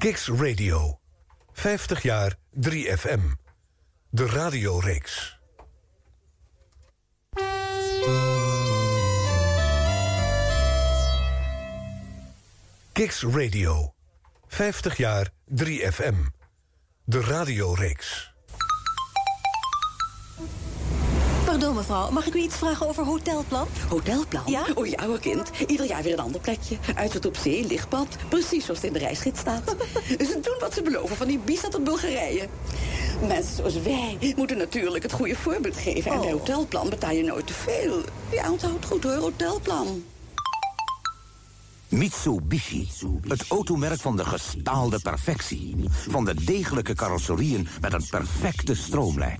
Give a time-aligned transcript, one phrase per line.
[0.00, 1.00] Kicks Radio.
[1.52, 3.20] 50 jaar 3FM.
[4.10, 5.38] De radioreeks.
[12.92, 13.94] Kicks Radio.
[14.46, 16.14] 50 jaar 3FM.
[17.04, 18.29] De radioreeks.
[21.60, 23.68] Pardon mevrouw, mag ik u iets vragen over hotelplan?
[23.88, 24.42] Hotelplan?
[24.46, 24.66] Ja?
[24.74, 26.76] O ja hoor kind, ieder jaar weer een ander plekje.
[26.94, 29.76] Uitzicht op zee, lichtpad, precies zoals het in de reisgids staat.
[30.28, 32.48] ze doen wat ze beloven, van Ibiza tot Bulgarije.
[33.26, 36.10] Mensen zoals wij moeten natuurlijk het goede voorbeeld geven.
[36.12, 36.38] En bij Oh.
[36.38, 38.00] Hotelplan betaal je nooit te veel.
[38.32, 40.04] Ja, onthoud goed hoor, Hotelplan.
[41.90, 42.88] Mitsubishi,
[43.28, 45.74] het automerk van de gestaalde perfectie.
[46.08, 49.38] Van de degelijke carrosserieën met een perfecte stroomlijn.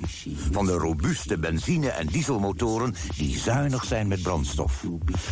[0.51, 4.85] Van de robuuste benzine- en dieselmotoren die zuinig zijn met brandstof.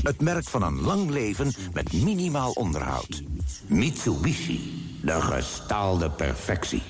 [0.03, 3.23] Het merk van een lang leven met minimaal onderhoud.
[3.67, 4.61] Mitsubishi,
[5.03, 6.83] de gestaalde perfectie.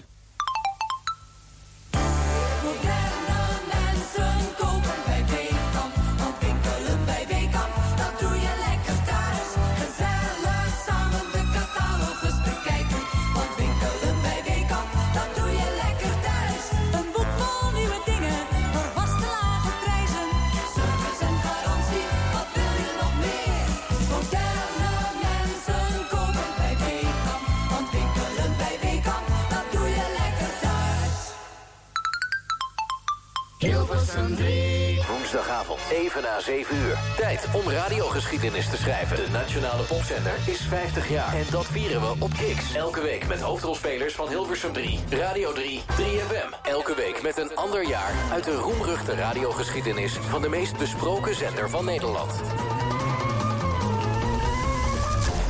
[36.48, 36.98] 7 uur.
[37.16, 39.16] Tijd om radiogeschiedenis te schrijven.
[39.16, 41.34] De Nationale Popzender is 50 jaar.
[41.34, 42.74] En dat vieren we op Kix.
[42.74, 46.62] Elke week met hoofdrolspelers van Hilversum 3, Radio 3, 3FM.
[46.62, 50.12] Elke week met een ander jaar uit de roemruchte radiogeschiedenis...
[50.12, 52.32] van de meest besproken zender van Nederland.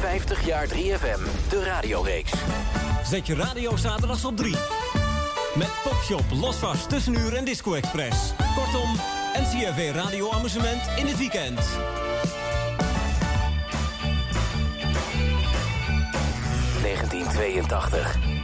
[0.00, 2.32] 50 jaar 3FM, de radioreeks.
[3.04, 4.56] Zet je radio zaterdags op 3.
[5.58, 8.32] Met Popshop, Losvast, Tussenuur en Disco Express.
[8.54, 8.90] Kortom,
[9.34, 11.60] NCRV Radio Amusement in het weekend.
[16.82, 18.37] ...1982.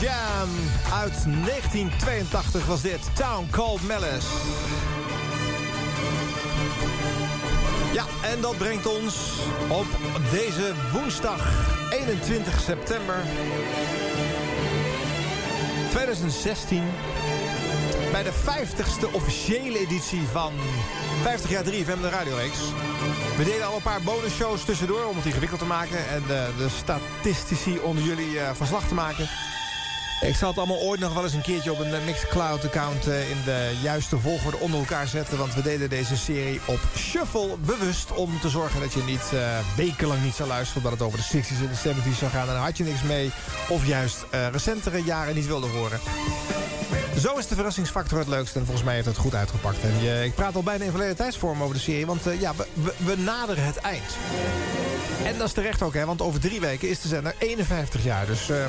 [0.00, 0.48] Jam.
[0.92, 4.26] Uit 1982 was dit Town Called Malice.
[7.92, 9.14] Ja, en dat brengt ons
[9.68, 9.86] op
[10.30, 11.48] deze woensdag
[11.90, 13.14] 21 september
[15.90, 16.82] 2016
[18.12, 20.52] bij de 50ste officiële editie van
[21.22, 22.58] 50 jaar 3FM de radioreeks.
[23.36, 26.08] We deden al een paar bonusshows tussendoor om het ingewikkeld te maken...
[26.08, 29.28] en de, de statistici onder jullie eh, verslag te maken.
[30.20, 33.06] Ik zal het allemaal ooit nog wel eens een keertje op een eh, Mixcloud-account...
[33.06, 35.38] eh, in de juiste volgorde onder elkaar zetten...
[35.38, 38.12] want we deden deze serie op shuffle bewust...
[38.12, 40.82] om te zorgen dat je niet eh, wekenlang niet zou luisteren...
[40.82, 42.48] omdat het over de 60s en de 70s zou gaan...
[42.48, 43.30] en dan had je niks mee...
[43.68, 46.00] of juist recentere jaren niet wilde horen.
[47.18, 48.58] Zo is de verrassingsfactor het leukste.
[48.58, 49.82] En volgens mij heeft het goed uitgepakt.
[49.82, 52.06] En je, ik praat al bijna in verleden tijdsvorm over de serie.
[52.06, 54.16] Want ja, we, we, we naderen het eind.
[55.24, 56.06] En dat is terecht ook, hè.
[56.06, 58.26] Want over drie weken is de zender 51 jaar.
[58.26, 58.64] Dus eh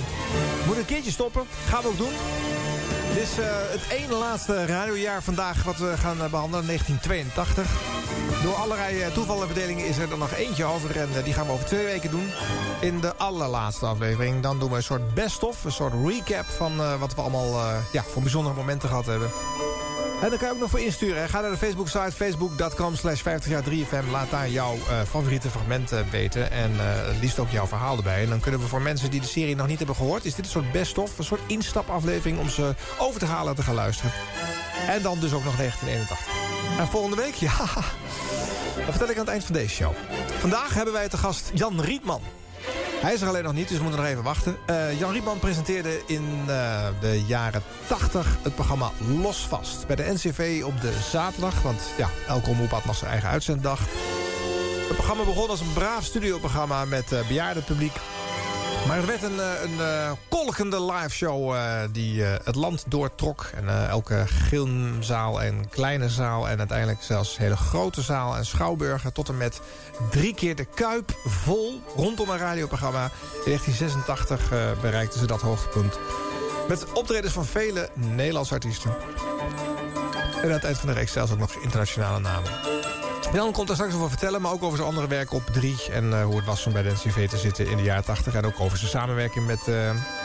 [0.65, 1.47] moet een keertje stoppen.
[1.67, 2.13] Gaan we ook doen.
[3.13, 6.65] Dit is eh, het ene laatste radiojaar vandaag wat we gaan eh, behandelen.
[6.65, 7.69] 1982.
[8.43, 10.99] Door allerlei toevallen en verdelingen is er er nog eentje over.
[10.99, 12.29] En die gaan we over twee weken doen.
[12.81, 14.41] In de allerlaatste aflevering.
[14.41, 15.63] Dan doen we een soort best-of.
[15.63, 19.29] Een soort recap van wat we allemaal ja, voor bijzondere momenten gehad hebben.
[20.21, 21.29] En daar kan je ook nog voor insturen.
[21.29, 24.09] Ga naar de Facebook-site facebook.com slash 50 jaar 3FM.
[24.11, 26.51] Laat daar jouw eh, favoriete fragmenten weten.
[26.51, 28.23] En het liefst ook jouw verhaal erbij.
[28.23, 30.25] En dan kunnen we voor mensen die de serie nog niet hebben gehoord...
[30.25, 32.39] is dit een soort best-of, een soort instapaflevering...
[32.39, 34.11] om ze over te halen en te gaan luisteren.
[34.87, 36.79] En dan dus ook nog 1981.
[36.79, 37.57] En volgende week, ja...
[38.75, 39.93] Dat vertel ik aan het eind van deze show.
[40.39, 42.21] Vandaag hebben wij te gast Jan Rietman.
[43.01, 44.57] Hij is er alleen nog niet, dus we moeten nog even wachten.
[44.65, 49.87] Eh, Jan Rietman presenteerde in eh, de jaren 80 het programma Losvast.
[49.87, 53.79] Bij de NCV op de zaterdag, want ja, elke omroep had nog zijn eigen uitzenddag.
[54.87, 57.93] Het programma begon als een braaf studioprogramma met uh, bejaardenpubliek.
[58.87, 63.49] Maar het werd een, eh, een eh, kolkende live show eh, die het land doortrok.
[63.55, 69.13] En elke gilmzaal en kleine zaal en uiteindelijk zelfs hele grote zaal en schouwburgen...
[69.13, 69.61] tot en met
[70.09, 73.03] drie keer de Kuip vol rondom een radioprogramma.
[73.03, 73.11] In
[73.45, 75.99] 1986 eh, bereikten ze dat hoogtepunt.
[76.67, 78.95] Met optredens van vele Nederlandse artiesten.
[80.35, 82.51] En aan het eind van de reeks zelfs ook nog internationale namen.
[83.33, 85.77] Jan komt daar straks over vertellen, maar ook over zijn andere werk op 3...
[85.91, 88.33] en eh, hoe het was om bij de NCV te zitten in de jaren 80.
[88.33, 89.75] En ook over zijn samenwerking met uh,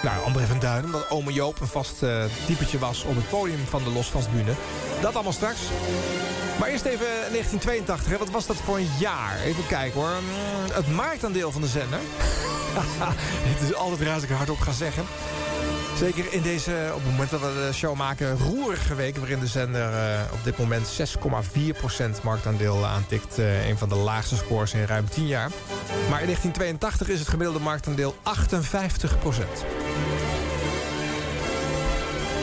[0.02, 0.84] nou, André van Duinen...
[0.84, 4.52] omdat ome Joop een vast uh, typetje was op het podium van de Losvastbühne.
[5.00, 5.60] Dat allemaal straks.
[6.58, 8.18] Maar eerst even 1982, hè.
[8.18, 9.40] wat was dat voor een jaar?
[9.40, 10.10] Even kijken hoor.
[10.10, 12.00] Mm, het marktaandeel van de zender.
[13.52, 15.04] Het is altijd ik er hardop ga zeggen.
[15.98, 19.16] Zeker in deze, op het moment dat we de show maken, roerige week...
[19.16, 21.00] waarin de zender uh, op dit moment
[22.18, 23.38] 6,4% marktaandeel aantikt.
[23.38, 25.50] Uh, een van de laagste scores in ruim 10 jaar.
[26.10, 28.18] Maar in 1982 is het gemiddelde marktaandeel 58%.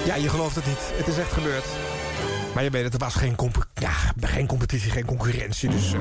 [0.05, 0.91] Ja, je gelooft het niet.
[0.93, 1.65] Het is echt gebeurd.
[2.53, 3.91] Maar je weet het, er was geen, comp ja,
[4.21, 5.69] geen competitie, geen concurrentie.
[5.69, 5.93] Dus...
[5.93, 5.99] Uh...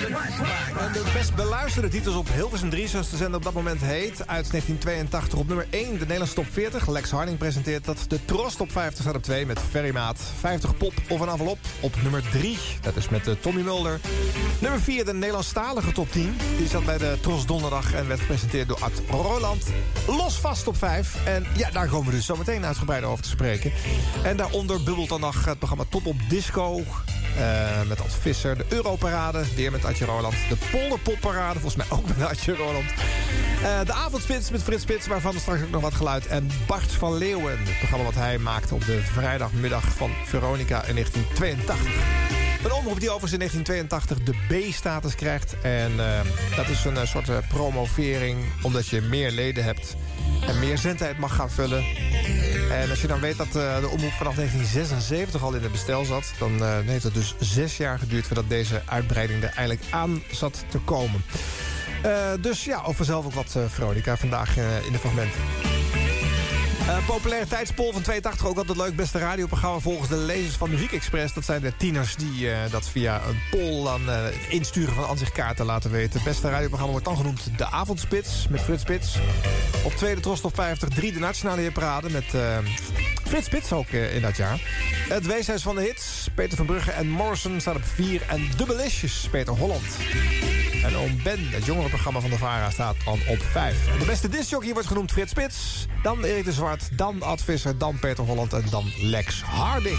[0.00, 4.12] De best beluisterde titels op Hilversum 3, zoals de zender op dat moment heet...
[4.12, 6.88] uit 1982 op nummer 1, de Nederlandse top 40.
[6.88, 8.04] Lex Harding presenteert dat.
[8.08, 10.20] De Tros top 50 staat op 2 met Ferrymaat.
[10.38, 12.58] 50 pop of een envelop op nummer 3.
[12.80, 14.00] Dat is met uh, Tommy Mulder.
[14.58, 16.36] Nummer 4, de Nederlandstalige top 10.
[16.58, 19.66] Die zat bij de Tros donderdag en werd gepresenteerd door Art Roland.
[20.06, 21.26] Los vast op 5.
[21.26, 23.72] En ja, daar komen we dus zo meteen uitgebreid over te spreken.
[24.22, 26.84] En daaronder bubbelt dan nog het programma Top op Disco...
[27.38, 30.34] Uh, met Ad Visser, de Europarade, weer met Roland.
[30.48, 32.90] De Polderpopparade, volgens mij ook met Adje Roland.
[33.62, 36.26] Uh, de Avondspits met Frits Spits, waarvan er straks ook nog wat geluid.
[36.26, 40.94] En Bart van Leeuwen, het programma wat hij maakte op de vrijdagmiddag van Veronica in
[40.94, 41.86] 1982.
[42.64, 45.54] Een omroep die overigens in 1982 de B-status krijgt.
[45.62, 46.20] En uh,
[46.56, 49.96] dat is een soort promovering, omdat je meer leden hebt...
[50.46, 51.84] en meer zendtijd mag gaan vullen.
[52.70, 56.04] En als je dan weet dat uh, de omroep vanaf 1976 al in het bestel
[56.04, 56.32] zat...
[56.38, 60.64] dan uh, heeft het dus zes jaar geduurd voordat deze uitbreiding er eigenlijk aan zat
[60.68, 61.24] te komen.
[62.06, 65.69] Uh, dus ja, over zelf ook wat Veronica vandaag in de fragmenten.
[66.90, 68.96] Uh, populariteitspol van 82, ook altijd leuk.
[68.96, 71.34] Beste radioprogramma volgens de lezers van Muziek Express.
[71.34, 75.08] Dat zijn de tieners die uh, dat via een poll dan uh, het insturen van
[75.08, 76.20] ansichtkaarten laten weten.
[76.24, 79.18] Beste radioprogramma wordt dan genoemd De Avondspits met Frits Spits.
[79.84, 82.24] Op tweede Trost op 50, drie de Nationale Hitparade met
[83.24, 84.60] Frits Spits ook in dat jaar.
[85.08, 88.22] Het Weeshuis van de Hits, Peter van Brugge en Morrison staat op 4.
[88.28, 89.96] En Dubbelicious, Peter Holland.
[90.90, 93.98] En Oom Ben, het jongerenprogramma van de VARA, staat dan op 5.
[93.98, 95.86] De beste discjockey wordt genoemd Frits Spits.
[96.02, 99.98] Dan Erik de Zwart, dan Ad Visser, dan Peter Holland en dan Lex Harding.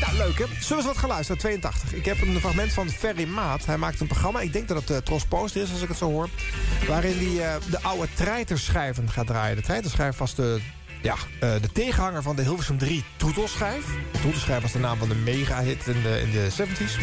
[0.00, 0.44] Nou, leuk hè?
[0.60, 1.38] Zullen we wat geluisterd?
[1.38, 1.94] 82.
[1.94, 3.66] Ik heb een fragment van Ferry Maat.
[3.66, 5.96] Hij maakt een programma, ik denk dat het uh, Tros Poster is als ik het
[5.96, 6.28] zo hoor...
[6.88, 9.56] waarin hij uh, de oude treiterschijven gaat draaien.
[9.56, 10.60] De treiterschijf was de
[11.02, 13.84] ja, uh, de tegenhanger van de Hilversum 3 Toetelschijf.
[14.20, 16.98] Toetelschijf was de naam van de mega-hit in de, in de 70s.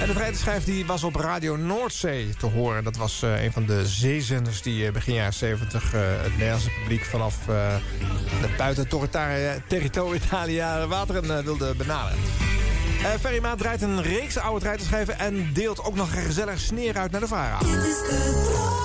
[0.00, 2.84] En de vrijdagsschijf die was op Radio Noordzee te horen.
[2.84, 7.04] Dat was uh, een van de zeezenders die uh, begin jaren 70 het Nederlandse publiek
[7.04, 8.88] vanaf de buiten
[9.68, 12.18] territoriale wateren wilde benaderen.
[13.04, 16.98] Uh, Ferry Maat draait een reeks oude treiterschijven en deelt ook nog een gezellig sneer
[16.98, 17.58] uit naar de VARA.
[17.58, 18.83] Dit is de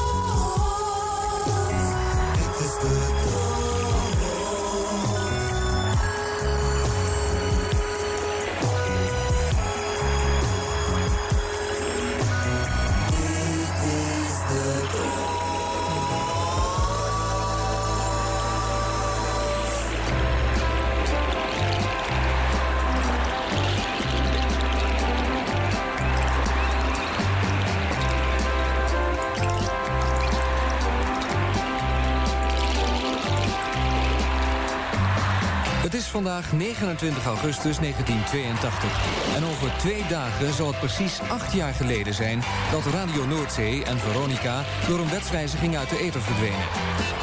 [36.52, 39.36] 29 augustus 1982.
[39.36, 42.42] En over twee dagen zal het precies acht jaar geleden zijn...
[42.72, 46.68] dat Radio Noordzee en Veronica door een wetswijziging uit de ether verdwenen.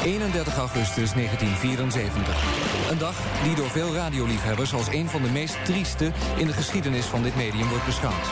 [0.03, 2.91] 31 augustus 1974.
[2.91, 6.11] Een dag die door veel radioliefhebbers als een van de meest trieste...
[6.35, 8.27] in de geschiedenis van dit medium wordt beschouwd.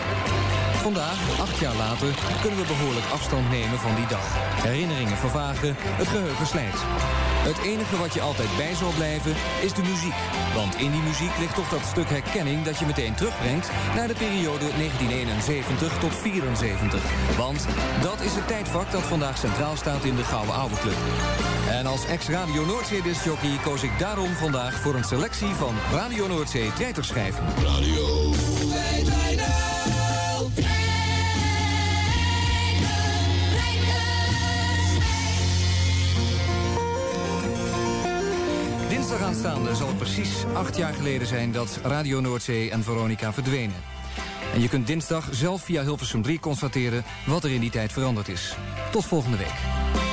[0.92, 2.08] Vandaag, acht jaar later,
[2.42, 4.25] kunnen we behoorlijk afstand nemen van die dag.
[4.70, 6.80] Herinneringen vervagen, het geheugen slijt.
[7.50, 10.20] Het enige wat je altijd bij zal blijven is de muziek.
[10.56, 14.13] Want in die muziek ligt toch dat stuk herkenning dat je meteen terugbrengt naar de
[14.13, 17.01] periode 1971 tot 74.
[17.38, 17.65] Want
[18.01, 21.00] dat is het tijdvak dat vandaag centraal staat in de Gouden Oude Club.
[21.70, 26.74] En als ex-Radio Noordzee discjockey koos ik daarom vandaag voor een selectie van Radio Noordzee
[26.74, 27.44] treiterschijven.
[27.63, 28.25] Radio
[39.25, 41.51] aanstaande zal het precies acht jaar geleden zijn...
[41.51, 43.75] dat Radio Noordzee en Veronica verdwenen.
[44.53, 47.03] En je kunt dinsdag zelf via Hilversum 3 constateren...
[47.25, 48.55] wat er in die tijd veranderd is.
[48.91, 50.04] Tot volgende week.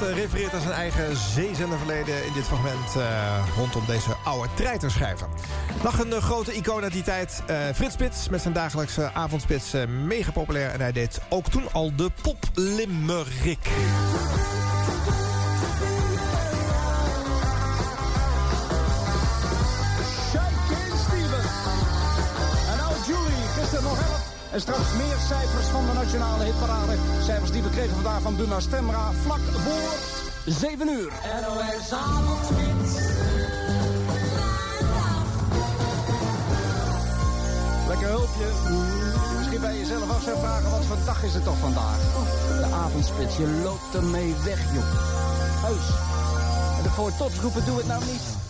[0.00, 2.26] Refereert aan zijn eigen zeezenderverleden...
[2.26, 5.28] in dit fragment eh, rondom deze oude treiterschrijver.
[5.82, 7.42] Nog een eh, grote icoon uit die tijd.
[7.46, 9.72] eh, Frits Spits met zijn dagelijkse avondspits.
[9.74, 13.68] eh, mega populair en hij deed ook toen al de poplimerick.
[24.56, 26.94] En straks meer cijfers van de nationale hitparade.
[27.22, 29.12] Cijfers die we kregen vandaag van Buma Stemra.
[29.12, 29.90] Vlak voor
[30.44, 31.12] 7 uur.
[31.42, 32.92] NOS Avondspits.
[37.88, 38.46] Lekker hulpje.
[39.36, 41.98] Misschien bij jezelf af zou vragen, wat voor dag is het toch vandaag?
[42.60, 44.84] De avondspits, je loopt ermee weg, joh.
[45.66, 45.88] Heus.
[46.76, 48.45] En de voor tots roepen, doe het nou niet.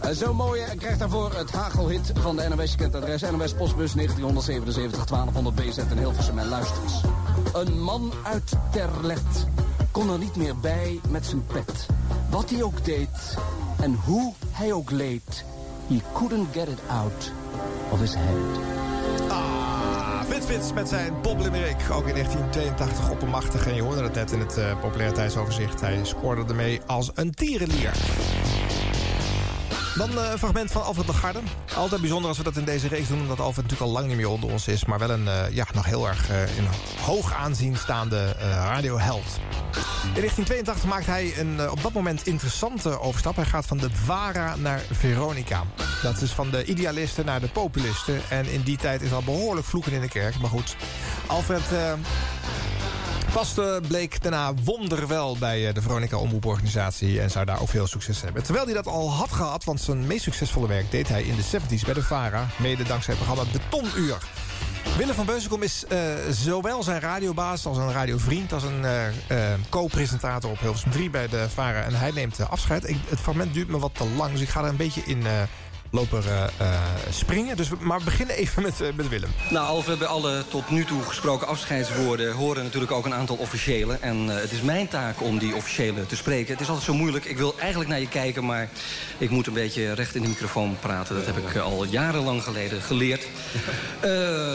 [0.00, 2.70] En zo mooi en krijgt daarvoor het hagelhit van de NOS.
[2.70, 6.92] Je kent adres NOS Postbus 1977 1200 BZ in Hilversum en luistert.
[7.52, 9.46] Een man uit Terlet
[9.90, 11.86] kon er niet meer bij met zijn pet.
[12.30, 13.36] Wat hij ook deed
[13.80, 15.44] en hoe hij ook leed.
[15.86, 17.32] He couldn't get it out
[17.90, 18.73] of his head.
[20.44, 21.76] Frits met zijn poplimerick.
[21.92, 23.66] Ook in 1982 oppermachtig.
[23.66, 25.80] En je hoorde het net in het eh, populariteitsoverzicht.
[25.80, 27.92] Hij scoorde ermee als een tierenlier.
[29.96, 31.40] Dan eh, een fragment van Alfred Lagarde.
[31.76, 33.20] Altijd bijzonder als we dat in deze reeks doen...
[33.20, 34.84] omdat Alfred natuurlijk al lang niet meer onder ons is...
[34.84, 36.66] maar wel een eh, ja, nog heel erg eh, in
[37.00, 39.40] hoog aanzien staande eh, radioheld.
[40.14, 43.36] In 1982 maakt hij een eh, op dat moment interessante overstap.
[43.36, 45.62] Hij gaat van de VARA naar Veronica.
[46.02, 48.20] Dat is van de idealisten naar de populisten.
[48.28, 50.40] En in die tijd is al behoorlijk vloeken in de kerk.
[50.40, 50.76] Maar goed,
[51.26, 51.62] Alfred...
[53.34, 57.20] Paste bleek daarna wonderwel bij eh, de Veronica Omroeporganisatie...
[57.20, 58.42] en zou daar ook veel succes hebben.
[58.42, 60.90] Terwijl hij dat al had gehad, want zijn meest succesvolle werk...
[60.90, 64.16] deed hij in de 70s bij de VARA, mede dankzij het programma Betonuur.
[64.96, 65.98] Willem van Beuzenkom is eh,
[66.30, 68.52] zowel zijn radiobaas als een radiovriend...
[68.52, 69.38] als een eh,
[69.68, 71.80] co-presentator op Hilversum 3 bij de VARA.
[71.82, 72.88] En hij neemt afscheid.
[72.88, 75.22] Ik- het fragment duurt me wat te lang, dus ik ga er een beetje in...
[75.94, 77.56] lopen eh, eh, springen.
[77.56, 79.30] Dus, we- maar we beginnen even met, eh, met Willem.
[79.50, 82.32] Nou, Alfred, bij alle tot nu toe gesproken afscheidswoorden...
[82.32, 83.96] horen natuurlijk ook een aantal officiële.
[84.00, 86.52] En het is mijn taak om die officiële te spreken.
[86.52, 87.24] Het is altijd zo moeilijk.
[87.24, 88.68] Ik wil eigenlijk naar je kijken, maar
[89.18, 91.14] ik moet een beetje recht in de microfoon praten.
[91.14, 93.26] Dat heb ik al jarenlang geleden geleerd.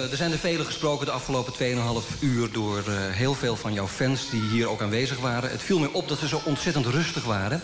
[0.10, 2.52] Er zijn er vele gesproken de afgelopen 2,5 uur...
[2.52, 5.50] door heel veel van jouw fans die hier ook aanwezig waren.
[5.52, 7.62] Het viel me op dat ze zo ontzettend rustig waren.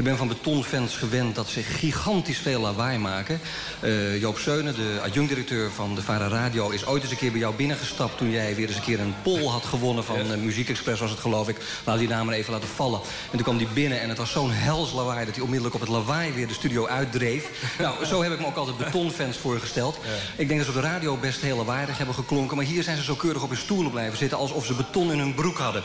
[0.00, 3.40] Ik ben van betonfans gewend dat ze gigantisch veel lawaai maken.
[3.80, 6.70] Eh, Joop Seunen, de adjunct-directeur van de Vara Radio...
[6.70, 8.18] is ooit eens een keer bij jou binnengestapt...
[8.18, 11.00] toen jij weer eens een keer een poll had gewonnen van eh, Muziek Express...
[11.00, 11.56] was het geloof ik.
[11.84, 13.00] Laat die naam maar even laten vallen.
[13.00, 15.24] En toen kwam hij binnen en het was zo'n hels lawaai...
[15.24, 17.50] dat hij onmiddellijk op het lawaai weer de studio uitdreef.
[17.78, 19.98] nou, zo heb ik me ook altijd betonfans voorgesteld.
[20.36, 22.56] Ik denk dat ze op de radio best heel lawaaiig hebben geklonken...
[22.56, 24.38] maar hier zijn ze zo keurig op hun stoelen blijven zitten...
[24.38, 25.82] alsof ze beton in hun broek hadden.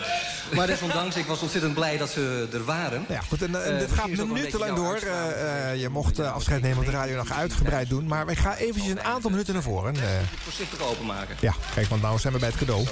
[0.54, 3.06] Maar desondanks, ik was ontzettend blij dat ze er waren.
[3.10, 5.00] Ja, goed, en, eh, dit misschien gaat minutenlang door.
[5.00, 8.08] jouw Eh, eh, je mocht eh, afscheid nemen op de radio nog uitgebreid doen.
[8.08, 9.96] Maar ik ga eventjes een aantal minuten naar voren.
[9.96, 10.02] Eh,
[10.44, 11.36] Voorzichtig openmaken.
[11.40, 12.86] ja, kijk, want nou zijn we bij het cadeau.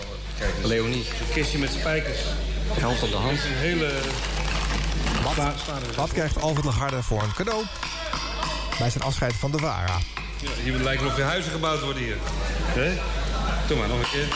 [0.64, 0.98] Leonie.
[1.28, 2.20] Een kistje met spijkers.
[2.80, 3.32] Geld op de hand.
[3.44, 3.92] Een hele...
[5.24, 5.36] Wat,
[5.96, 7.64] wat krijgt Alfred Lagarde voor een cadeau?
[8.80, 9.98] Bij zijn afscheid van de VARA.
[10.42, 12.18] Ja, hier lijkt wel of weer huizen gebouwd worden hier.
[12.62, 13.00] Hé?
[13.68, 14.28] Doe maar nog een keer.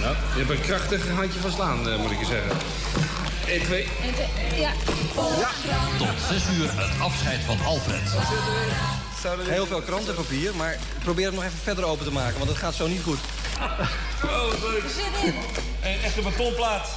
[0.00, 2.56] Ja, je hebt een krachtig handje van slaan, eh, moet ik je zeggen.
[3.48, 3.86] 1, 2.
[4.56, 4.70] Ja.
[5.98, 8.00] Tot 6 uur het afscheid van Alfred.
[9.48, 12.74] Heel veel krantenpapier, maar probeer het nog even verder open te maken, want het gaat
[12.74, 13.18] zo niet goed.
[14.24, 14.84] Oh, leuk.
[15.82, 16.88] Een echte betonplaat.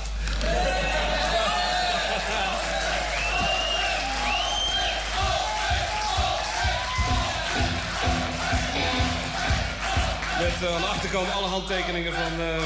[10.39, 12.61] Met uh, aan de achterkant alle handtekeningen van uh,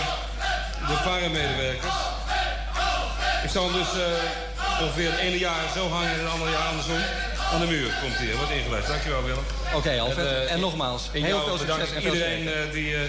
[0.88, 2.15] de VARA-medewerkers.
[3.56, 6.96] Ik zal dus eh, ongeveer het ene jaar zo hangen en het andere jaar andersom.
[7.54, 8.88] Aan de muur komt hij, wordt ingelijst.
[8.88, 9.44] Dankjewel Willem.
[9.74, 10.26] Oké, Alfred.
[10.26, 13.02] eh, En nogmaals, in heel veel succes bedankt en iedereen eh, die eh,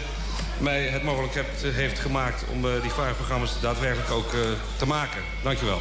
[0.59, 4.41] mij het mogelijk hebt, heeft gemaakt om eh, die VARA-programma's daadwerkelijk ook eh,
[4.77, 5.21] te maken.
[5.43, 5.81] Dankjewel.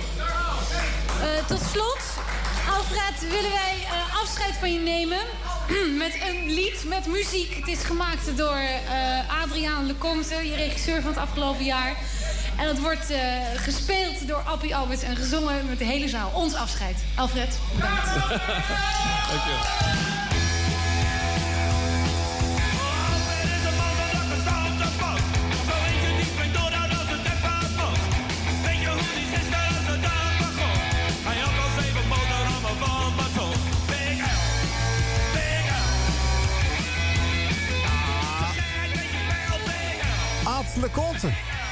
[1.22, 2.00] Eh, tot slot,
[2.76, 5.20] Alfred, willen wij eh, afscheid van je nemen
[6.04, 7.56] met een lied, met muziek.
[7.56, 11.96] Het is gemaakt door eh, Adriaan Lecomte, je regisseur van het afgelopen jaar.
[12.58, 13.22] En het wordt eh,
[13.56, 16.32] gespeeld door Appie Alberts en gezongen met de hele zaal.
[16.34, 16.98] Ons afscheid.
[17.16, 18.06] Alfred, bedankt.
[19.30, 20.25] Dankjewel.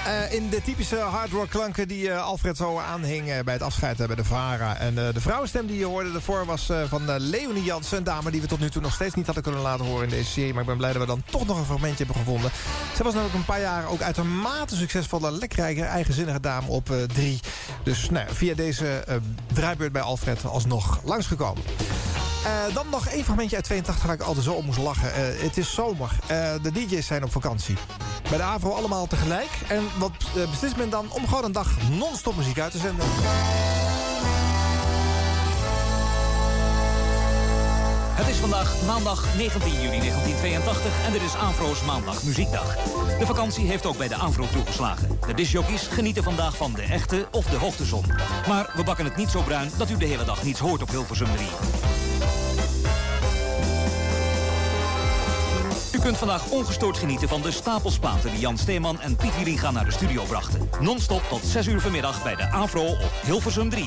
[0.05, 3.97] Eh, in de typische hardrock klanken die eh, Alfred zo aanhing eh, bij het afscheid
[3.97, 4.77] bij de VARA.
[4.77, 7.97] En de vrouwenstem die je hoorde ervoor was van Leonie Jansen.
[7.97, 10.09] Een dame die we tot nu toe nog steeds niet hadden kunnen laten horen in
[10.09, 10.51] deze serie.
[10.53, 12.51] Maar ik ben blij dat we dan toch nog een fragmentje hebben gevonden.
[12.95, 17.39] Ze was namelijk een paar jaar ook uitermate succesvolle, lekkerrijke, eigenzinnige dame op drie.
[17.83, 19.03] Dus nou, via deze
[19.53, 21.63] draaibeurt bij Alfred alsnog langsgekomen.
[22.43, 25.13] Eh, dan nog één fragmentje uit 82 waar ik altijd zo om moest lachen.
[25.13, 26.11] Eh, het is zomer.
[26.27, 27.75] Eh, de DJ's zijn op vakantie.
[28.29, 29.49] Bij de AVRO allemaal tegelijk.
[29.67, 30.11] En wat
[30.49, 33.05] beslist men dan om gewoon een dag non-stop muziek uit te zenden?
[38.13, 42.75] Het is vandaag maandag 19 juli 1982 en dit is Afro's Maandag Muziekdag.
[43.19, 45.19] De vakantie heeft ook bij de Afro toegeslagen.
[45.27, 48.05] De disjockeys genieten vandaag van de echte of de hoogtezon.
[48.47, 50.89] Maar we bakken het niet zo bruin dat u de hele dag niets hoort op
[50.89, 52.12] Hilversum 3.
[56.03, 59.91] Kunt vandaag ongestoord genieten van de stapelspaten die Jan Steeman en Piet Wieringa naar de
[59.91, 60.69] studio brachten.
[60.79, 63.85] Non-stop tot 6 uur vanmiddag bij de Afro op Hilversum 3.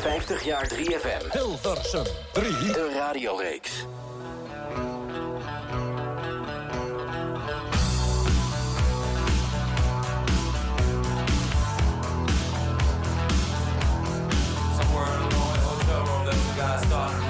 [0.00, 1.32] 50 jaar 3FM.
[1.32, 2.50] Hilversum 3.
[2.52, 3.86] De radioreeks.
[16.66, 17.25] I start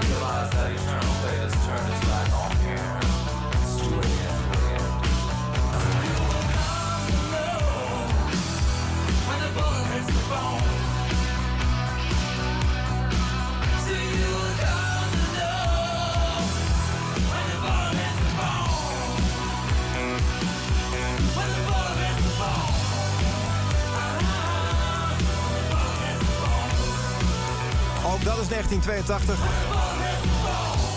[28.68, 29.38] 1982.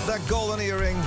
[0.05, 0.97] The Golden Earring.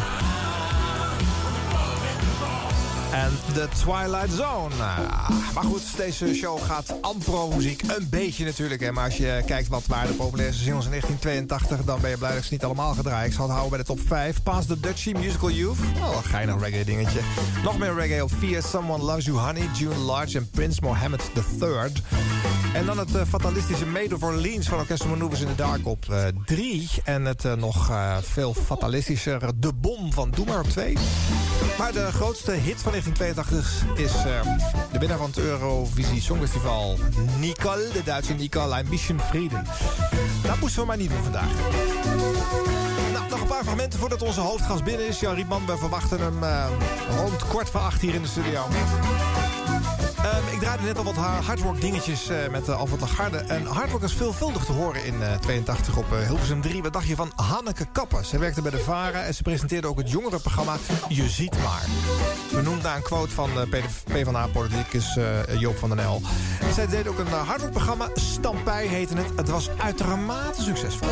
[3.13, 4.75] En The Twilight Zone.
[4.77, 5.09] Nou,
[5.55, 7.83] maar goed, deze show gaat ampro-muziek.
[7.83, 8.81] Een beetje natuurlijk.
[8.81, 8.93] Hè.
[8.93, 11.85] Maar als je kijkt wat waren de populairste singles in 1982...
[11.85, 13.27] dan ben je blij dat ze niet allemaal gedraaid.
[13.27, 14.43] Ik zal het houden bij de top 5.
[14.43, 15.79] Pass the Dutchie, Musical Youth.
[15.97, 17.21] Oh, een reggae dingetje.
[17.65, 18.63] Nog meer reggae op 4.
[18.63, 22.52] Someone Loves You Honey, June Large en Prince Mohammed III.
[22.75, 26.05] En dan het eh, fatalistische Made of Orleans van Orchestra Maneuvers in the Dark op
[26.45, 26.91] 3.
[27.05, 30.97] en het eh, nog eh, veel fatalistischer De Bom van Doe maar op 2.
[31.79, 34.23] Maar de grootste hit van 1982 is eh,
[34.93, 36.99] de winnaar van het Eurovisie Songfestival.
[37.39, 39.65] Nicole, de Duitse Nicole, bisschen Frieden.
[40.43, 41.51] Dat moesten we maar niet doen vandaag.
[43.13, 45.21] Nou, nog een paar fragmenten voordat onze hoofdgast binnen is.
[45.21, 46.67] Jan Rietman, we verwachten hem eh,
[47.17, 48.65] rond kwart voor acht hier in de studio.
[50.23, 53.37] Ehm, ik draaide net al wat ha- hardrock dingetjes eh, met uh, Alfred Lagarde.
[53.39, 56.83] En hardrock is veelvuldig te horen in eh 82 op eh, Hilversum 3.
[56.83, 58.25] Wat dacht je van Hanneke Kappen?
[58.25, 60.77] Ze werkte bij de VARA en ze presenteerde ook het jongerenprogramma
[61.09, 61.87] Je Ziet Maar.
[62.53, 66.23] Benoemd naar een quote van eh PvdA-politicus eh Joop van den El.
[66.75, 69.27] Zij deed ook een uh, hardrockprogramma, Stampij heette het.
[69.37, 71.09] Het was uitermate succesvol.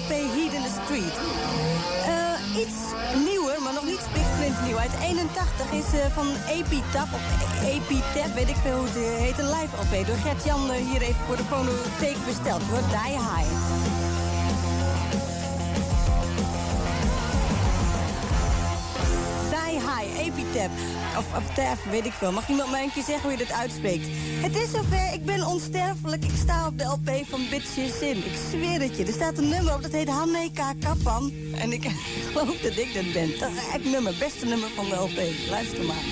[0.00, 1.16] LP Heat in the Street.
[2.06, 2.78] Eh, iets
[3.28, 4.00] nieuwer, maar nog niet
[4.66, 4.78] nieuw.
[4.78, 7.22] Uit 81 is eh, van Epitap, of
[7.64, 10.06] Epitap, weet ik veel hoe het heet, een live LP.
[10.06, 12.62] Door Gert-Jan eh, hier even voor de fonotheek besteld.
[12.68, 13.99] Wordt Die High.
[20.20, 20.70] Epitap.
[21.18, 22.32] Of, of weet ik veel.
[22.32, 24.06] Mag iemand mij een keer zeggen hoe je dat uitspreekt?
[24.42, 26.24] Het is zover, ik ben onsterfelijk.
[26.24, 28.16] Ik sta op de LP van Bitches In.
[28.16, 29.04] Ik zweer het je.
[29.04, 31.32] Er staat een nummer op, dat heet Hanneka Kappan.
[31.54, 31.82] En ik
[32.26, 33.38] geloof dat ik dat ben.
[33.38, 35.48] Dat is echt nummer, beste nummer van de LP.
[35.50, 36.04] Luister maar.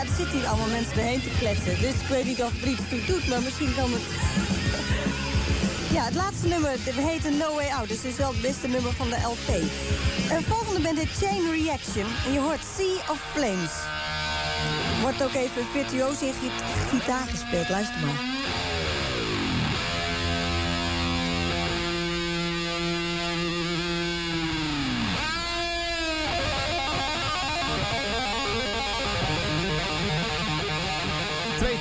[0.00, 1.80] Ja, er zitten hier allemaal mensen doorheen te kletsen.
[1.80, 4.02] Dus ik weet niet of het toe doet, maar misschien kan het...
[5.92, 7.88] Ja, het laatste nummer dat heet No Way Out.
[7.88, 9.48] Dus het is wel het beste nummer van de LP.
[10.34, 12.06] Het volgende band heet Chain Reaction.
[12.26, 13.74] En je hoort Sea of Flames.
[15.02, 17.68] Wordt ook even virtuoos in git- gitaar gespeeld.
[17.68, 18.29] Luister maar.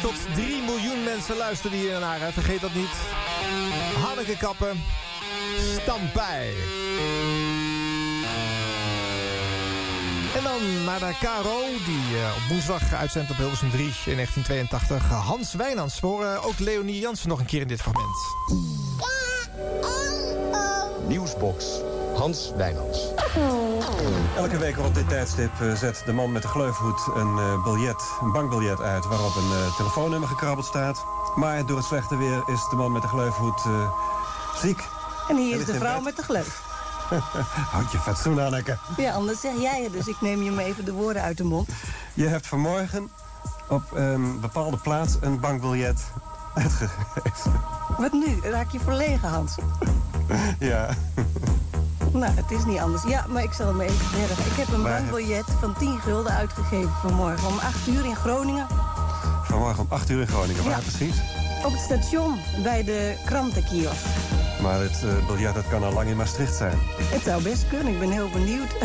[0.10, 2.20] Tot 3 miljoen mensen luisteren hier naar.
[2.20, 2.32] hè.
[2.32, 2.96] Vergeet dat niet.
[4.04, 4.84] Hanneke Kappen,
[5.82, 6.54] Stampij.
[10.36, 15.10] En dan naar de KRO, die eh, op woensdag uitzendt op Hilversum 3 in 1982.
[15.10, 16.00] Hans Wijnands.
[16.00, 18.18] We horen ook Leonie Jansen nog een keer in dit fragment.
[21.08, 21.66] Nieuwsbox.
[22.20, 23.00] Hans Wijnands.
[24.38, 28.04] Elke week rond dit tijdstip eh, zet de man met de gleufhoed een eh, biljet,
[28.22, 29.06] een bankbiljet uit...
[29.06, 31.06] waarop een eh, telefoonnummer gekrabbeld staat.
[31.36, 33.92] Maar door het slechte weer is de man met de gleufhoed eh,
[34.62, 34.84] ziek.
[35.30, 36.04] En hier is de vrouw bed.
[36.04, 36.62] met de gleuf.
[37.74, 38.78] Houd je fatsoen, Anneke.
[38.98, 39.92] Ja, anders zeg jij het.
[39.92, 41.70] Dus ik neem je maar even de woorden uit de mond.
[42.14, 43.10] Je hebt vanmorgen
[43.70, 46.04] op een bepaalde plaats een bankbiljet
[46.56, 47.62] uitgegeven.
[47.98, 48.40] Wat nu?
[48.42, 49.56] Raak je verlegen, Hans?
[50.60, 50.90] ja.
[52.24, 53.04] Nou, het is niet anders.
[53.04, 54.46] Ja, maar ik zal hem even verder.
[54.46, 57.48] Ik heb een Maar- bankbiljet van 10 gulden uitgegeven vanmorgen.
[57.48, 58.68] Om 8 uur in Groningen.
[59.44, 60.64] Vanmorgen om 8 uur in Groningen.
[60.64, 60.80] Waar Ja.
[60.80, 61.16] precies?
[61.66, 64.06] Op het station bij de krantenkiosk.
[64.62, 66.78] Maar het eh, biljet dat kan al lang in Maastricht zijn.
[67.00, 68.76] Het zou best kunnen, ik ben heel benieuwd.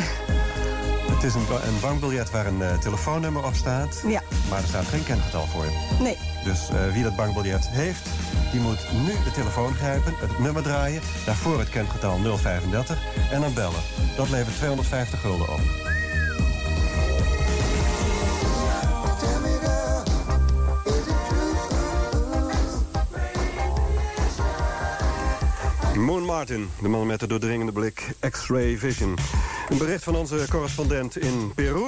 [1.24, 4.02] Het is een, ba- een bankbiljet waar een eh, telefoonnummer op staat.
[4.06, 4.22] Ja.
[4.50, 5.64] Maar er staat geen kengetal voor.
[6.00, 6.16] Nee.
[6.44, 8.08] Dus eh, wie dat bankbiljet heeft,
[8.52, 12.98] die moet nu de telefoon grijpen, het nummer draaien, daarvoor het kengetal 035
[13.30, 13.80] en dan bellen.
[14.16, 15.60] Dat levert 250 gulden op.
[25.96, 29.18] Moon Martin, de man met de doordringende blik X-ray vision.
[29.68, 31.86] Een bericht van onze correspondent in Peru.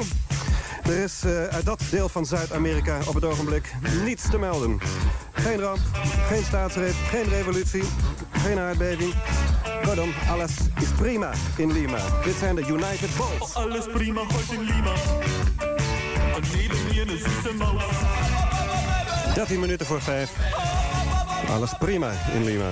[0.82, 4.80] Er is eh, uit dat deel van Zuid-Amerika op het ogenblik niets te melden.
[5.32, 5.78] Geen ramp,
[6.28, 7.82] geen staatsgreep, geen revolutie,
[8.32, 9.14] geen aardbeving.
[9.82, 11.98] Kortom, alles is prima in Lima.
[12.24, 13.54] Dit zijn de United Balls.
[13.54, 14.92] Alles prima heute in Lima.
[16.36, 17.82] Und neben mir eine süße Maus.
[19.34, 20.30] 13 minuten voor 5.
[21.48, 22.70] Alles prima in Lima.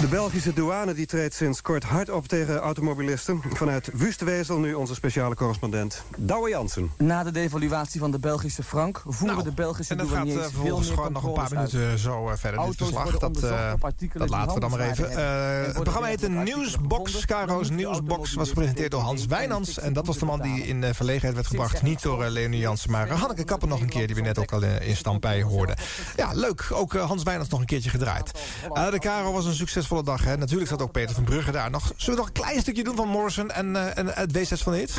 [0.00, 3.40] De Belgische douane die treedt sinds kort hard op tegen automobilisten.
[3.52, 6.90] Vanuit Wustwezel nu onze speciale correspondent Douwe Jansen.
[6.98, 10.46] Na de devaluatie van de Belgische frank voeren de Belgische Nou, En dat gaat douaniers
[10.46, 11.82] eh, veel vervolgens meer gewoon nog een paar controles uit.
[11.82, 12.50] minuten zo eh, verder.
[12.50, 15.10] Dit Auto's verslag, worden dat, eh, artikelen dat laten we dan maar even.
[15.10, 18.34] Eh, En het programma heet de werkelijk Nieuwsbox, Caro's Nieuwsbox.
[18.34, 19.78] Was gepresenteerd door Hans Wijnands.
[19.78, 21.82] En dat was de man die in eh, verlegenheid werd gebracht.
[21.82, 24.06] Niet door eh, Leonie Jansen, maar eh, Hanneke Kappen nog een keer.
[24.06, 25.76] Die we net ook al in, in Stampij hoorden.
[26.16, 26.66] Ja, leuk.
[26.72, 28.32] Ook eh, Hans Wijnands nog een keertje gedraaid.
[28.72, 29.54] Eh, de Caro was een
[29.88, 30.24] succesvolle dag.
[30.24, 30.36] Hè.
[30.36, 31.92] Natuurlijk zat ook Peter van Brugge daar nog.
[31.96, 34.94] Zullen we nog een klein stukje doen van Morrison en, eh, het W6 van hits?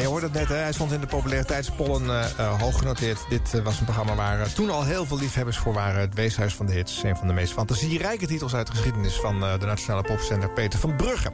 [0.00, 0.54] Je hoort het net, hè?
[0.54, 3.24] hij stond in de populariteitspollen eh, eh, hoog genoteerd.
[3.28, 6.00] Dit eh, was een programma waar toen al heel veel liefhebbers voor waren.
[6.00, 9.14] Het Weeshuis van de Hits, een van de meest fantasierijke titels uit de geschiedenis...
[9.14, 11.32] van de nationale popzender Peter van Brugge.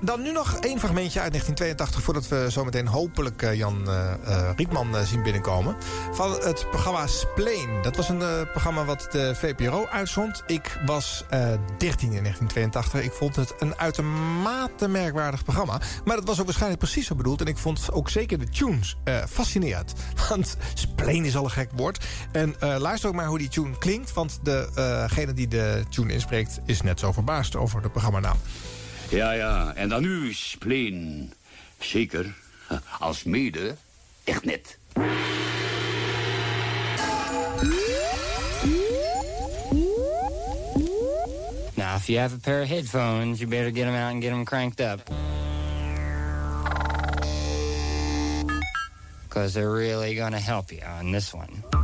[0.00, 2.02] Dan nu nog één fragmentje uit 1982...
[2.02, 3.88] voordat we zometeen hopelijk Jan
[4.56, 5.76] Rietman zien binnenkomen.
[6.12, 7.82] Van het programma Spleen.
[7.82, 10.42] Dat was een programma wat de VPRO uitzond.
[10.46, 11.40] Ik was eh
[11.78, 13.02] 13 in 1982.
[13.02, 15.80] Ik vond het een uitermate merkwaardig programma.
[16.04, 17.14] Maar dat was ook waarschijnlijk precies zo.
[17.24, 19.92] En ik vond ook zeker de tunes eh, fascinerend.
[20.28, 22.04] Want spleen is al een gek woord.
[22.32, 24.12] En eh, luister ook maar hoe die tune klinkt.
[24.12, 28.36] Want degene die de tune inspreekt is net zo verbaasd over de programmanaam.
[29.08, 29.72] Ja, ja.
[29.74, 31.32] En dan nu spleen.
[31.78, 32.34] Zeker.
[32.98, 33.76] Als mede.
[34.24, 34.78] Echt net.
[41.76, 44.30] Now, if you have a pair of headphones, you better get them out and get
[44.30, 45.10] them cranked up.
[49.34, 51.83] Because they're really going to help you on this one.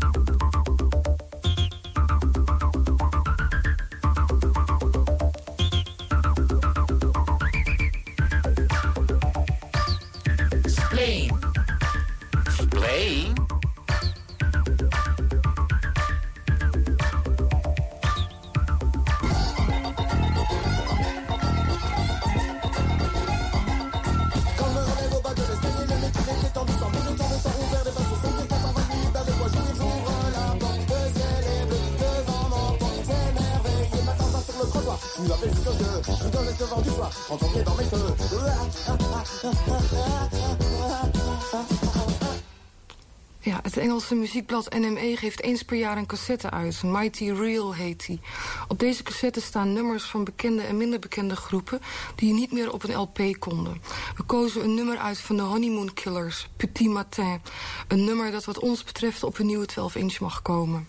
[44.30, 46.82] Muziekblad NME geeft eens per jaar een cassette uit.
[46.82, 48.20] Mighty Real heet die.
[48.68, 51.80] Op deze cassette staan nummers van bekende en minder bekende groepen...
[52.14, 53.82] die niet meer op een LP konden.
[54.16, 57.40] We kozen een nummer uit van de Honeymoon Killers, Petit Matin.
[57.88, 60.88] Een nummer dat wat ons betreft op een nieuwe 12-inch mag komen.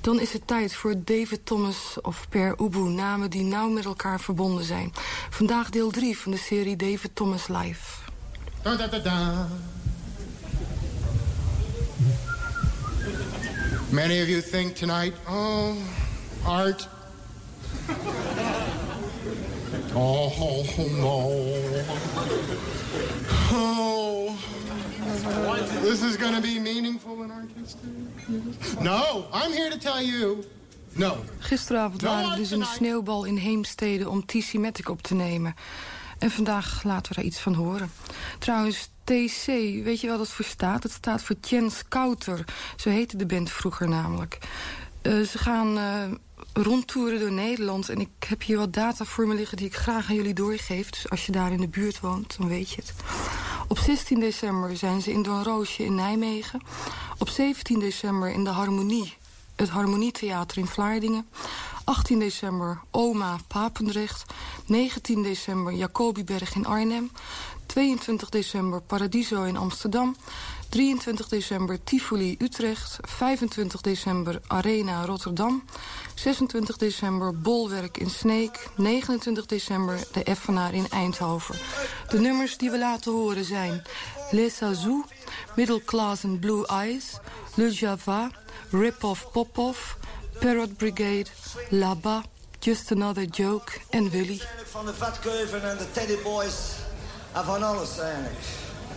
[0.00, 4.20] Dan is het tijd voor David Thomas of Per Ubu, namen die nauw met elkaar
[4.20, 4.92] verbonden zijn.
[5.30, 7.98] Vandaag deel 3 van de serie David Thomas Live.
[8.62, 9.48] Da,
[13.92, 15.76] Many of you think tonight, oh,
[16.46, 16.88] art.
[19.94, 20.64] Oh,
[21.00, 21.50] no.
[23.52, 24.38] Oh.
[25.82, 27.90] This is going to be meaningful and artistic.
[28.80, 30.44] No, I'm here to tell you,
[30.92, 31.16] no.
[31.38, 35.54] Gisteravond waren we dus in de sneeuwbal in Heemstede om TC Matic op te nemen.
[36.20, 37.90] En vandaag laten we daar iets van horen.
[38.38, 39.46] Trouwens, TC,
[39.84, 40.82] weet je wel wat voor staat?
[40.82, 42.44] Het staat voor Tjens Kouter.
[42.76, 44.38] Zo heette de band vroeger namelijk.
[45.02, 46.12] Eh, ze gaan eh,
[46.52, 47.88] rondtoeren door Nederland.
[47.88, 50.90] En ik heb hier wat data voor me liggen die ik graag aan jullie doorgeef.
[50.90, 52.94] Dus als je daar in de buurt woont, dan weet je het.
[53.68, 56.60] Op 16 december zijn ze in Doornroosje in Nijmegen.
[57.18, 59.16] Op 17 december in de Harmonie,
[59.56, 61.26] het Harmonietheater in Vlaardingen.
[61.90, 64.24] 18 december Oma Papendrecht.
[64.66, 67.10] 19 december Jacobiberg in Arnhem.
[67.66, 70.16] 22 december Paradiso in Amsterdam.
[70.68, 72.98] 23 december Tivoli Utrecht.
[73.02, 75.64] 25 december Arena Rotterdam.
[76.14, 78.70] 26 december Bolwerk in Sneek.
[78.76, 81.54] 29 december de Effenaar in Eindhoven.
[82.08, 83.82] De nummers die we laten horen zijn...
[84.30, 85.04] Les Azous,
[85.56, 87.18] Middle Class and Blue Eyes...
[87.54, 88.30] Le Java,
[88.70, 89.98] Rip-Off Pop-Off...
[90.40, 91.26] Parrot Brigade,
[91.70, 92.22] Là-bas,
[92.60, 94.40] Just Another Joke en Willy.
[94.70, 96.54] Van de vetkeuven en de teddyboys.
[97.32, 98.38] En van alles eigenlijk.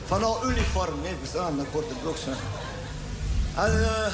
[0.06, 2.22] Van al uniform, nee, verstaan, met korte broeks.
[2.26, 2.32] hè.
[3.66, 4.14] En, eh...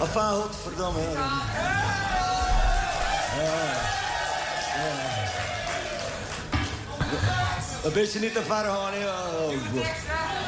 [0.00, 1.00] enfin, godverdomme.
[1.00, 1.42] Ja.
[3.38, 3.76] Ja.
[7.84, 9.08] Een beetje niet te ver gaan, hè.
[9.08, 9.52] Oh.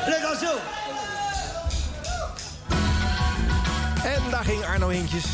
[0.06, 0.56] Let dan zo.
[4.04, 5.24] En daar ging Arno Hintjes.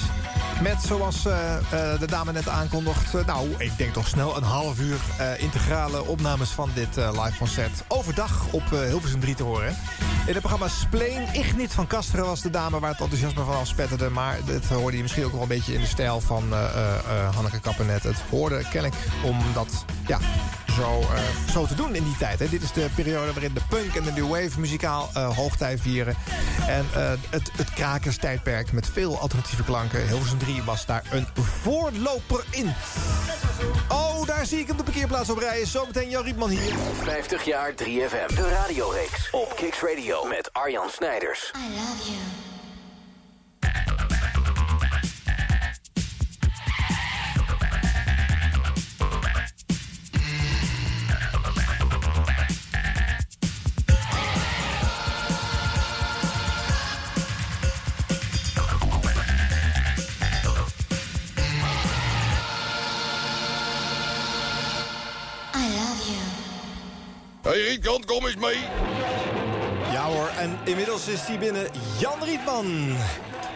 [0.62, 3.14] Met, zoals eh, eh, de dame net aankondigt...
[3.14, 4.99] eh, nou, ik denk toch snel een half uur
[5.38, 7.83] integrale opnames van dit live concert.
[7.88, 9.69] Overdag op Hilversum 3 te horen.
[10.27, 14.11] In het programma Spleen, Ignit van Kasteren was de dame waar het enthousiasme van afspetterde.
[14.11, 16.53] Maar dit hoorde je misschien ook wel een beetje in de stijl van
[17.35, 18.03] Hanneke Kappenet.
[18.03, 20.19] Het hoorde kennelijk om dat, ja,
[20.77, 22.39] zo, eh, zo te doen in die tijd.
[22.39, 22.49] Hè.
[22.49, 26.17] Dit is de periode waarin de punk en de new wave muzikaal eh, hoogtij vieren.
[26.69, 30.07] En eh, het, het krakerstijdperk met veel alternatieve klanken.
[30.09, 32.75] Hilversum 3 was daar een voorloper in.
[33.89, 35.67] Oh, daar zie ik op de parkeerplaats op rijden.
[35.67, 36.75] Zometeen Jan Rietman hier.
[37.03, 38.35] 50 jaar 3FM.
[38.35, 41.53] De radioreeks op Kicks Radio met Arjan Snijders.
[41.57, 43.95] I love you.
[67.57, 68.59] Hey Rietkant, kom eens mee.
[69.92, 72.97] Ja hoor, en inmiddels is hij binnen Jan Rietman.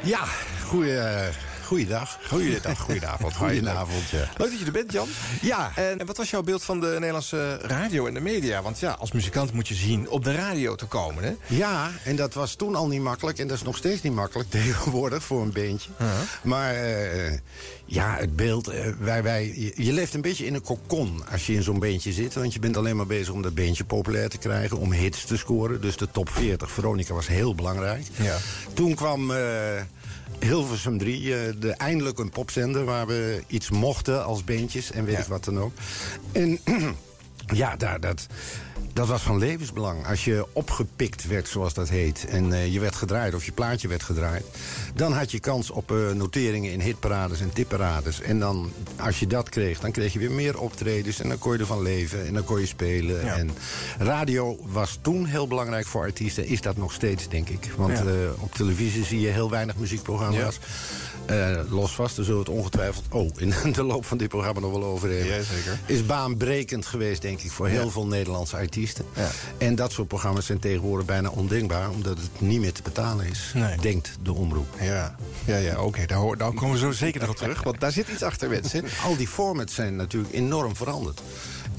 [0.03, 0.25] Ja,
[0.67, 1.29] goeie,
[1.71, 2.19] goeiedag.
[2.29, 3.37] Goeiedag, goedenavond.
[3.43, 4.19] Goedenavond, ja.
[4.37, 5.09] Leuk dat je er bent, Jan.
[5.41, 5.73] Ja.
[5.75, 8.63] En, en wat was jouw beeld van de Nederlandse radio en de media?
[8.63, 11.33] Want ja, als muzikant moet je zien op de radio te komen, hè?
[11.47, 13.39] Ja, en dat was toen al niet makkelijk.
[13.39, 15.91] En dat is nog steeds niet makkelijk tegenwoordig voor een beentje.
[16.43, 17.39] Maar eh,
[17.85, 18.69] ja, het beeld...
[18.69, 21.79] eh, wij, wij, je, je leeft een beetje in een kokon als je in zo'n
[21.79, 22.35] beentje zit.
[22.35, 24.77] Want je bent alleen maar bezig om dat beentje populair te krijgen.
[24.77, 25.81] Om hits te scoren.
[25.81, 28.07] Dus de top 40, Veronica, was heel belangrijk.
[28.17, 28.37] Ja.
[28.75, 29.33] Toen kwam...
[30.40, 35.18] Hilversum 3, eh, de, eindelijk een popzender waar we iets mochten als beentjes en weet
[35.18, 35.72] ik wat dan ook.
[36.33, 36.59] En
[37.62, 38.26] ja, daar, dat,
[38.92, 40.07] dat was van levensbelang.
[40.07, 43.88] Als je opgepikt werd, zoals dat heet, en eh, je werd gedraaid of je plaatje
[43.88, 44.44] werd gedraaid...
[44.94, 48.20] dan had je kans op eh, noteringen in hitparades en tipparades.
[48.20, 51.20] En dan, als je dat kreeg, dan kreeg je weer meer optredens...
[51.20, 53.22] en dan kon je ervan leven en dan kon je spelen.
[53.22, 53.50] En
[53.98, 56.46] radio was toen heel belangrijk voor artiesten.
[56.46, 57.70] Is dat nog steeds, denk ik.
[57.76, 58.05] Want Ja.
[58.05, 60.59] eh, op televisie zie je heel weinig muziekprogramma's.
[61.69, 63.05] Los vast, daar zullen we het ongetwijfeld...
[63.11, 65.27] oh, in de loop van dit programma nog wel over hebben.
[65.27, 65.79] Jazeker.
[65.87, 67.90] Is baanbrekend geweest, denk ik, voor heel Ja.
[67.90, 69.05] veel Nederlandse artiesten.
[69.16, 69.29] Ja.
[69.59, 71.90] En dat soort programma's zijn tegenwoordig bijna ondenkbaar...
[71.90, 73.77] omdat het niet meer te betalen is, Nee.
[73.81, 74.66] denkt de omroep.
[74.81, 76.07] Ja, ja, ja oké.
[76.07, 77.62] Daar, komen we zo zeker nog op terug.
[77.62, 78.85] Want daar zit iets achter, mensen.
[79.05, 81.21] Al die formats zijn natuurlijk enorm veranderd.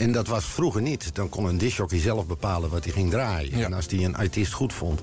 [0.02, 1.16] En dat was vroeger niet.
[1.16, 3.64] Dan kon een discjockey zelf bepalen wat hij ging draaien.
[3.64, 5.02] En als hij een artiest goed vond,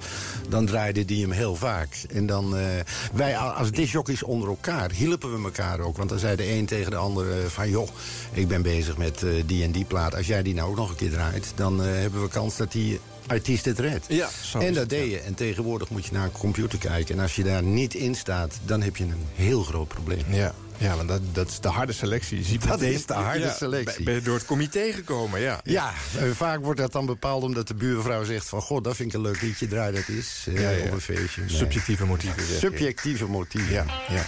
[0.48, 2.04] dan draaide die hem heel vaak.
[2.12, 2.64] En dan, eh,
[3.12, 5.96] wij als discjockeys onder elkaar hielpen we elkaar ook.
[5.96, 7.70] Want dan zei de een tegen de ander eh, van...
[7.70, 7.88] joh,
[8.32, 10.14] ik ben bezig met eh, die en die plaat.
[10.14, 11.52] Als jij die nou ook nog een keer draait...
[11.54, 14.06] dan hebben we kans dat die artiest het redt.
[14.08, 15.20] Ja, zo en dat het, deed je.
[15.20, 17.14] En tegenwoordig moet je naar een computer kijken.
[17.14, 20.24] En als je daar niet in staat, dan heb je een heel groot probleem.
[20.30, 22.38] Ja, ja want dat, dat is de harde selectie.
[22.38, 24.04] Je ziet Dat meteen- is de harde Ja, selectie.
[24.04, 25.60] Ben je door het comité gekomen, ja.
[25.64, 28.60] Ja, eh, vaak wordt dat dan bepaald omdat de buurvrouw zegt van...
[28.62, 30.84] god, dat vind ik een leuk liedje, draai dat is eh, Ja, ja.
[30.84, 31.40] op een feestje.
[31.40, 31.50] Nee.
[31.56, 32.58] Subjectieve motieven.
[32.58, 33.72] Subjectieve motieven.
[33.72, 34.22] Ja, ja.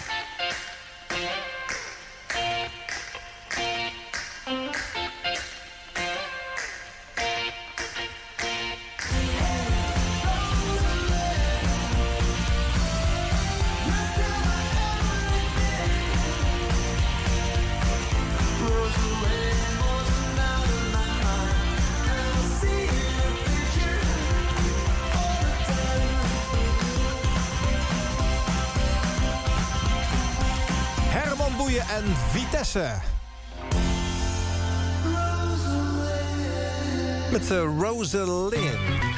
[37.31, 38.53] Met uh, Rosalind.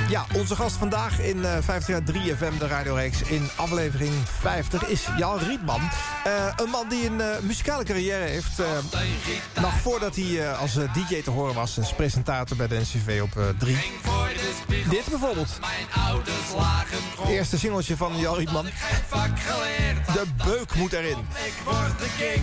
[0.09, 5.07] Ja, onze gast vandaag in eh 50 jaar 3FM, de radioreeks in aflevering 50, is
[5.17, 5.81] Jan Rietman.
[6.23, 8.59] Eh, een man die een eh, muzikale carrière heeft.
[8.59, 8.67] eh,
[9.61, 13.21] nog voordat hij eh, als eh, DJ te horen was, als presentator bij de NCV
[13.23, 13.77] op 3.
[14.89, 15.49] Dit bijvoorbeeld.
[17.21, 18.65] Het eerste singeltje van Jan Rietman.
[20.13, 21.17] De beuk moet erin.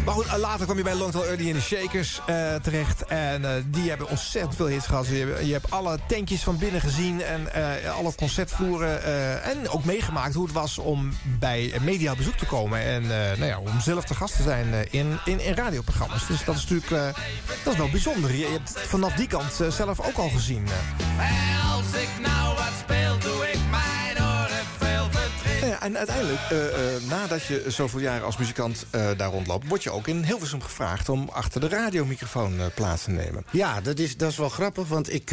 [0.05, 3.05] Maar goed, later kwam je bij Long Tall Early in de Shakers eh, terecht.
[3.07, 5.07] En eh, die hebben ontzettend veel hits gehad.
[5.07, 7.23] Je, hebt- je hebt alle tankjes van binnen gezien.
[7.23, 9.03] En eh, alle concertvloeren.
[9.05, 12.81] eh, en ook meegemaakt hoe het was om bij media op bezoek te komen.
[12.85, 16.27] En eh, nou ja, om zelf te gast te zijn eh, in, in, in radioprogramma's.
[16.27, 17.23] Dus dat is natuurlijk eh,
[17.65, 18.31] dat is wel bijzonder.
[18.31, 20.67] Je, je hebt het vanaf die kant zelf ook al gezien.
[20.67, 21.73] eh.
[21.73, 22.09] Als ik
[22.49, 25.71] wat speel, doe ik mijn oren veel verdriet.
[25.71, 29.69] Ja, en uiteindelijk, eh, eh, nadat je zoveel jaren als muzikant eh, daar rondloopt...
[29.69, 33.45] word je ook in Hilversum gevraagd om achter de radiomicrofoon eh, plaats te nemen.
[33.51, 35.31] Ja, dat is, dat is wel grappig, want ik,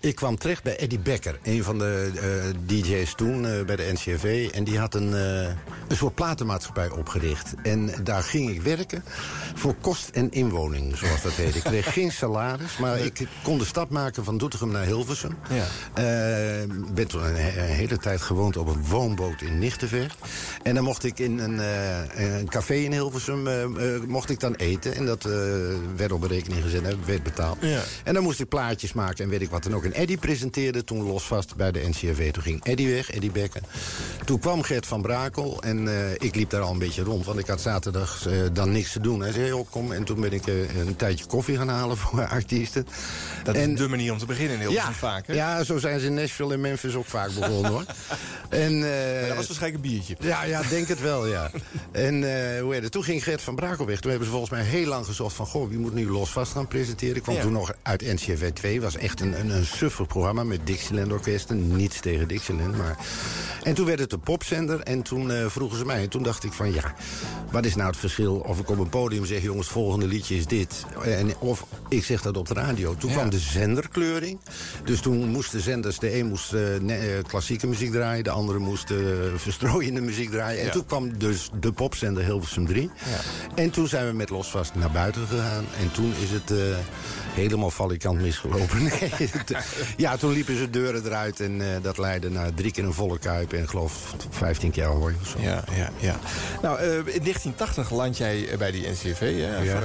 [0.00, 1.38] ik kwam terecht bij Eddie Becker.
[1.42, 4.48] Een van de eh, DJ's toen eh, bij de NCRV.
[4.54, 5.42] En die had een, eh,
[5.88, 7.54] een soort platenmaatschappij opgericht.
[7.62, 9.04] En daar ging ik werken
[9.54, 11.54] voor kost en inwoning, zoals dat heet.
[11.54, 15.36] Ik kreeg geen salaris, maar ik kon de stap maken van Doetinchem naar Hilversum.
[15.50, 15.64] Ja.
[16.94, 20.16] Ben toen een, he- een hele tijd gewoond op een woonboot in Nichtenvecht.
[20.62, 21.58] En dan mocht ik in een,
[22.38, 23.46] een café in Hilversum
[24.06, 24.94] mocht ik dan eten.
[24.94, 25.22] En dat
[25.96, 27.56] werd op een rekening gezet en werd betaald.
[27.60, 27.82] Ja.
[28.04, 29.86] En dan moest ik plaatjes maken en weet ik wat dan ook.
[29.88, 32.30] En Eddie presenteerde toen losvast bij de NCRV.
[32.32, 33.60] Toen ging Eddie weg, Eddie Becker.
[34.24, 37.24] Toen kwam Gert van Brakel en eh, ik liep daar al een beetje rond.
[37.24, 39.20] Want ik had zaterdag eh, dan niks te doen.
[39.20, 39.92] Hij zei, joh, kom.
[39.92, 42.86] En toen ben ik eh, een tijdje koffie gaan halen voor artiesten.
[43.44, 45.26] Dat is En- de manier om te beginnen ja, vaak.
[45.26, 45.34] Hè?
[45.34, 47.84] ja, zo zijn ze in Nashville en Memphis ook vaak begonnen hoor.
[48.48, 48.80] En,
[49.28, 50.16] dat was waarschijnlijk een biertje.
[50.20, 51.50] ja, ja, denk het wel, ja.
[51.92, 52.14] En
[52.60, 52.92] hoe heet het?
[52.92, 54.00] toen ging Gert van Brakel weg.
[54.00, 55.46] Toen hebben ze volgens mij heel lang gezocht van...
[55.46, 57.16] goh, wie moet nu los vast gaan presenteren?
[57.16, 57.40] Ik kwam Ja.
[57.42, 58.80] toen nog uit NCV 2.
[58.80, 61.76] Was echt een, een, een suffig programma met Dixieland orkesten.
[61.76, 62.96] Niets tegen Dixieland, maar...
[63.62, 66.02] En toen werd het een popzender en toen eh, vroegen ze mij.
[66.02, 66.94] En toen dacht ik van ja,
[67.50, 69.42] wat is nou het verschil of ik op een podium zeg...
[69.42, 70.84] jongens, het volgende liedje is dit.
[71.04, 72.94] En, of ik zeg dat op de radio.
[72.94, 74.40] Toen kwam de zenderkleuring.
[74.84, 78.24] Dus toen moesten zenders, de een moest eh, ne- eh, klassieke muziek draaien...
[78.24, 78.96] de andere moest eh,
[79.36, 80.60] verstrooiende muziek draaien.
[80.60, 80.72] En Ja.
[80.72, 82.90] toen kwam dus de popzender Hilversum 3.
[83.54, 85.64] En toen zijn we met Losvast naar buiten gegaan.
[85.80, 86.58] En toen is het eh,
[87.34, 88.82] helemaal valikant misgelopen.
[88.88, 89.52] Nee, het-
[89.96, 93.18] ja, toen liepen ze deuren eruit en eh, dat leidde naar drie keer een volle
[93.18, 93.52] kuip...
[93.52, 95.14] en geloof 15 keer hoor.
[95.20, 95.40] of zo.
[95.40, 96.18] Ja, ja, ja.
[96.62, 99.20] Nou, eh, in 1980 land jij eh, bij die NCV.
[99.20, 99.56] Hè?
[99.56, 99.80] Ja.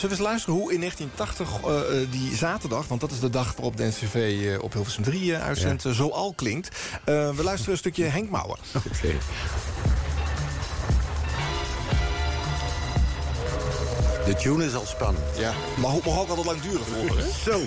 [0.00, 2.88] we eens luisteren hoe in 1980 eh, eh, die zaterdag...
[2.88, 5.82] want dat is de dag waarop de NCV op Hilversum 3 eh, uitzendt...
[5.92, 6.76] zo al klinkt.
[7.04, 8.58] We luisteren een stukje Henk Mouwen.
[8.86, 9.14] Oké.
[14.30, 15.24] De tune is al spannend.
[15.38, 17.50] Ja, maar mag ook altijd lang duren hè?
[17.50, 17.60] Zo.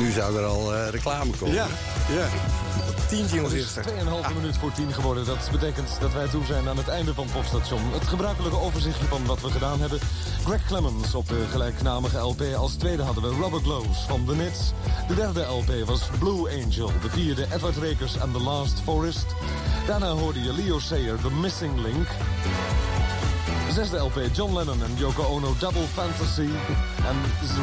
[0.00, 1.54] nu zou er al eh, reclame komen.
[1.54, 1.66] Ja,
[2.08, 2.26] ja.
[3.08, 3.76] Tien jingles Het eerst.
[3.76, 3.84] is
[4.28, 5.24] 2,5 minuut voor 10 geworden.
[5.24, 7.80] Dat betekent dat wij toe zijn aan het einde van Popstation.
[7.92, 9.98] Het gebruikelijke overzichtje van wat we gedaan hebben.
[10.44, 12.42] Greg Clemens op de gelijknamige LP.
[12.56, 14.72] Als tweede hadden we Robert Glows van The Nits.
[15.08, 16.92] De derde LP was Blue Angel.
[17.02, 19.26] De vierde Edward Rekers and The Last Forest.
[19.86, 22.08] Daarna hoorde je Leo Sayer, The Missing Link.
[23.68, 26.48] De zesde LP John Lennon en Yoko Ono Double Fantasy.
[27.06, 27.16] En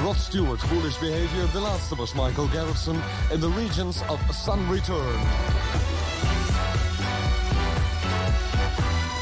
[0.03, 1.51] Rod Stewart Foolish Behavior.
[1.51, 2.95] De laatste was Michael Garrison
[3.31, 5.19] in The Regions of Sun Return.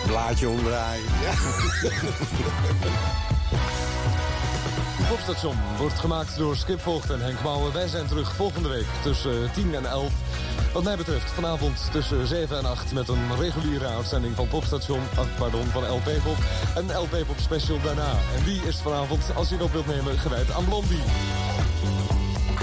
[0.07, 1.03] Blaadje omdraaien.
[5.09, 7.73] Popstation wordt gemaakt door Skip Voogd en Henk Mouwen.
[7.73, 10.11] Wij zijn terug volgende week tussen 10 en 11.
[10.73, 14.99] Wat mij betreft vanavond tussen 7 en 8 met een reguliere uitzending van Popstation.
[15.15, 16.37] ah, pardon, van LP Pop.
[16.75, 18.11] Een LP Pop special daarna.
[18.37, 20.97] En die is vanavond, als je het op wilt nemen, gewijd aan Blondie.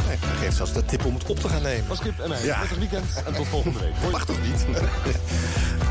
[0.07, 1.87] Nee, hij geeft zelfs de tip om het op te gaan nemen.
[1.87, 2.45] Van Skip en mij.
[2.45, 2.57] Ja.
[2.59, 3.93] Prettig weekend en tot volgende week.
[4.01, 4.11] Hoi.
[4.13, 4.67] Mag toch niet?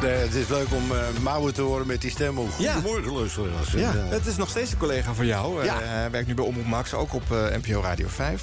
[0.01, 2.39] Nee, het is leuk om eh Mouwen te horen met die stem.
[2.39, 2.49] ook.
[2.57, 2.73] Ja.
[2.73, 3.71] Goedemorgen, luisteraars.
[3.71, 5.63] Ja, En, eh, het is nog steeds een collega van jou.
[5.63, 5.81] Ja.
[5.81, 8.41] Eh, hij werkt nu bij Omroep Max, ook op eh, NPO Radio 5.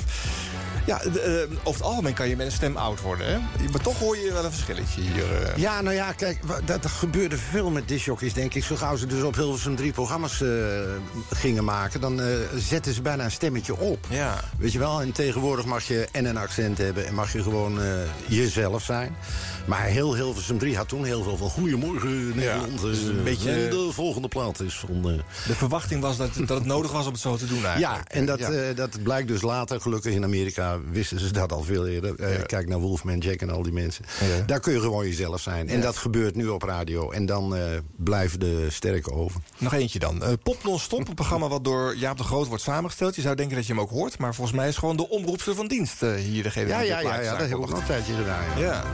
[0.87, 3.39] Ja, de, eh, over het algemeen kan je met een stem oud worden, hè?
[3.73, 5.43] Maar toch hoor je wel een verschilletje hier.
[5.43, 5.57] eh.
[5.57, 8.65] Ja, nou ja, kijk, dat gebeurde veel met disjockeys, denk ik.
[8.65, 10.49] Zo gauw ze dus op Hilversum drie programma's eh,
[11.31, 12.01] gingen maken...
[12.01, 12.21] dan
[12.57, 14.07] zetten ze bijna een stemmetje op.
[14.09, 14.41] Ja.
[14.59, 17.07] Weet je wel, en tegenwoordig mag je en een accent hebben...
[17.07, 17.81] en mag je gewoon
[18.27, 19.17] jezelf zijn.
[19.67, 21.51] Maar heel Hilversum 3 had toen heel veel van...
[21.51, 22.81] Goedemorgen, Nederland.
[22.81, 25.11] dus eh, een beetje- en de volgende plaat is van...
[25.11, 27.67] eh, De verwachting was dat, dat het nodig was om het zo te doen ja,
[27.75, 28.09] eigenlijk.
[28.09, 28.51] en dat, Ja.
[28.51, 29.81] eh, dat blijkt dus later.
[29.81, 32.15] Gelukkig in Amerika wisten ze dat al veel eerder.
[32.21, 34.05] Eh, Kijk naar Wolfman Jack en al die mensen.
[34.21, 34.45] Ja.
[34.47, 35.69] Daar kun je gewoon jezelf zijn.
[35.69, 35.83] En Ja.
[35.83, 37.11] dat gebeurt nu op radio.
[37.11, 37.63] En dan eh,
[37.97, 39.41] blijven de sterke over.
[39.59, 40.23] Nog eentje dan.
[40.23, 43.15] Eh, Pop non-stop, een programma wat door Jaap de Groot wordt samengesteld.
[43.17, 45.55] Je zou denken dat je hem ook hoort, maar volgens mij is gewoon de omroepster
[45.55, 47.85] van dienst eh, hier degene Ja, die ja, ja, ja dat heb ik nog een
[47.85, 48.45] tijdje gedaan.
[48.59, 48.85] Ja.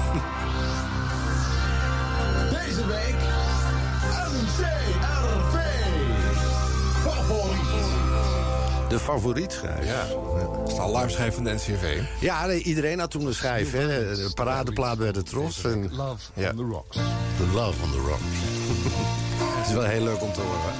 [2.58, 3.14] Deze week
[4.32, 5.56] NCRV.
[7.02, 7.58] Favoriet.
[8.88, 9.84] De favoriet schrijver.
[9.84, 10.06] Ja.
[10.56, 12.00] Dat is de alarmschijf van de NCV.
[12.20, 13.72] Ja, nee, iedereen had toen een schijf.
[13.72, 13.86] Hè.
[14.14, 15.64] De paradeplaat bij de Tros.
[15.64, 16.50] En Love Ja.
[16.50, 16.96] on the Rocks.
[17.36, 18.20] The Love on the Rock.
[19.58, 20.74] Het is wel heel leuk om te horen.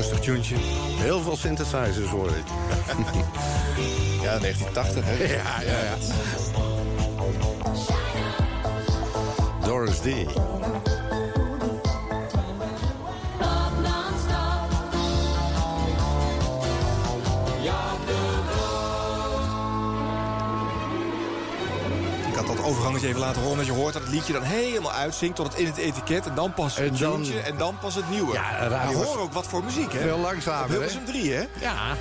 [0.00, 0.56] Rustig tuentje.
[0.98, 2.44] Heel veel synthesizers hoor ik.
[4.22, 5.24] Ja, 1980 hè?
[5.24, 5.96] Ja, ja, ja.
[9.66, 10.06] Doris D.
[22.64, 23.56] overgangetje even laten horen.
[23.56, 26.26] Dat je hoort dat het liedje dan helemaal uitzinkt tot het in het etiket.
[26.26, 28.32] En dan pas het tuentje en dan pas het nieuwe.
[28.32, 30.00] Ja, radio maar was hoor ook wat voor muziek, hè?
[30.00, 30.72] veel langzamer, hè?
[30.72, 31.44] Hilversum 3, hè?
[31.60, 31.96] Ja.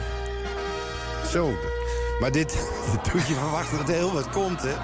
[1.31, 1.53] Zo.
[2.19, 2.51] Maar dit
[3.11, 4.73] doet je verwachten dat er heel wat komt, hè?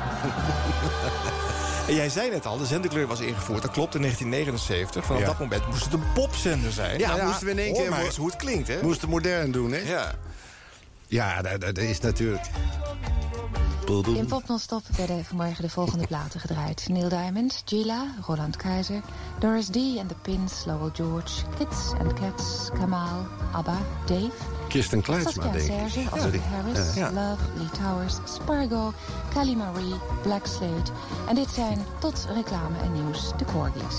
[1.88, 3.62] En jij zei net al, de zenderkleur was ingevoerd.
[3.62, 5.06] Dat klopt in 1979.
[5.06, 5.28] Vanaf Ja.
[5.28, 7.00] dat moment moest het een popzender zijn.
[7.00, 7.90] Ja, Nou moesten we in één keer...
[7.90, 8.78] maar eens hoe het klinkt, hè?
[8.82, 9.78] Moesten modern doen, hè?
[9.80, 10.12] Ja.
[11.08, 12.44] Ja, dat, dat is natuurlijk...
[13.88, 16.86] In Pop Non-Stop werden vanmorgen de volgende platen gedraaid.
[16.90, 19.02] Neil Diamond, Gila, Roland Keizer,
[19.40, 24.32] Doris D and the Pins, Lowell George, Kids and Cats, Kamal, ABBA, Dave...
[24.68, 25.92] Kirsten Kleinsma, Saskia denk ik.
[25.92, 26.40] Serge, Ja.
[26.50, 27.12] Harris, Ja.
[27.12, 28.94] Love, Lee Towers, Spargo,
[29.34, 30.92] Kelly Marie, Black Slade.
[31.28, 33.96] En dit zijn tot reclame en nieuws de Corgis.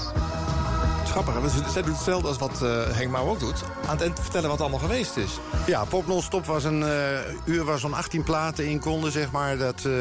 [1.73, 3.63] Zij doet hetzelfde als wat eh Henk Mouw ook doet.
[3.87, 5.39] Aan het eind vertellen wat allemaal geweest is.
[5.67, 9.57] Ja, Pop Non-Stop was een eh, uur waar zo'n 18 platen in konden, zeg maar.
[9.57, 9.93] Dat, eh,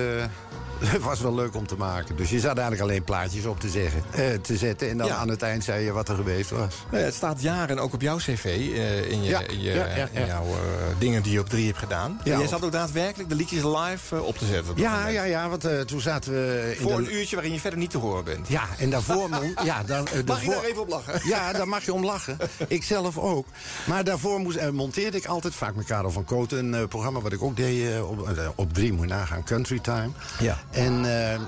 [0.80, 2.16] Het was wel leuk om te maken.
[2.16, 4.90] Dus je zat eigenlijk alleen plaatjes op te, zeggen, eh, te zetten.
[4.90, 5.16] En dan Ja.
[5.16, 6.74] aan het eind zei je wat er geweest was.
[6.92, 10.08] Ja, het staat jaren ook op jouw cv, eh, in, je, Ja, in, je, ja,
[10.12, 10.54] in jouw eh,
[11.00, 12.20] dingen die je op drie hebt gedaan.
[12.24, 14.72] En jij zat ook daadwerkelijk de liedjes live eh, op te zetten.
[14.72, 16.74] op Ja, ja, ja, want eh, toen zaten we...
[16.78, 18.48] In Voor een uurtje waarin je verder niet te horen bent.
[18.48, 19.30] Ja, en daarvoor...
[19.64, 21.20] ja, dan, eh, Mag je daar even op lachen?
[21.36, 22.38] Ja, daar mag je om lachen.
[22.68, 23.48] Ik zelf ook.
[23.86, 26.58] Maar daarvoor moest, eh, monteerde ik altijd, vaak met Karel van Kooten...
[26.58, 29.44] een eh, programma wat ik ook deed eh, op, eh, op drie, moet je nagaan,
[29.44, 30.10] Country Time.
[30.40, 30.58] Ja.
[30.72, 31.40] En eh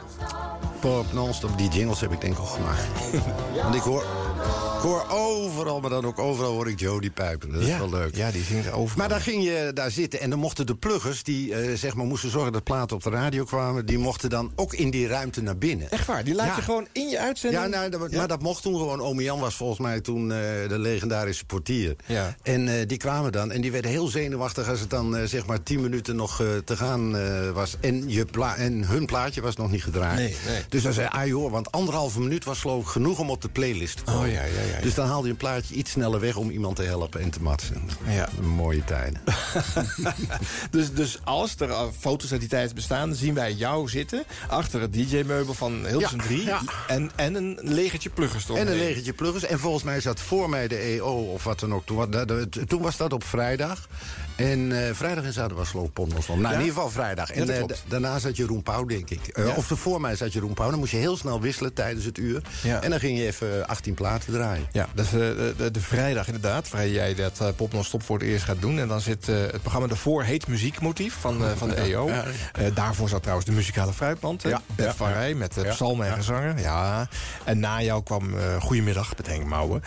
[0.79, 2.81] Pop Non-Stop, die jingles heb ik denk ik ook gemaakt.
[3.63, 4.01] Want ik hoor,
[4.75, 7.51] ik hoor overal, maar dan ook overal hoor ik Jody pijpen.
[7.51, 7.77] Dat is Ja.
[7.79, 8.15] wel leuk.
[8.15, 8.97] Ja, die zingt over.
[8.97, 11.23] Maar dan ging je daar zitten en dan mochten de pluggers...
[11.23, 13.85] die eh, zeg maar moesten zorgen dat platen op de radio kwamen...
[13.85, 15.91] die mochten dan ook in die ruimte naar binnen.
[15.91, 16.55] Echt waar, die laat Ja.
[16.55, 17.63] je gewoon in je uitzending?
[17.63, 18.17] Ja, nou, dat- Ja.
[18.17, 19.01] maar dat mocht toen gewoon.
[19.01, 20.37] Ome Jan was volgens mij toen eh,
[20.67, 21.95] de legendarische portier.
[22.05, 22.35] Ja.
[22.43, 24.69] En eh, die kwamen dan en die werden heel zenuwachtig...
[24.69, 27.75] als het dan eh, zeg maar tien minuten nog eh, te gaan eh, was.
[27.79, 30.17] En, je pla en hun plaatje was nog niet gedraaid.
[30.17, 30.61] Nee, nee.
[30.69, 33.49] Dus dan zei ah joh, want anderhalve minuut was geloof ik genoeg om op de
[33.49, 34.21] playlist te komen.
[34.21, 34.81] Oh, ja, ja, ja.
[34.81, 37.41] Dus dan haalde je een plaatje iets sneller weg om iemand te helpen en te
[37.41, 37.89] matsen.
[38.07, 38.29] Ja.
[38.41, 39.21] Mooie tijden.
[40.71, 44.23] dus, dus als er uh, foto's uit die tijd bestaan, zien wij jou zitten...
[44.47, 46.43] achter het DJ-meubel van Hilversum Ja, 3...
[46.43, 46.61] ja.
[46.87, 49.43] En, en een legertje pluggers En een legertje pluggers.
[49.43, 51.85] En volgens mij zat voor mij de EO of wat dan ook.
[51.85, 53.87] Toen, toen was dat op vrijdag.
[54.37, 56.41] En eh, vrijdag en zaterdag was geloof ik Pondelsdom.
[56.41, 56.59] Nou, Ja?
[56.59, 57.31] in ieder geval vrijdag.
[57.31, 59.19] En eh, daarna zat Jeroen Pauw, denk ik.
[59.37, 59.53] Ja.
[59.55, 60.69] Of voor mij zat Jeroen Pauw.
[60.69, 62.41] Dan moest je heel snel wisselen tijdens het uur.
[62.81, 64.67] En dan ging je even 18 platen draaien.
[64.71, 68.27] Ja, dat is de, de, vrijdag inderdaad, waar jij dat uh, Pop Non-Stop voor het
[68.27, 68.79] eerst gaat doen.
[68.79, 72.09] En dan zit het programma ervoor heet Muziekmotief van, van de EO.
[72.73, 74.41] Daarvoor zat trouwens de muzikale fruitmand?
[74.41, 74.61] Ja.
[74.75, 76.17] Bert van Rij met uh, psalmen en Ja.
[76.17, 76.57] gezangen.
[76.59, 77.07] Ja.
[77.43, 79.83] En na jou kwam Goedemiddag met Henk Mouwen.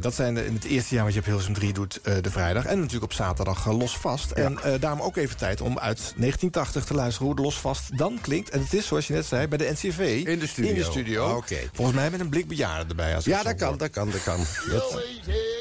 [0.00, 2.64] Dat zijn in het eerste jaar wat je op Hilversum 3 doet, de vrijdag.
[2.64, 4.30] En natuurlijk op zaterdag eh, Los Vast.
[4.30, 7.98] En eh, daarom ook even tijd om uit 1980 te luisteren hoe de Los Vast
[7.98, 8.50] dan klinkt.
[8.50, 10.22] En het is, zoals je net zei, bij de NCV.
[10.26, 10.70] In de studio.
[10.70, 11.24] In de studio.
[11.24, 11.58] Ah.
[11.72, 13.14] Volgens mij met een blik bejaarden erbij.
[13.14, 14.38] Als Ja, dat kan, dat kan, dat kan.
[14.70, 15.02] Dat,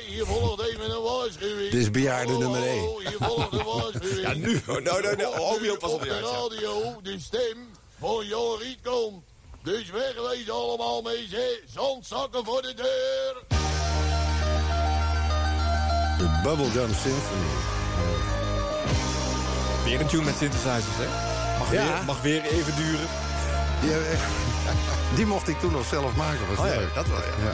[0.08, 1.72] hier volgt even een waarschuwing.
[1.72, 2.89] Dit is bejaarde nummer één.
[2.89, 4.22] Oh, hier volgt een waarschuwing.
[4.22, 4.56] Ja, nu.
[4.56, 5.39] Oh, nou, nou, nou.
[5.39, 7.58] Oh, pas op Op de radio, de stem
[7.99, 9.24] van Jan Rietkamp.
[9.64, 11.28] Dus wegwezen allemaal mee.
[11.66, 13.60] Zandzakken voor de deur.
[16.22, 17.51] De Bubblegum Symphony.
[19.84, 21.07] Weer een tune met synthesizers, hè?
[21.59, 21.84] Mag, Ja.
[21.84, 23.07] weer, mag weer even duren.
[23.82, 23.91] Die,
[25.17, 26.47] die mocht ik toen nog zelf maken.
[26.49, 26.93] Was Oh ja, leuk.
[26.93, 27.24] dat wel, ja.
[27.45, 27.53] ja.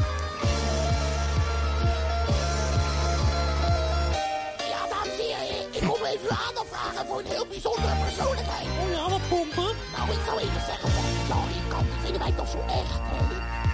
[4.74, 8.68] Ja, dames en heren, ik kom even aandacht vragen voor een heel bijzondere persoonlijkheid.
[8.82, 9.74] Oh ja, wat komt er?
[9.96, 10.90] Nou, ik zou even zeggen
[11.30, 13.20] Jan Rietkant, die vinden wij toch zo echt, hè?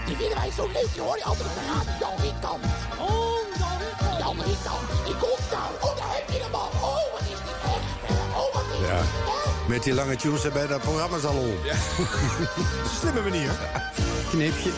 [0.08, 1.92] Die vinden wij zo leuk, die hoor je altijd op de radio,
[2.42, 2.60] Jan.
[3.08, 3.38] Oh,
[4.42, 5.70] Rietkant, die komt nou.
[5.82, 6.70] Oh, daar heb je hem al.
[6.82, 8.40] Oh, wat is die echt, hè?
[8.40, 8.98] Oh, wat is Ja.
[9.02, 9.68] die?
[9.68, 11.56] Met die lange tunes bij dat programma al om.
[13.00, 13.52] Slimme manier.
[14.30, 14.72] Knipje.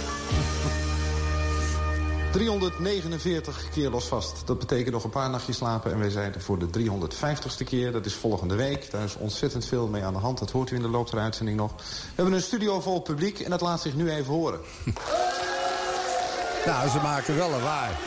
[2.31, 4.41] 349 keer los vast.
[4.45, 5.91] Dat betekent nog een paar nachtjes slapen.
[5.91, 7.91] En wij zijn er voor de 350ste keer.
[7.91, 8.91] Dat is volgende week.
[8.91, 10.39] Daar is ontzettend veel mee aan de hand.
[10.39, 11.71] Dat hoort u in de loop der uitzending nog.
[11.75, 11.83] We
[12.15, 14.59] hebben een studio vol publiek en dat laat zich nu even horen.
[16.65, 17.99] Nou, ze maken wel een waar.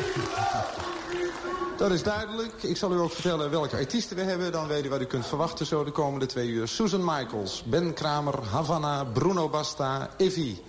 [1.77, 2.63] Dat is duidelijk.
[2.63, 4.53] Ik zal u ook vertellen welke artiesten we hebben.
[4.53, 6.69] Dan weet u wat u kunt verwachten zo de komende twee uur.
[6.69, 10.63] Susan Michaels, Ben Kramer, Havana, Bruno Basta, Evie.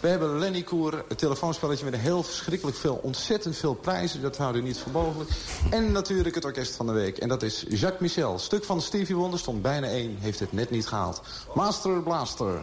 [0.00, 4.22] We hebben Lenny Koer, het telefoonspelletje met heel verschrikkelijk veel, ontzettend veel prijzen.
[4.22, 5.30] Dat houden u niet voor mogelijk.
[5.70, 7.18] En natuurlijk het orkest van de week.
[7.18, 8.38] En dat is Jacques Michel.
[8.38, 11.22] Stuk van Stevie Wonder stond bijna één, heeft het net niet gehaald.
[11.54, 12.60] Master Blaster.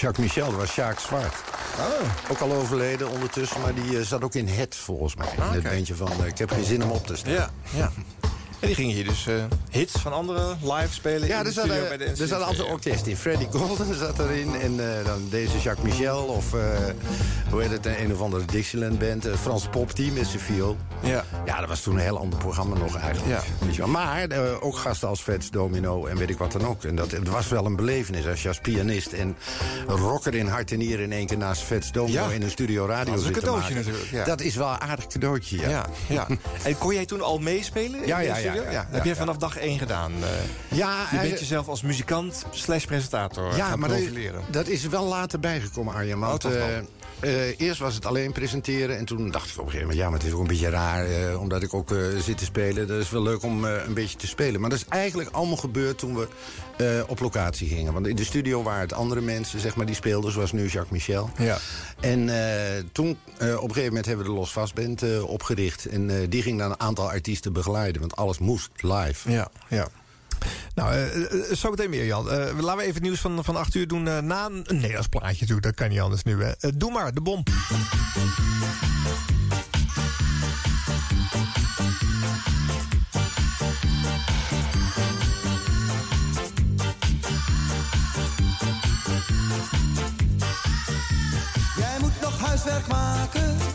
[0.00, 1.34] Jacques Michel, dat was Sjaak Zwart.
[2.30, 5.28] Ook al overleden ondertussen, maar die eh, zat ook in Het, volgens mij.
[5.36, 7.32] in het bandje van, eh, ik heb geen zin om op te staan.
[7.32, 7.90] Ja, ja.
[8.60, 9.34] En die gingen hier dus eh,
[9.70, 13.06] hits van anderen live spelen Ja, in er zat, bij de er altijd een orkest
[13.06, 13.16] in.
[13.16, 14.54] Freddie Golden zat erin.
[14.54, 16.22] En eh, dan deze Jacques Michel.
[16.24, 16.60] Of eh,
[17.50, 17.86] hoe heet het?
[17.86, 19.26] Een of andere Dixieland band.
[19.40, 20.76] Frans Pop Team met zijn viool.
[21.02, 21.24] Ja.
[21.46, 23.42] Ja, dat was toen een heel ander programma nog eigenlijk.
[23.58, 23.90] Weet je wel.
[23.90, 24.26] Maar
[24.60, 26.84] ook gasten als Vets, Domino en weet ik wat dan ook.
[26.84, 29.36] En dat het was wel een belevenis als je als pianist en
[29.86, 32.30] rocker in hart en nieren in één keer naast Vets Domino Ja.
[32.34, 34.24] in een studio radio Dat is een zit cadeautje natuurlijk, ja.
[34.24, 35.68] Dat is wel een aardig cadeautje, ja.
[35.68, 36.26] Ja, ja.
[36.62, 38.06] En kon jij toen al meespelen?
[38.06, 39.18] Ja, ja, ja, heb jij ja.
[39.18, 40.12] vanaf dag één gedaan.
[40.22, 40.76] eh.
[40.78, 44.42] Ja, je bent jezelf als muzikant slash presentator Ja, gaan maar dat, profileren.
[44.50, 46.18] dat is wel later bijgekomen, Arjen.
[46.18, 46.50] Want Oh,
[47.20, 48.98] eh, eerst was het alleen presenteren.
[48.98, 49.98] En toen dacht ik op een gegeven moment...
[49.98, 52.44] ja, maar het is ook een beetje raar, eh, omdat ik ook eh, zit te
[52.44, 52.86] spelen.
[52.86, 54.60] Dat is wel leuk om een beetje te spelen.
[54.60, 56.28] Maar dat is eigenlijk allemaal gebeurd toen we
[57.06, 57.92] op locatie gingen.
[57.92, 60.32] Want in de studio waren het andere mensen, zeg maar, die speelden.
[60.32, 61.30] Zoals nu Jacques Michel.
[61.38, 61.58] Ja.
[62.00, 62.30] En
[62.92, 65.86] toen, op een gegeven moment hebben we de Los Vast Band eh, opgericht.
[65.86, 68.00] En die ging dan een aantal artiesten begeleiden.
[68.00, 69.30] Want alles moest live.
[69.30, 69.88] Ja, ja.
[70.74, 72.26] Nou, uh, zo meteen meer, Jan.
[72.26, 75.46] Uh, laten we even het nieuws van, van 8 uur doen na een Nederlands plaatje
[75.46, 75.60] toe.
[75.60, 76.76] Dat kan niet anders nu, hè.
[76.76, 77.42] doe maar, de bom.
[91.76, 93.67] Jij moet nog huiswerk maken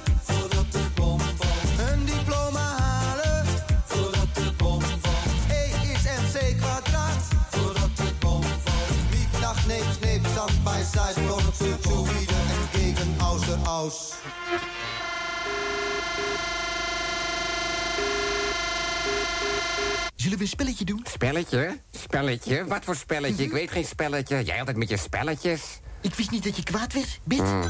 [20.15, 21.05] Zullen we een spelletje doen?
[21.09, 21.77] Spelletje?
[21.91, 22.65] Spelletje?
[22.65, 23.43] Wat voor spelletje?
[23.43, 24.43] Ik weet geen spelletje.
[24.43, 25.79] Jij altijd met je spelletjes.
[26.01, 27.39] Ik wist niet dat je kwaad werd, Bit.
[27.39, 27.63] Mm.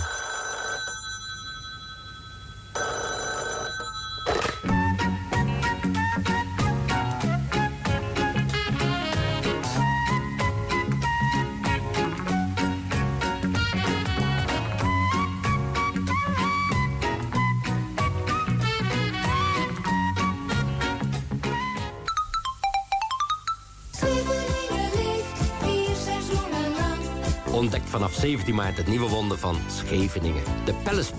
[27.93, 30.43] Vanaf 17 maart het nieuwe wonder van Scheveningen.
[30.65, 31.13] De Palace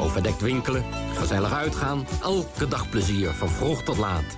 [0.00, 0.84] Overdekt winkelen,
[1.14, 4.36] gezellig uitgaan, elke dag plezier van vroeg tot laat.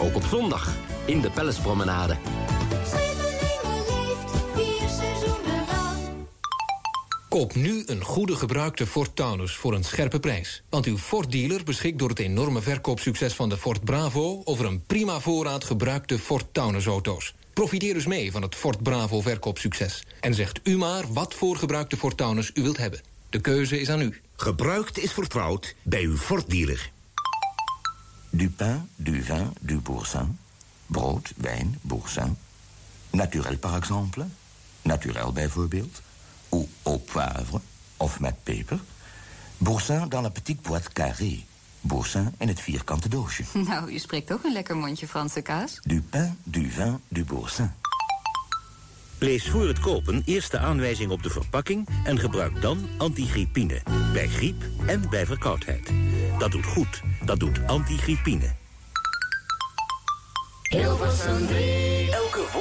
[0.00, 0.74] Ook op zondag
[1.06, 1.62] in de Palace
[7.28, 10.62] Koop nu een goede gebruikte Ford Taunus voor een scherpe prijs.
[10.68, 14.40] Want uw Ford-dealer beschikt door het enorme verkoopsucces van de Ford Bravo...
[14.44, 17.34] over een prima voorraad gebruikte Ford Taunus-auto's.
[17.58, 20.02] Profiteer dus mee van het Ford Bravo verkoopsucces.
[20.20, 23.00] En zegt u maar wat voor gebruikte Ford Taunus u wilt hebben.
[23.30, 24.20] De keuze is aan u.
[24.36, 26.90] Gebruikt is vertrouwd bij uw Ford-dealer.
[28.30, 30.38] Du pain, du vin, du boursin.
[30.86, 32.36] Brood, wijn, boursin.
[33.10, 34.26] Naturel, par exemple.
[34.82, 36.02] Naturel, bijvoorbeeld.
[36.48, 37.60] Ou au poivre,
[37.96, 38.80] of met peper.
[39.56, 41.47] Boursin dans la petite boîte carrée.
[41.80, 43.42] Boursin in het vierkante doosje.
[43.68, 45.78] Nou, je spreekt ook een lekker mondje Franse kaas.
[45.82, 47.72] Du pain, du vin, du boursin.
[49.18, 51.88] Lees voor het kopen eerst de aanwijzing op de verpakking...
[52.04, 53.82] en gebruik dan antigriepine.
[54.12, 55.92] Bij griep en bij verkoudheid.
[56.38, 57.02] Dat doet goed.
[57.24, 58.52] Dat doet antigriepine.
[60.62, 61.97] Hilversum 3.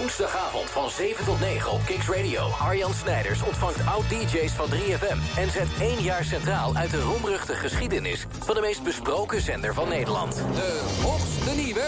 [0.07, 2.49] Woensdagavond van 7 tot 9 op Kicks Radio.
[2.59, 5.37] Arjan Snijders ontvangt oud-DJ's van 3FM...
[5.37, 8.25] en zet één jaar centraal uit de roemruchte geschiedenis...
[8.43, 10.35] van de meest besproken zender van Nederland.
[10.35, 11.85] De hoogste nieuwe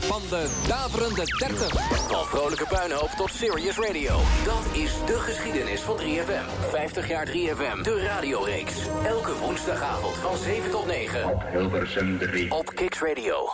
[0.00, 1.72] van de daverende 30.
[2.08, 4.20] Van vrolijke puinhoop tot serious radio.
[4.44, 6.68] Dat is de geschiedenis van 3FM.
[6.70, 8.74] 50 jaar 3FM, de radioreeks.
[9.04, 11.24] Elke woensdagavond van 7 tot 9.
[11.30, 12.50] Op Hilversum 3.
[12.50, 13.50] Op Kicks Radio.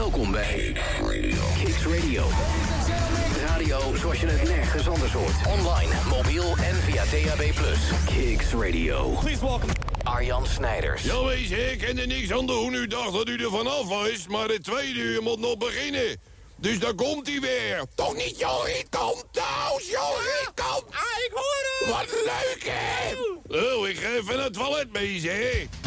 [0.00, 0.76] Welkom bij
[1.80, 2.26] Kicks Radio.
[3.46, 5.34] Radio zoals je het nergens anders hoort.
[5.46, 7.52] Online, mobiel en via DAB+.
[8.06, 9.08] Kicks Radio.
[9.20, 9.72] Please welcome
[10.02, 11.02] Arjan Snijders.
[11.02, 12.74] Ja, wees, ik ken er niks aan doen.
[12.74, 16.20] U dacht dat u er vanaf was, maar het tweede uur moet nog beginnen.
[16.56, 17.84] Dus daar komt hij weer.
[17.94, 18.86] Toch niet, Jorrit?
[18.90, 20.84] Kom thuis, Jorrit, kom.
[20.90, 21.90] Ah, ik hoor hem.
[21.90, 23.14] Wat leuk, hè?
[23.74, 25.79] Oh, ik ga even naar het toilet mee, zeg.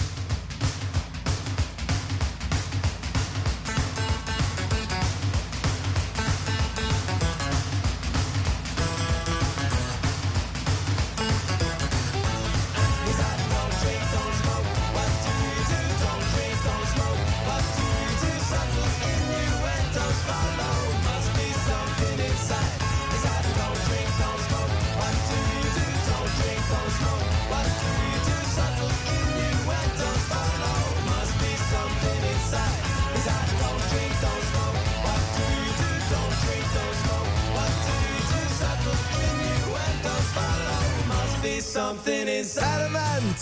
[41.73, 42.63] Something inside.
[42.63, 43.39] Adamant.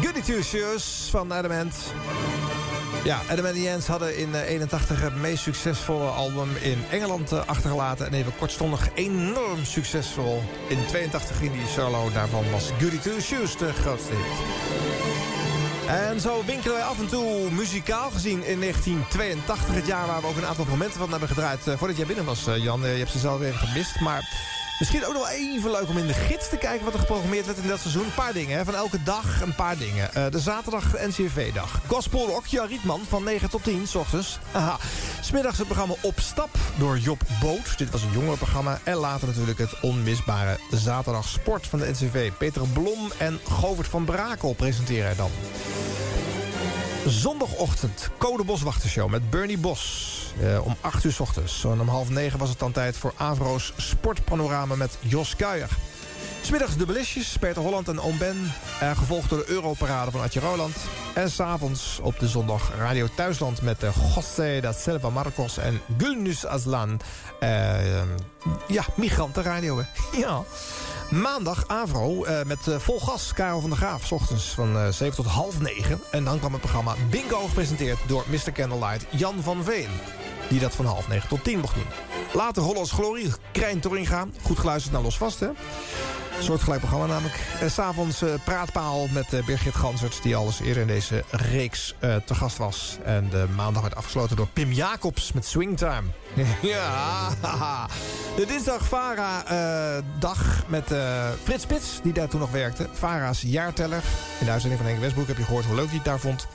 [0.00, 1.74] Goody Two Shoes van Adamant.
[3.04, 8.06] Ja, Adam en Jens hadden in 81 het meest succesvolle album in Engeland eh, achtergelaten.
[8.06, 10.42] En even kortstondig enorm succesvol.
[10.68, 14.68] In 82 ging die solo, daarvan was Goody Two Shoes de grootste hit.
[15.88, 19.74] En zo winkelen wij af en toe muzikaal gezien in 1982.
[19.74, 21.66] Het jaar waar we ook een aantal momenten van hebben gedraaid.
[21.66, 22.80] Uh, voordat jij binnen was, Jan.
[22.80, 24.00] Je hebt ze zelf even gemist.
[24.00, 26.84] Maar misschien ook nog even leuk om in de gids te kijken...
[26.84, 28.04] wat er geprogrammeerd werd in dat seizoen.
[28.04, 28.64] Een paar dingen, hè.
[28.64, 30.32] van elke dag een paar dingen.
[30.32, 31.80] de zaterdag NCV-dag.
[31.86, 34.38] Gospel Rock, Jan Rietman, van 9 tot 10, s ochtends.
[34.52, 34.78] Aha.
[35.20, 37.78] Smiddags het programma Op Stap door Job Boot.
[37.78, 38.80] Dit was een jongerenprogramma.
[38.84, 42.30] En later natuurlijk het onmisbare Zaterdag Sport van de NCV.
[42.38, 45.30] Peter Blom en Govert van Brakel presenteren hij dan.
[47.06, 50.19] Zondagochtend, Code Boswachtershow met Bernie Bos.
[50.40, 51.60] Eh, om 8 uur s ochtends.
[51.60, 55.70] Zo'n om half negen was het dan tijd voor Avro's Sportpanorama met Jos Kuijer.
[56.42, 58.52] Smiddags de Bellisjes, Peter Holland en Oom Ben.
[58.80, 60.76] eh, gevolgd door de Europarade van Atje Roland.
[61.14, 66.46] En s'avonds op de zondag Radio Thuisland met de José da Silva Marcos en Gulnus
[66.46, 67.00] Aslan.
[67.40, 68.02] Eh, eh,
[68.68, 69.84] ja, migrantenradio, hè.
[70.20, 70.42] ja.
[71.10, 74.06] Maandag Avro eh, met eh, vol gas Karel van der Graaf.
[74.06, 76.00] 's ochtends van eh 7 tot half 9.
[76.10, 78.52] En dan kwam het programma Bingo gepresenteerd door Mr.
[78.52, 79.88] Candlelight Jan van Veen.
[80.50, 81.86] Die dat van half 9 tot 10 mocht doen.
[82.32, 84.26] Later Hollands Glorie, Krijn Torringa.
[84.42, 85.48] Goed geluisterd naar Los Vast, hè?
[86.42, 87.40] Soortgelijk programma namelijk.
[87.60, 90.22] En s'avonds eh, Praatpaal met eh, Birgit Gansert...
[90.22, 92.98] die al eens eerder in deze reeks eh, te gast was.
[93.04, 96.02] En de maandag werd afgesloten door Pim Jacobs met Swingtime.
[96.62, 97.28] ja.
[98.36, 100.94] De dinsdag Vara-dag met
[101.42, 102.88] Frits Spits, die daar toen nog werkte.
[102.92, 104.02] Vara's jaarteller.
[104.38, 106.46] In de uitzending van Henk Westbroek heb je gehoord hoe leuk hij het daar vond.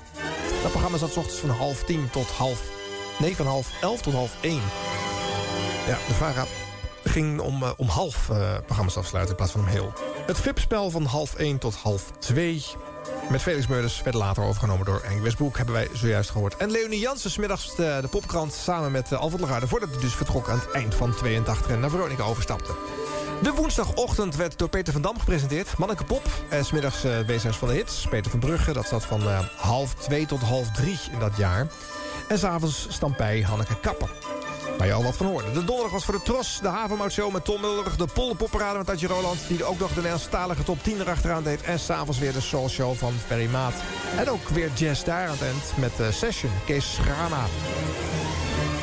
[0.61, 2.61] Dat programma zat 's ochtends van half tien tot half...
[3.19, 4.61] Nee, van half elf tot half één.
[5.87, 6.45] Ja, de Vara
[7.03, 9.93] ging om, eh, om half eh, programma's afsluiten in plaats van om heel.
[10.25, 12.63] Het VIP-spel van half 1 tot half 2
[13.29, 15.57] met Felix Meurders werd later overgenomen door Henk Westbroek...
[15.57, 16.57] hebben wij zojuist gehoord.
[16.57, 18.53] En Leonie Jansen, smiddags de, de popkrant...
[18.53, 19.67] samen met uh, Lagarde...
[19.67, 22.75] voordat hij dus vertrok aan het eind van 82 en naar Veronica overstapte.
[23.41, 25.77] De woensdagochtend werd door Peter van Dam gepresenteerd.
[25.77, 26.23] Manneke Pop.
[26.49, 28.07] En smiddags uh, van de Hits.
[28.09, 28.73] Peter van Brugge.
[28.73, 29.21] Dat zat van
[29.57, 31.67] half 2 tot half 3 in dat jaar.
[32.27, 34.09] En s'avonds Stampij Hanneke Kapper.
[34.77, 35.51] Waar je al wat van hoorde.
[35.51, 37.97] De donderdag was voor de Tros, de Havermout Show met Tom Mulder...
[37.97, 39.47] de Polderpopparade met Adje Roland...
[39.47, 41.61] die ook nog de Nederlandstalige top 10 erachteraan deed...
[41.61, 43.73] en s'avonds weer de Soul Show van Ferry Maat.
[44.17, 47.45] En ook weer jazz daar aan het eind met de Session, Kees Schrama.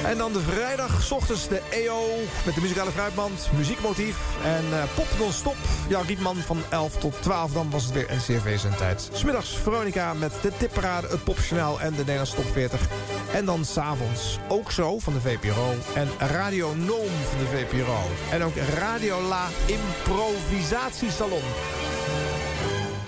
[0.05, 2.05] En dan de vrijdag, ochtends de EO
[2.45, 5.57] met de muzikale fruitmand, muziekmotief en uh, pop non-stop.
[5.89, 9.11] Jan Rietman van 11 tot 12, dan was het weer NCRV zijn tijd.
[9.13, 12.81] Smiddags Veronica met de tipparade, het popjournaal en de Nederlandse top 40.
[13.33, 18.01] En dan s'avonds ook zo van de VPRO en Radio Noom van de VPRO.
[18.31, 21.43] En ook Radio La Improvisatiesalon.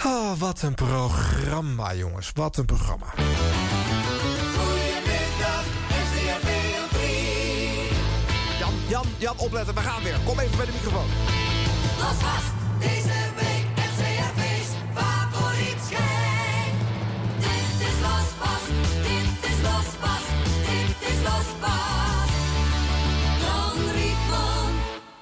[0.04, 2.30] Oh, wat een programma, jongens.
[2.34, 3.06] Wat een programma.
[9.18, 10.16] Jan, opletten, we gaan weer.
[10.24, 11.08] Kom even bij de microfoon.
[11.98, 13.23] Los vast, deze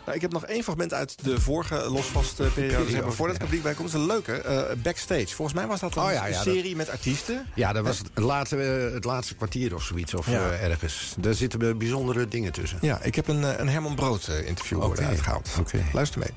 [0.05, 2.91] Nou, ik heb nog één fragment uit de vorige losvastperiode.
[2.91, 4.43] Zeg maar, voordat het publiek bij komt, is een leuke.
[4.47, 5.27] uh, backstage.
[5.35, 7.47] Volgens mij was dat een, Oh ja, ja, een serie met artiesten.
[7.55, 10.15] Ja, dat was het laatste, eh, het laatste kwartier of zoiets.
[10.15, 10.51] Of Ja.
[10.51, 11.15] eh, ergens.
[11.19, 12.79] Daar zitten bijzondere dingen tussen.
[12.81, 15.01] Ja, ik heb een, eh, een Herman Brood eh, interview Oké.
[15.01, 15.49] eruit gehaald.
[15.93, 16.31] Luister mee.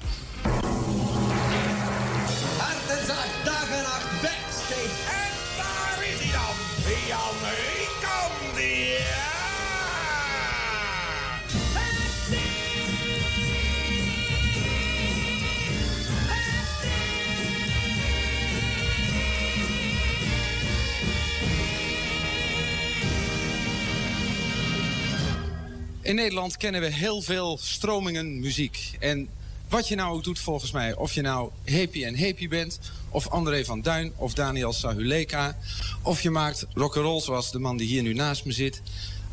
[26.05, 28.91] In Nederland kennen we heel veel stromingen muziek.
[28.99, 29.29] En
[29.69, 32.79] wat je nou ook doet volgens mij, of je nou happy en happy bent...
[33.09, 35.57] of André van Duin of Daniel Sahuleka...
[36.01, 38.81] of je maakt rock'n'roll zoals de man die hier nu naast me zit...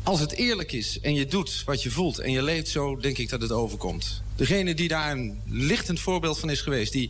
[0.03, 2.97] als het eerlijk is en je doet wat je voelt en je leeft zo...
[2.97, 4.21] denk ik dat het overkomt.
[4.35, 6.91] Degene die daar een lichtend voorbeeld van is geweest...
[6.91, 7.09] die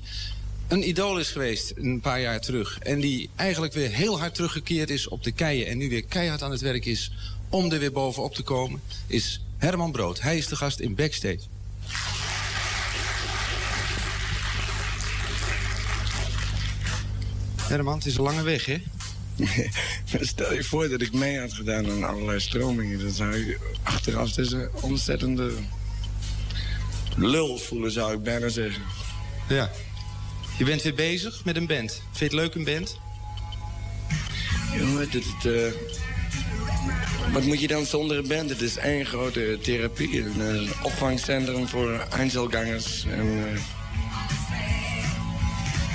[0.68, 2.80] een idool is geweest een paar jaar terug...
[2.80, 5.68] en die eigenlijk weer heel hard teruggekeerd is op de keien...
[5.68, 7.11] en nu weer keihard aan het werk is
[7.49, 8.82] om er weer bovenop te komen...
[9.07, 10.22] is Herman Brood.
[10.22, 11.39] Hij is de gast in Backstage.
[17.61, 18.84] Herman, het is een lange weg, hè?
[20.22, 22.99] Stel je voor dat ik mee had gedaan aan allerlei stromingen.
[22.99, 25.51] Dan zou je achteraf dus een ontzettende
[27.16, 28.84] lul voelen, zou ik bijna zeggen.
[29.49, 29.72] Ja.
[30.57, 31.91] Je bent weer bezig met een band.
[31.91, 32.99] Vind je het leuk, een band?
[34.78, 35.92] Jongen, dit, het, eh,
[37.31, 38.49] wat moet je dan zonder een band?
[38.49, 40.21] Het is één grote therapie.
[40.21, 43.05] Een, eh, opvangcentrum voor Einzelgangers.
[43.05, 43.59] En, eh,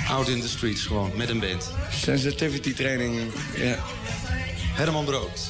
[0.09, 1.73] Out in the streets gewoon, met een band.
[1.91, 3.19] sensitivity training,
[3.55, 3.77] ja.
[4.73, 5.49] Herman Brood.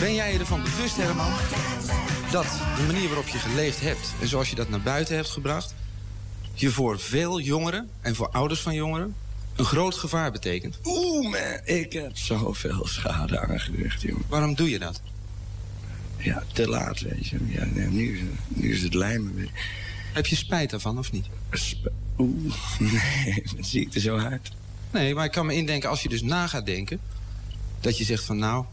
[0.00, 1.32] Ben jij je ervan bewust, Herman,
[2.30, 4.12] dat de manier waarop je geleefd hebt...
[4.20, 5.74] en zoals je dat naar buiten hebt gebracht...
[6.60, 9.14] je voor veel jongeren en voor ouders van jongeren...
[9.56, 10.78] een groot gevaar betekent?
[10.84, 14.24] Oeh, man, ik heb zoveel schade aangericht, jongen.
[14.28, 15.00] Waarom doe je dat?
[16.16, 17.38] Ja, te laat, weet je.
[17.48, 19.48] Ja, nee, nu, is- nu is het lijmen.
[20.12, 21.26] Heb je spijt daarvan, of niet?
[21.50, 22.54] Sp- Oeh,
[23.24, 24.50] nee, dan zie ik er zo uit.
[24.92, 27.00] Nee, maar ik kan me indenken, als je dus na gaat denken...
[27.80, 28.64] dat je zegt van nou,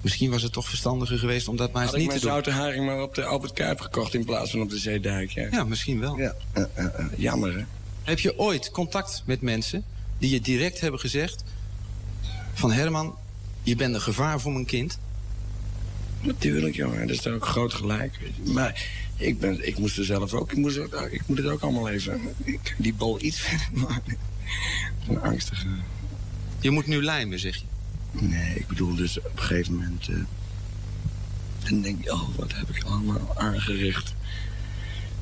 [0.00, 1.48] misschien was het toch verstandiger geweest...
[1.48, 2.44] om dat maar eens Had ik niet te mijn doen.
[2.44, 5.30] zoute haring maar op de Albert Kuip gekocht in plaats van op de Zeedijk.
[5.30, 6.18] Ja, Ja, misschien wel.
[6.18, 7.64] Ja, eh, eh, eh, jammer hè.
[8.02, 9.84] Heb je ooit contact met mensen
[10.18, 11.44] die je direct hebben gezegd...
[12.54, 13.14] van Herman,
[13.62, 14.98] je bent een gevaar voor mijn kind?
[16.20, 17.06] Natuurlijk, jongen.
[17.06, 18.18] Dat is toch ook groot gelijk.
[18.44, 18.86] Maar
[19.16, 20.50] ik, ben, ik moest er zelf ook...
[20.50, 20.76] Ik, moest,
[21.10, 22.20] ik moet het ook allemaal even...
[22.44, 24.16] Ik, die bal iets verder maken.
[25.08, 25.66] Een angstige...
[26.60, 27.64] Je moet nu lijmen, zeg je.
[28.12, 30.08] Nee, ik bedoel dus op een gegeven moment...
[30.08, 30.16] eh,
[31.68, 34.14] dan denk je, oh, wat heb ik allemaal aangericht.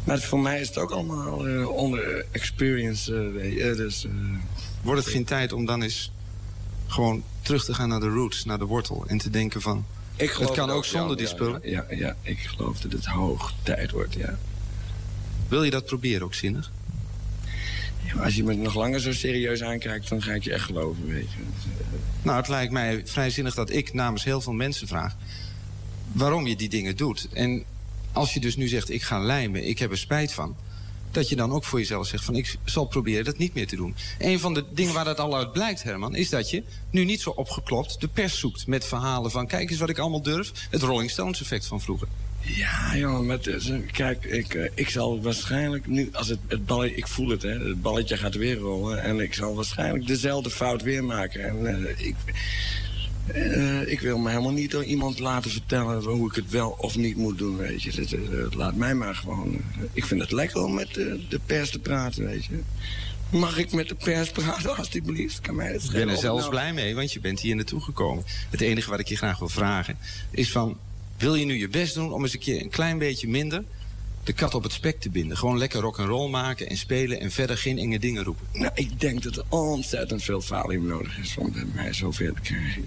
[0.04, 3.12] Maar voor mij is het ook allemaal eh, onder experience.
[3.12, 4.06] weet je, dus,
[4.82, 6.12] Wordt het geen tijd om dan eens
[6.86, 9.04] gewoon terug te gaan naar de roots, naar de wortel...
[9.06, 9.84] en te denken van,
[10.16, 11.60] ik het kan ook zonder die spullen?
[11.62, 14.38] Ja, ja, ja, ik geloof dat het hoog tijd wordt, ja.
[15.48, 16.70] Wil je dat proberen ook zinnig?
[18.04, 21.06] Ja, als je me nog langer zo serieus aankijkt, dan ga ik je echt geloven,
[21.06, 21.38] weet je.
[22.28, 25.16] Nou, het lijkt mij vrijzinnig dat ik namens heel veel mensen vraag...
[26.12, 27.28] waarom je die dingen doet.
[27.32, 27.64] En
[28.12, 30.56] als je dus nu zegt, ik ga lijmen, ik heb er spijt van...
[31.10, 33.76] dat je dan ook voor jezelf zegt van, ik zal proberen dat niet meer te
[33.76, 33.94] doen.
[34.18, 36.14] Een van de dingen waar dat al uit blijkt, Herman...
[36.14, 39.46] is dat je nu niet zo opgeklopt de pers zoekt met verhalen van...
[39.46, 40.52] kijk eens wat ik allemaal durf.
[40.70, 42.08] Het Rolling Stones effect van vroeger.
[42.40, 46.96] Ja, jongen, met, eh, kijk, ik, eh, ik zal waarschijnlijk nu, als het, het balletje,
[46.96, 49.02] ik voel het, hè, het balletje gaat weer rollen.
[49.02, 51.44] En ik zal waarschijnlijk dezelfde fout weer maken.
[51.44, 52.16] En eh, ik,
[53.86, 57.16] ik wil me helemaal niet door iemand laten vertellen hoe ik het wel of niet
[57.16, 58.18] moet doen, weet je.
[58.30, 59.60] Dat, laat mij maar gewoon,
[59.92, 60.94] ik vind het lekker om met
[61.28, 62.60] de pers te praten, weet je.
[63.30, 65.40] Mag ik met de pers praten, alstublieft?
[65.40, 67.80] Kan mij het Ik ben er zelfs nou- blij mee, want je bent hier naartoe
[67.80, 68.24] gekomen.
[68.50, 69.98] Het enige wat ik je graag wil vragen
[70.30, 70.78] is van...
[71.18, 73.64] wil je nu je best doen om eens een keer een klein beetje minder...
[74.24, 75.36] de kat op het spek te binden?
[75.36, 77.20] Gewoon lekker rock'n'roll maken en spelen...
[77.20, 78.46] en verder geen enge dingen roepen.
[78.52, 82.84] Nou, ik denk dat er ontzettend veel valium nodig is om mij zover te krijgen.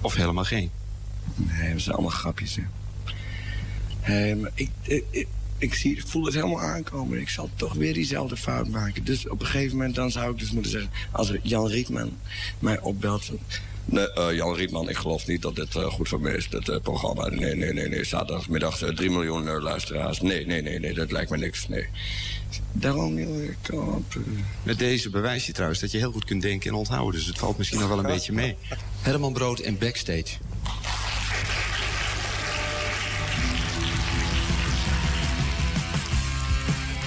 [0.00, 0.70] Of helemaal geen?
[1.34, 2.62] Nee, dat zijn allemaal grapjes, hè.
[4.54, 5.26] Ik, ik, ik,
[5.58, 7.20] ik zie, ik voel het helemaal aankomen.
[7.20, 9.04] Ik zal toch weer diezelfde fout maken.
[9.04, 10.90] Dus op een gegeven moment dan zou ik dus moeten zeggen...
[11.10, 12.18] als er Jan Rietman
[12.58, 13.24] mij opbelt...
[13.24, 13.38] Van,
[13.86, 16.68] nee, eh, Jan Rietman, ik geloof niet dat dit eh, goed voor me is, dit
[16.68, 17.28] eh, programma.
[17.28, 18.04] Nee, nee, nee, nee.
[18.04, 20.20] Zaterdagmiddag eh, 3 miljoen luisteraars.
[20.20, 21.86] Nee, nee, nee, nee, dat lijkt me niks, nee.
[22.72, 24.14] Daarom, joh, ik op...
[24.62, 27.14] Met deze bewijs je trouwens dat je heel goed kunt denken en onthouden.
[27.20, 28.56] Dus het valt misschien nog wel een beetje mee.
[29.02, 30.36] Herman Brood en Backstage.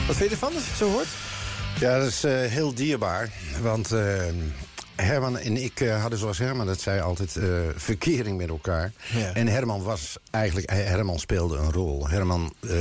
[0.07, 1.07] Wat vind je ervan als je het zo hoort?
[1.79, 3.29] Ja, dat is eh, heel dierbaar.
[3.61, 4.23] Want eh,
[5.01, 8.91] Herman en ik eh, hadden, zoals Herman dat zei, altijd eh, verkering met elkaar.
[9.13, 9.33] Ja.
[9.33, 12.09] En Herman was eigenlijk, Herman speelde een rol.
[12.09, 12.71] Herman eh,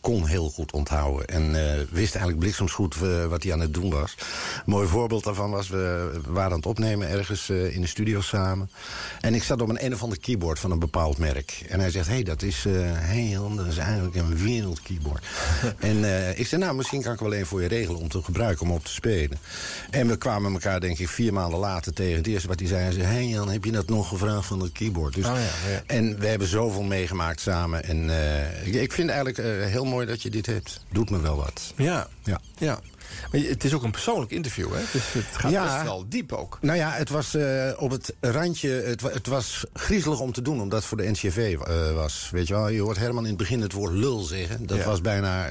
[0.00, 1.26] kon heel goed onthouden.
[1.26, 1.52] En
[1.90, 2.96] wist eigenlijk bliksemsgoed
[3.28, 4.14] wat hij aan het doen was.
[4.18, 8.70] Een mooi voorbeeld daarvan was, we waren aan het opnemen ergens in de studio samen.
[9.20, 11.64] En ik zat op een een of ander keyboard van een bepaald merk.
[11.68, 12.64] En hij zegt, hé, hey, dat is
[12.94, 15.24] heel, dat is eigenlijk een wereldkeyboard.
[15.78, 15.96] en
[16.38, 18.72] ik zei, nou, misschien kan ik wel een voor je regelen om te gebruiken, om
[18.72, 19.38] op te spelen.
[19.90, 22.16] En we kwamen elkaar, denk ik, vier maanden later tegen.
[22.16, 24.60] Het eerste wat hij zei, hij zei, hey Jan, heb je dat nog gevraagd van
[24.60, 25.14] het keyboard?
[25.14, 25.82] Dus, Oh ja, ja.
[25.86, 27.84] En we hebben zoveel meegemaakt samen.
[27.84, 30.80] En eh, ik, ik vind eigenlijk eh, heel mooi dat je dit hebt.
[30.92, 31.72] Doet me wel wat.
[31.76, 32.08] Ja.
[32.24, 32.40] Ja.
[32.58, 32.78] ja.
[33.32, 34.80] Maar het is ook een persoonlijk interview, hè?
[34.92, 35.62] Dus het gaat Ja.
[35.72, 36.58] best wel diep ook.
[36.60, 38.68] Nou ja, het was eh, op het randje.
[38.70, 41.56] Het, het was griezelig om te doen, omdat het voor de NCV
[41.94, 42.28] was.
[42.32, 44.66] Weet je wel, je hoort Herman in het begin het woord lul zeggen.
[44.66, 45.48] Dat was bijna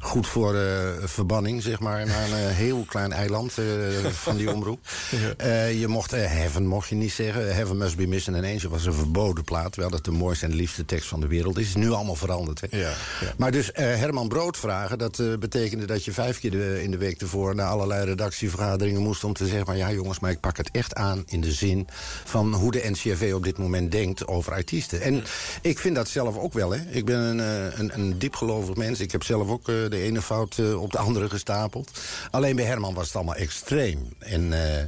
[0.00, 3.64] goed voor eh, verbanning, zeg maar, naar een eh, heel klein eiland eh,
[4.10, 4.80] van die omroep.
[5.78, 7.54] Je mocht, heaven mocht je niet zeggen.
[7.54, 9.72] Heaven must be missing an angel was een verboden plaat.
[9.72, 11.66] Terwijl dat de mooiste en liefste tekst van de wereld is.
[11.68, 12.60] is nu allemaal veranderd.
[12.60, 12.78] Hè?
[12.78, 13.34] Ja, ja.
[13.36, 17.20] Maar dus Herman Brood vragen, dat betekende dat je vijf keer de- in de week
[17.20, 17.54] ervoor...
[17.54, 19.66] naar allerlei redactievergaderingen moest om te zeggen...
[19.66, 21.88] maar ja jongens, maar ik pak het echt aan in de zin...
[22.24, 25.00] van hoe de NCRV op dit moment denkt over artiesten.
[25.00, 25.24] En
[25.62, 26.80] ik vind dat zelf ook wel, hè.
[26.90, 27.38] Ik ben een,
[27.80, 29.00] een, een diepgelovig mens.
[29.00, 31.90] Ik heb zelf ook de ene fout eh, op de andere gestapeld.
[32.30, 34.08] Alleen bij Herman was het allemaal extreem.
[34.18, 34.52] En...
[34.52, 34.80] eh,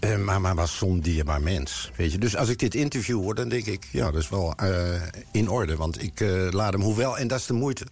[0.00, 1.90] eh, maar, maar was zo'n dierbaar mens.
[1.96, 2.18] Weet je?
[2.18, 3.86] Dus als ik dit interview hoor, dan denk ik...
[3.90, 5.00] ja, dat is wel eh,
[5.32, 5.76] in orde.
[5.76, 7.84] Want ik eh, laat hem, hoewel, en dat is de moeite...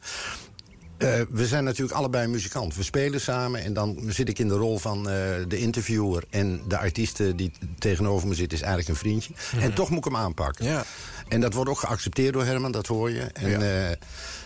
[0.99, 2.75] Eh, we zijn natuurlijk allebei muzikant.
[2.77, 5.15] We spelen samen en dan zit ik in de rol van eh,
[5.49, 6.25] de interviewer...
[6.31, 9.33] en de artiest die tegenover me zit is eigenlijk een vriendje.
[9.61, 10.65] En toch moet ik hem aanpakken.
[10.65, 10.85] Ja.
[11.29, 13.21] En dat wordt ook geaccepteerd door Herman, dat hoor je.
[13.21, 13.95] En Ja.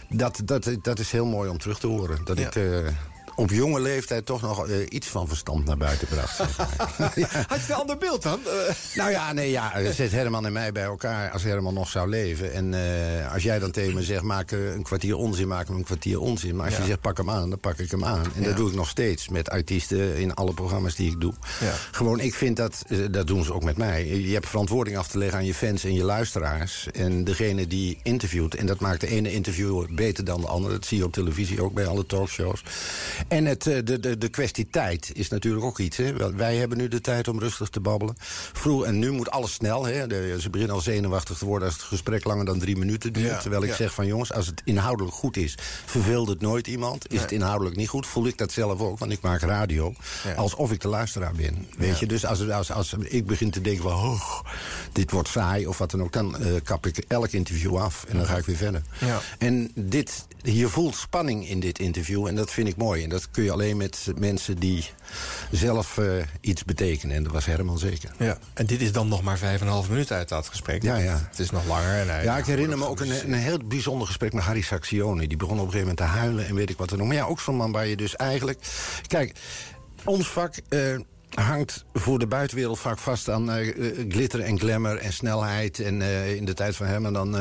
[0.08, 2.18] Dat, dat, dat is heel mooi om terug te horen.
[2.24, 2.46] Dat Ja.
[2.46, 2.92] ik
[3.36, 6.36] op jonge leeftijd toch nog eh, iets van verstand naar buiten bracht.
[6.36, 6.68] zeg maar.
[7.48, 8.40] Had je een ander beeld dan?
[8.46, 12.08] Eh, Nou ja, nee, ja, zet Herman en mij bij elkaar als Herman nog zou
[12.08, 12.52] leven.
[12.52, 15.84] En eh, als jij dan tegen me zegt, maak een kwartier onzin, maak hem een
[15.84, 16.56] kwartier onzin.
[16.56, 16.80] Maar als Ja.
[16.80, 18.24] je zegt, pak hem aan, dan pak ik hem aan.
[18.34, 18.46] En Ja.
[18.48, 21.32] dat doe ik nog steeds met artiesten in alle programma's die ik doe.
[21.60, 21.72] Ja.
[21.90, 24.06] Gewoon, ik vind dat, dat doen ze ook met mij.
[24.06, 26.86] Je hebt verantwoording af te leggen aan je fans en je luisteraars.
[26.92, 28.54] En degene die interviewt.
[28.54, 30.72] En dat maakt de ene interviewer beter dan de andere.
[30.74, 32.62] Dat zie je op televisie ook bij alle talkshows.
[33.28, 35.96] En het, eh, de, de, de kwestie tijd is natuurlijk ook iets.
[35.96, 36.34] Hè.
[36.36, 38.14] Wij hebben nu de tijd om rustig te babbelen.
[38.52, 39.84] Vroeg en nu moet alles snel.
[39.86, 40.06] Hè.
[40.06, 43.30] De- ze beginnen al zenuwachtig te worden als het gesprek langer dan drie minuten duurt.
[43.30, 43.74] Ja, Terwijl ik ja.
[43.76, 45.54] zeg van jongens, als het inhoudelijk goed is...
[45.84, 47.04] verveelt het nooit iemand.
[47.06, 47.20] Is Nee.
[47.20, 48.98] het inhoudelijk niet goed, voel ik dat zelf ook.
[48.98, 49.94] Want ik maak radio
[50.24, 50.32] Ja.
[50.34, 51.66] alsof ik de luisteraar ben.
[51.78, 53.92] Weet je, dus als, als, als ik begin te denken van...
[53.92, 54.40] Oh,
[54.92, 56.12] dit wordt saai of wat dan ook...
[56.12, 58.82] dan eh, kap ik elk interview af en dan ga ik weer verder.
[59.00, 59.20] Ja.
[59.38, 63.02] En dit, je voelt spanning in dit interview en dat vind ik mooi.
[63.02, 64.84] En dat kun je alleen met mensen die
[65.50, 66.06] zelf eh,
[66.40, 67.16] iets betekenen.
[67.16, 68.10] En dat was Herman zeker.
[68.18, 70.82] Ja, en dit is dan nog maar vijf en een half minuten uit dat gesprek.
[70.82, 71.26] Ja, ja.
[71.30, 72.00] Het is nog langer.
[72.00, 75.26] En hij- Ja, ik herinner me ook een, een heel bijzonder gesprek met Harry Saxioni.
[75.26, 77.06] Die begon op een gegeven moment te huilen en weet ik wat er nog.
[77.06, 78.58] Maar ja, ook zo'n man waar je dus eigenlijk...
[79.06, 79.32] Kijk,
[80.04, 80.54] ons vak...
[80.68, 80.96] eh,
[81.34, 85.80] hangt voor de buitenwereld vaak vast aan eh, eh, glitter en glamour en snelheid.
[85.80, 87.36] En eh, in de tijd van hem en dan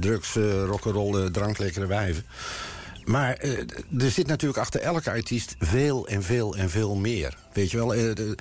[0.00, 0.34] drugs,
[0.66, 2.24] rock'n'roll, dranklekkere wijven.
[3.04, 3.36] Maar
[3.98, 7.36] er zit natuurlijk achter elke artiest veel en veel en veel meer.
[7.52, 8.34] Weet je wel, eh, de-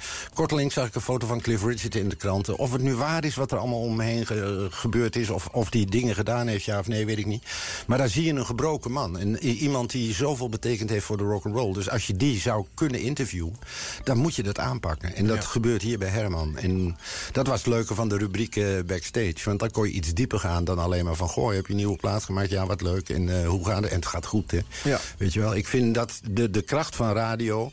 [0.72, 2.58] zag ik een foto van Cliff Richard in de kranten.
[2.58, 5.30] Of het nu waar is wat er allemaal om me heen ge- gebeurd is...
[5.30, 7.44] Of, of die dingen gedaan heeft, ja of nee, weet ik niet.
[7.88, 9.18] Maar daar zie je een gebroken man.
[9.18, 11.74] En iemand die zoveel betekend heeft voor de rock'n'roll.
[11.74, 13.56] Dus als je die zou kunnen interviewen,
[14.04, 15.16] dan moet je dat aanpakken.
[15.16, 15.42] En dat Ja.
[15.50, 16.58] gebeurt hier bij Herman.
[16.58, 16.98] En
[17.32, 19.36] dat was het leuke van de rubriek eh, Backstage.
[19.46, 21.28] Want dan kon je iets dieper gaan dan alleen maar van...
[21.30, 22.50] goh, heb je een nieuwe plaat gemaakt?
[22.50, 23.10] Ja, wat leuk.
[23.10, 23.90] En eh, hoe gaat het?
[23.92, 24.60] En het gaat goed, hè?
[24.84, 25.00] Ja.
[25.18, 27.72] Weet je wel, ik vind dat de, de kracht van radio...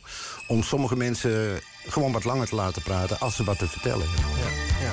[0.49, 3.19] om sommige mensen gewoon wat langer te laten praten...
[3.21, 4.35] als ze wat te vertellen hebben.
[4.41, 4.51] Ja,
[4.85, 4.93] ja.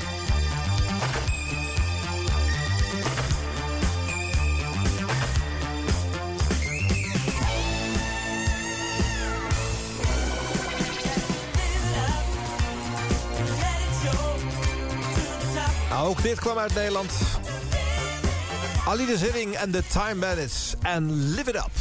[15.90, 17.12] Nou, ook dit kwam uit Nederland.
[18.88, 20.74] Ali de Zilling en de Time Bandits.
[20.82, 21.72] En Live It Up.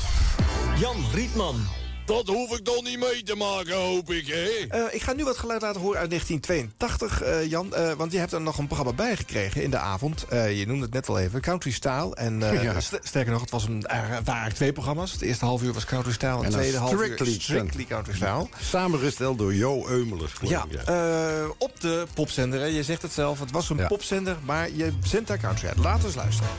[0.79, 1.84] Jan Rietman.
[2.07, 4.49] Dat hoef ik dan niet mee te maken, hoop ik, hè?
[4.69, 7.75] Eh, ik ga nu wat geluid laten horen uit 1982, eh, Jan.
[7.75, 10.25] eh, want je hebt er nog een programma bij gekregen in de avond.
[10.29, 12.15] Eh, je noemde het net al even, Country Style.
[12.15, 12.81] En eh, Ja.
[12.81, 15.13] st- sterker nog, het was een, er waren eigenlijk twee programma's.
[15.13, 17.85] Het eerste half uur was Country Style en het En tweede half uur Strictly Strictly
[17.85, 18.47] Country Style.
[18.61, 20.29] Samengesteld door Jo Eumelen.
[20.29, 22.61] geloof Ja, ik, eh, op de popzender.
[22.61, 22.67] hè.
[22.67, 23.87] Je zegt het zelf, het was een Ja.
[23.87, 25.77] popzender, maar je zendt daar country uit.
[25.79, 26.51] Laten we eens luisteren.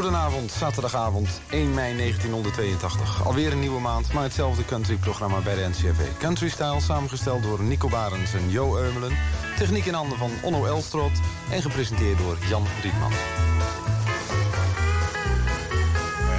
[0.00, 3.26] Goedenavond, zaterdagavond 1 mei 1982.
[3.26, 6.00] Alweer een nieuwe maand, maar hetzelfde country-programma bij de NCRV.
[6.18, 9.16] Country Style, samengesteld door Nico Barens en Jo Eumelen.
[9.56, 11.10] Techniek in handen van Onno Elstrot
[11.50, 13.12] en gepresenteerd door Jan Rietman.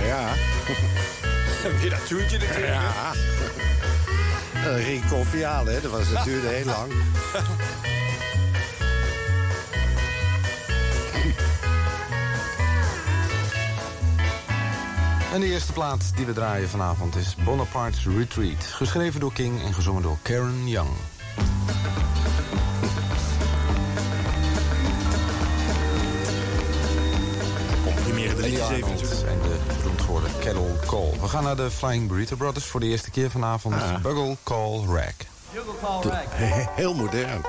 [0.06, 0.28] Ja.
[1.64, 2.66] Heb je dat tuentje erin?
[2.66, 3.12] Ja.
[4.54, 5.82] Ging ik koffie halen, hè.
[5.82, 6.92] Dat, was, dat duurde heel lang.
[15.32, 18.64] En de eerste plaat die we draaien vanavond is Bonaparte's Retreat.
[18.64, 20.90] Geschreven door King en gezongen door Karen Young.
[28.36, 29.28] De liedjes even natuurlijk.
[29.28, 31.20] en de beroemd geworden Kettle Call.
[31.22, 33.76] We gaan naar de Flying Burrito Brothers voor de eerste keer vanavond.
[33.76, 34.02] Ah.
[34.02, 35.14] Bugle Call Rag.
[36.76, 37.42] Heel modern.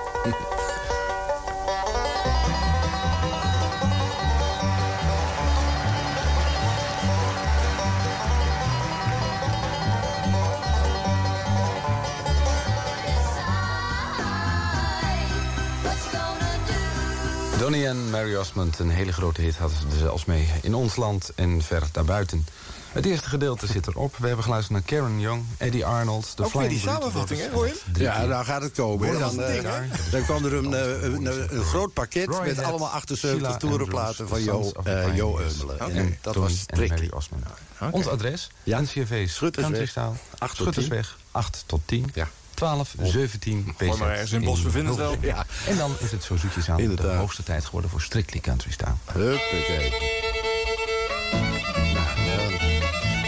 [17.62, 20.48] Donnie en Mary Osmond, een hele grote hit, hadden ze er zelfs mee.
[20.62, 22.46] In ons land en ver daarbuiten.
[22.92, 24.16] Het eerste gedeelte zit erop.
[24.16, 26.36] We hebben geluisterd naar Karen Young, Eddie Arnold...
[26.36, 29.06] de Ook weer die Flying Burrito samenvatting, hè, hoor Ja, daar gaat het komen.
[29.06, 29.12] hè.
[29.12, 32.46] Hoor, Dan, eh, ding, dan kwam er een, eh, een, een, een groot pakket Roy
[32.46, 35.38] met Head, allemaal 78 Sheila toerenplaten van Jo, eh, Jo.
[35.38, 35.78] Eumelen.
[35.78, 37.10] En dat Donnie was Mary.
[37.14, 37.44] Osmond.
[37.90, 38.80] Ons adres, Ja.
[38.80, 40.72] NCRV Schuttersweg, Country Style, 8 tot 10.
[40.72, 42.10] Schuttersweg, 8 tot 10.
[42.14, 42.28] Ja.
[42.62, 43.86] 12, 17, PZ.
[43.86, 45.16] Gooi maar ergens in Bos, we vinden het wel.
[45.20, 45.46] Ja.
[45.66, 48.94] En dan is het zo zoetjes aan de hoogste tijd geworden voor Strictly Country Style.
[49.12, 50.31] Huppakee.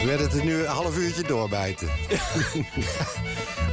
[0.04, 1.88] We werden het nu een half uurtje doorbijten.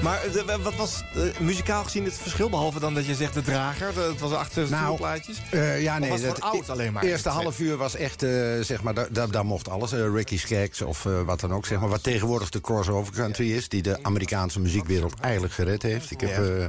[0.01, 2.49] Maar de- wat was eh, muzikaal gezien het verschil?
[2.49, 3.93] Behalve dan dat je zegt de drager.
[3.93, 5.37] de- Het was achter Nou, plaatjes.
[5.51, 6.09] Eh, ja, nee.
[6.09, 7.03] was het dat- oud alleen maar?
[7.03, 8.29] eerste half uur was echt, eh,
[8.61, 8.93] zeg maar,
[9.31, 9.91] daar, mocht alles.
[9.91, 11.89] Eh, Ricky Skaggs of eh, wat dan ook, zeg maar.
[11.89, 13.69] Wat tegenwoordig de crossover country is.
[13.69, 16.11] Die de Amerikaanse muziekwereld eigenlijk gered heeft.
[16.11, 16.65] Ik heb eh,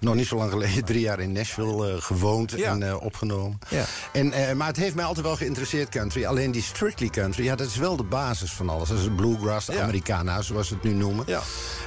[0.00, 3.58] nog niet zo lang geleden drie jaar in Nashville eh, gewoond en eh, opgenomen.
[3.68, 3.84] Ja.
[4.12, 6.24] En, eh, maar het heeft mij altijd wel geïnteresseerd, country.
[6.24, 8.90] Alleen die strictly country, ja, dat is wel de basis van alles.
[9.10, 11.24] Bluegrass, de Americana, zoals ze het nu noemen.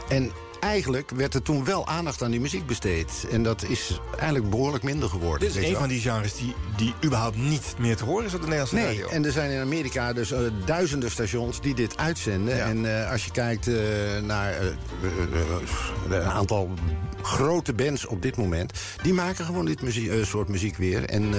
[0.09, 3.11] En eigenlijk werd er toen wel aandacht aan die muziek besteed.
[3.31, 5.39] En dat is eigenlijk behoorlijk minder geworden.
[5.47, 5.79] Dit is een wel.
[5.79, 8.85] van die genres die, die überhaupt niet meer te horen is op de Nederlandse Nee,
[8.85, 9.07] radio.
[9.07, 12.63] en er zijn in Amerika dus eh, duizenden stations die dit uitzenden.
[12.63, 13.75] En eh, als je kijkt eh,
[14.23, 14.53] naar
[16.09, 16.69] een aantal
[17.21, 18.73] grote bands op dit moment...
[19.01, 21.05] die maken gewoon dit muzie- eh, soort muziek weer.
[21.05, 21.33] En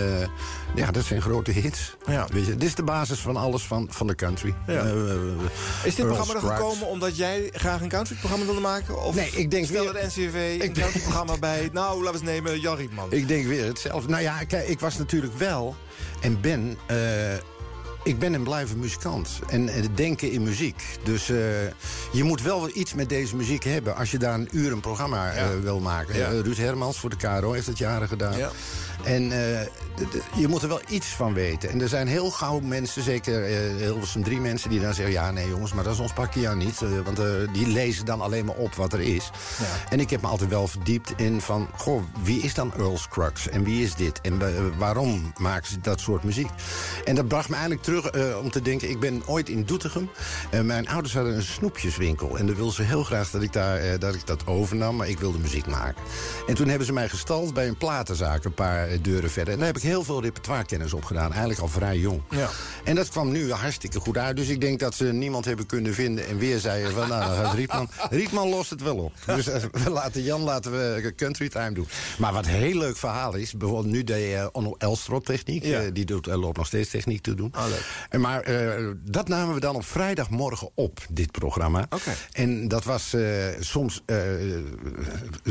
[0.77, 1.97] ja, dat zijn grote hits.
[2.33, 4.55] Weet je, dit is de basis van alles van, van de country.
[4.67, 4.73] Ja.
[4.73, 4.85] Eh,
[5.85, 6.57] Is dit Earl programma er Scruggs.
[6.61, 9.03] gekomen omdat jij graag een countryprogramma wilde maken?
[9.03, 11.71] Of Nee, ik denk stelde weer- de NCV een countryprogramma bij...
[11.73, 13.13] Nou, laten we eens nemen, Jan Rietman.
[13.13, 14.09] Ik denk weer hetzelfde.
[14.11, 15.77] Nou ja, kijk, ik was natuurlijk wel
[16.21, 16.77] en ben...
[16.87, 17.35] eh,
[18.05, 19.29] ik ben en blijf een muzikant.
[19.51, 20.83] En, en denken in muziek.
[21.03, 21.37] Dus eh,
[22.13, 23.97] je moet wel iets met deze muziek hebben...
[23.97, 26.17] als je daar een uur een programma wil maken.
[26.19, 26.29] Ja.
[26.29, 28.37] Ruud Hermans voor de KRO heeft het jaren gedaan.
[28.37, 28.51] Ja.
[29.05, 29.67] En eh,
[30.37, 31.71] je moet er wel iets van weten.
[31.71, 34.71] En er zijn heel gauw mensen, zeker eh Hilversum drie mensen...
[34.71, 36.83] die dan zeggen, ja, nee jongens, maar dat is ons pakje ja niet.
[36.83, 37.21] Eh, want
[37.53, 39.31] die lezen dan alleen maar op wat er is.
[39.89, 41.69] En ik heb me altijd wel verdiept in van...
[41.77, 43.49] goh, wie is dan Earl Scruggs?
[43.49, 44.21] En wie is dit?
[44.21, 44.39] En
[44.79, 46.51] waarom maken ze dat soort muziek?
[47.05, 48.91] En dat bracht me eigenlijk terug om te denken...
[48.91, 50.11] ik ben ooit in Doetinchem.
[50.51, 52.39] Eh, mijn ouders hadden een snoepjeswinkel.
[52.39, 54.97] En dan wilden ze heel graag dat ik, daar, dat ik dat overnam.
[54.97, 56.03] Maar ik wilde muziek maken.
[56.47, 58.45] En toen hebben ze mij gestald bij een platenzaak...
[58.45, 59.53] een paar eh, deuren verder.
[59.53, 61.31] En daar heb ik heel veel repertoirekennis op gedaan.
[61.31, 62.23] Eigenlijk al vrij jong.
[62.31, 62.49] Ja.
[62.85, 64.37] En dat kwam nu hartstikke goed uit.
[64.37, 66.27] Dus ik denk dat ze niemand hebben kunnen vinden.
[66.27, 67.89] En weer zeiden van, nou, dan gaat Rietman.
[68.11, 69.13] Rietman lost het wel op.
[69.27, 71.89] Dus eh, we laten Jan laten we country time doen.
[72.19, 73.53] Maar wat een heel leuk verhaal is...
[73.53, 75.65] bijvoorbeeld nu de uh, Onno Elstrop techniek.
[75.65, 75.81] Ja.
[75.81, 77.53] eh, die doet, eh, loopt nog steeds techniek te doen.
[78.09, 81.89] En maar eh, dat namen we dan op vrijdagmorgen op, dit programma.
[82.33, 83.23] En dat was eh,
[83.61, 84.63] soms eh, eh,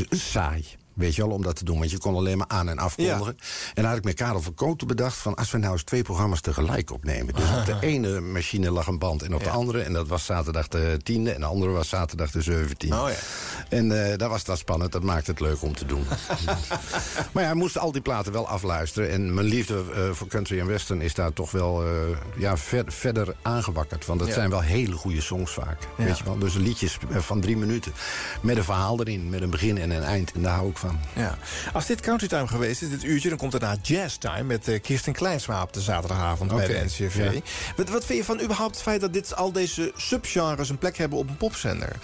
[0.10, 0.66] saai.
[0.96, 1.78] Weet je wel, om dat te doen.
[1.80, 3.26] Want je kon alleen maar aan- en afkondigen.
[3.74, 5.18] En dan had ik met Karel van Kooten bedacht...
[5.18, 7.34] van als we nou eens twee programma's tegelijk opnemen.
[7.34, 9.82] Dus op de ene machine lag een band en op de andere...
[9.82, 12.96] en dat was zaterdag de tiende en de andere was zaterdag de zeventiende.
[13.02, 13.16] Oh ja.
[13.70, 16.04] En eh dat was dat spannend, dat maakte het leuk om te doen.
[17.32, 19.10] maar ja, hij moest al die platen wel afluisteren.
[19.10, 21.90] En mijn liefde eh, voor country en western is daar toch wel eh,
[22.38, 24.06] ja, ver- verder aangewakkerd.
[24.06, 24.34] Want dat Ja.
[24.34, 25.78] zijn wel hele goede songs vaak.
[25.98, 26.04] Ja.
[26.04, 26.38] Weet je wel?
[26.40, 27.94] Dus liedjes van drie minuten.
[28.42, 30.32] Met een verhaal erin, met een begin en een eind.
[30.32, 30.85] En daar hou ik van.
[31.14, 31.38] Ja.
[31.74, 33.30] Als dit country time geweest is, dit uurtje...
[33.30, 36.82] dan komt er na jazz time met eh, Kirsten Kleinsma op de zaterdagavond bij de
[36.86, 37.16] NCV.
[37.34, 37.42] ja.
[37.76, 40.98] Wat, wat vind je van überhaupt het feit dat dit, al deze subgenres een plek
[40.98, 41.96] hebben op een popzender?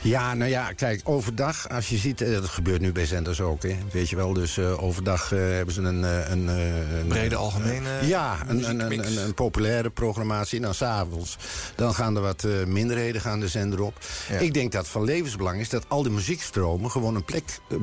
[0.00, 2.20] Ja, nou ja, kijk, overdag, als je ziet...
[2.20, 4.32] eh, dat gebeurt nu bij zenders ook, hè, weet je wel.
[4.32, 6.02] Dus eh, overdag hebben ze een...
[6.32, 10.60] een, een Brede algemene Ja, een, een, een, een, populaire programmatie.
[10.60, 11.36] Nou, s'avonds,
[11.74, 13.94] dan gaan er wat minderheden gaan de zender op.
[14.28, 14.38] Ja.
[14.38, 16.90] Ik denk dat van levensbelang is dat al die muziekstromen...
[16.90, 17.76] gewoon een plek eh,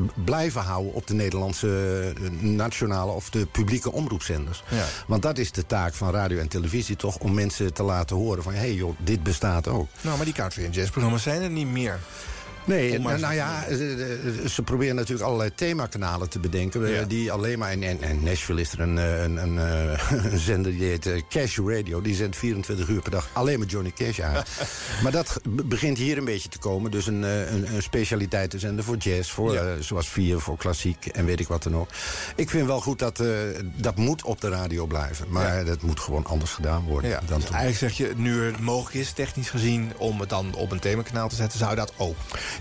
[0.51, 3.11] blijven houden op de Nederlandse eh, nationale...
[3.11, 4.63] of de publieke omroepzenders.
[4.69, 4.85] Ja.
[5.07, 7.17] Want dat is de taak van radio en televisie toch...
[7.17, 8.53] om mensen te laten horen van...
[8.53, 9.87] hé hey joh, dit bestaat ook.
[10.01, 11.99] Nou, maar die country en jazzprogramma's zijn er niet meer.
[12.65, 16.85] Nee, nou, nou te ja, eh, eh, ze proberen natuurlijk allerlei themakanalen te bedenken.
[16.85, 17.03] eh, Ja.
[17.03, 17.71] Die alleen maar.
[17.71, 21.05] In, in, in Nashville is er een, eh, een, een, eh, een zender die heet
[21.05, 22.01] eh, Cash Radio.
[22.01, 24.47] Die zendt 24 uur per dag alleen maar Johnny Cash uit.
[25.03, 26.91] maar dat begint hier een beetje te komen.
[26.91, 29.61] Dus een, eh, een, een specialiteitenzender voor jazz, voor, Ja.
[29.61, 31.89] eh, zoals vier, voor klassiek en weet ik wat dan ook.
[32.35, 33.27] Ik vind wel goed dat eh,
[33.75, 35.25] dat moet op de radio blijven.
[35.29, 37.19] Maar dat moet gewoon anders gedaan worden.
[37.27, 39.91] Dan dus eigenlijk zeg je, nu het mogelijk is, technisch gezien...
[39.97, 42.15] om het dan op een themakanaal te zetten, zou dat ook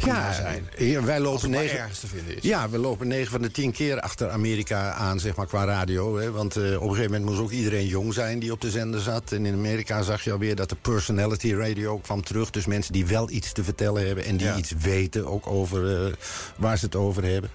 [0.04, 0.68] Ja, zijn.
[0.76, 2.42] hier, wij lopen negen, ergens te vinden is.
[2.42, 6.16] Ja, we lopen 9 van de 10 keer achter Amerika aan, zeg maar, qua radio.
[6.18, 6.30] Hè?
[6.30, 9.00] Want eh, op een gegeven moment moest ook iedereen jong zijn die op de zender
[9.00, 9.32] zat.
[9.32, 12.50] En in Amerika zag je alweer dat de personality radio kwam terug.
[12.50, 14.56] Dus mensen die wel iets te vertellen hebben en die Ja.
[14.56, 16.12] iets weten ook over eh,
[16.56, 17.50] waar ze het over hebben.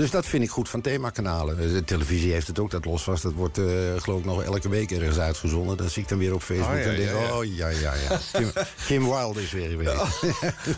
[0.00, 1.58] Dus dat vind ik goed van themakanalen.
[1.58, 3.20] Eh, De televisie heeft het ook, dat los was.
[3.20, 3.64] Dat wordt eh,
[3.96, 5.76] geloof ik nog elke week ergens uitgezonden.
[5.76, 7.36] Dan zie ik dan weer op Facebook Oh, ja, en denk ja, ja.
[7.36, 8.18] oh ja, ja, ja.
[8.32, 8.50] Kim,
[8.86, 9.92] Kim Wilde is weer geweest.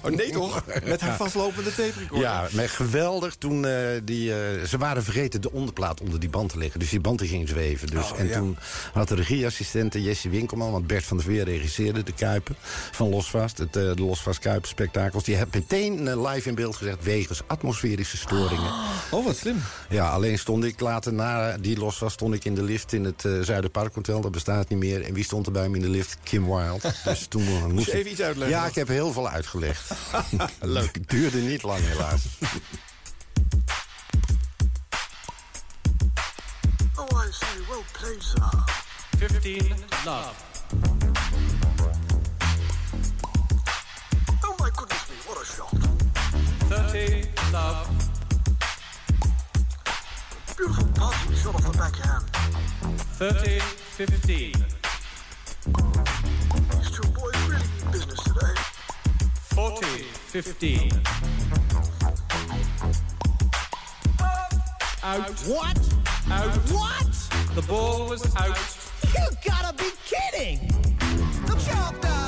[0.03, 0.65] Oh, nee toch?
[0.85, 2.21] Met haar vastlopende tape recorder.
[2.21, 3.35] Ja, maar geweldig.
[3.35, 3.73] Toen, eh,
[4.05, 4.29] die,
[4.67, 6.81] ze waren vergeten de onderplaat onder die band te leggen.
[6.81, 7.89] Dus die band die ging zweven.
[7.89, 8.57] Dus, Oh, en toen
[8.93, 10.73] had de regieassistente Jessie Winkelman...
[10.73, 12.57] want Bert van der Veer regisseerde de Kuipen
[12.91, 13.59] van Losvast.
[13.59, 15.25] Het, de Losvast Kuipen spektakels.
[15.25, 17.05] Die heeft meteen live in beeld gezegd...
[17.05, 18.73] wegens atmosferische storingen.
[19.13, 19.63] Oh, wat slim.
[19.89, 22.13] Ja, alleen stond ik later na die Losvast...
[22.15, 24.21] stond ik in de lift in het eh Zuiderparkhotel.
[24.21, 25.03] Dat bestaat niet meer.
[25.05, 26.17] En wie stond er bij me in de lift?
[26.23, 26.93] Kim Wilde.
[27.05, 29.91] Dus toen moest je ik- even iets uitleggen Ja, ik heb heel veel uitgelegd.
[30.61, 30.95] Leuk.
[30.95, 32.23] Het duurde niet lang helaas.
[36.97, 38.65] Oh, I say, well played, sir.
[39.19, 39.75] 15,
[40.05, 40.31] love.
[44.45, 45.73] Oh my goodness me, what a shot.
[46.69, 48.02] 30, love.
[50.63, 52.23] Beautiful passing shot off the backhand.
[53.19, 54.53] 30, 15.
[56.71, 58.55] These two boys really mean business today.
[59.57, 60.93] 40, 15.
[65.03, 65.41] Out.
[65.49, 65.79] What?
[66.31, 66.57] Out.
[66.71, 67.11] What?
[67.57, 68.57] The ball was out.
[69.13, 70.69] You gotta be kidding!
[71.45, 72.22] The chalk dust!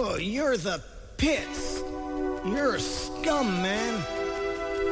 [0.00, 0.80] Oh, you're the
[1.16, 1.82] pits.
[2.44, 3.94] You're a scum, man.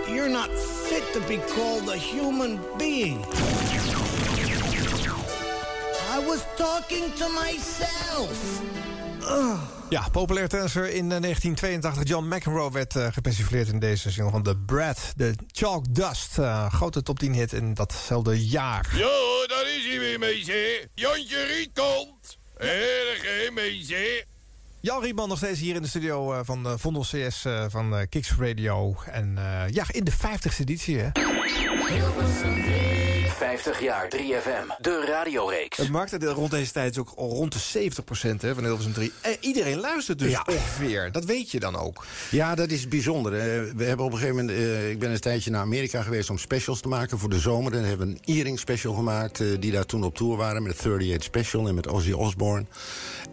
[0.09, 0.51] You're not
[0.89, 3.25] fit to be called a human being.
[6.15, 8.61] I was talking to myself.
[9.23, 9.59] Ugh.
[9.89, 12.05] Ja, populair tennisser in eh, 1982.
[12.09, 15.13] John McEnroe werd eh gepersifleerd in deze single van The Brad.
[15.17, 16.39] De Chalk Dust.
[16.39, 18.89] eh, grote top 10 hit in datzelfde jaar.
[18.93, 20.89] Ja, daar is hij weer, meisje.
[20.95, 22.39] Jantje Riet komt.
[22.57, 24.25] Erg, hè, meisje.
[24.87, 27.97] Jan Rietman nog steeds hier in de studio eh, van de Vondel CS eh, van
[27.97, 28.97] eh, Kicks Radio.
[29.07, 31.11] En eh, ja, in de 50ste editie, hè.
[33.37, 35.77] 50 jaar 3FM, de radioreeks.
[35.77, 39.13] Het marktendeel rond deze tijd is ook al rond de 70% hè, van Hilversum 3.
[39.21, 40.47] En iedereen luistert dus Ja.
[40.51, 41.13] ongeveer.
[41.13, 42.05] Dat weet je dan ook.
[42.31, 43.33] Ja, dat is bijzonder.
[43.33, 43.39] Eh,
[43.77, 44.59] we hebben op een gegeven moment...
[44.59, 47.73] eh, ik ben een tijdje naar Amerika geweest om specials te maken voor de zomer.
[47.75, 49.41] En hebben we een Earring special gemaakt...
[49.41, 52.67] eh, die daar toen op tour waren met 38 Special en met Ozzy Osbourne.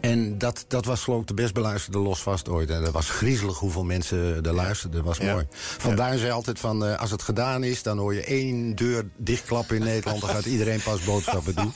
[0.00, 2.70] En dat, dat was geloof ik de best beluisterde Losvast ooit.
[2.70, 5.04] En dat was griezelig hoeveel mensen er luisterden.
[5.04, 5.32] Dat was Ja.
[5.32, 5.46] mooi.
[5.78, 7.82] Vandaar zei altijd van, eh, als het gedaan is...
[7.82, 10.20] dan hoor je één deur dichtklappen in Nederland...
[10.20, 11.72] dan gaat iedereen pas boodschappen doen.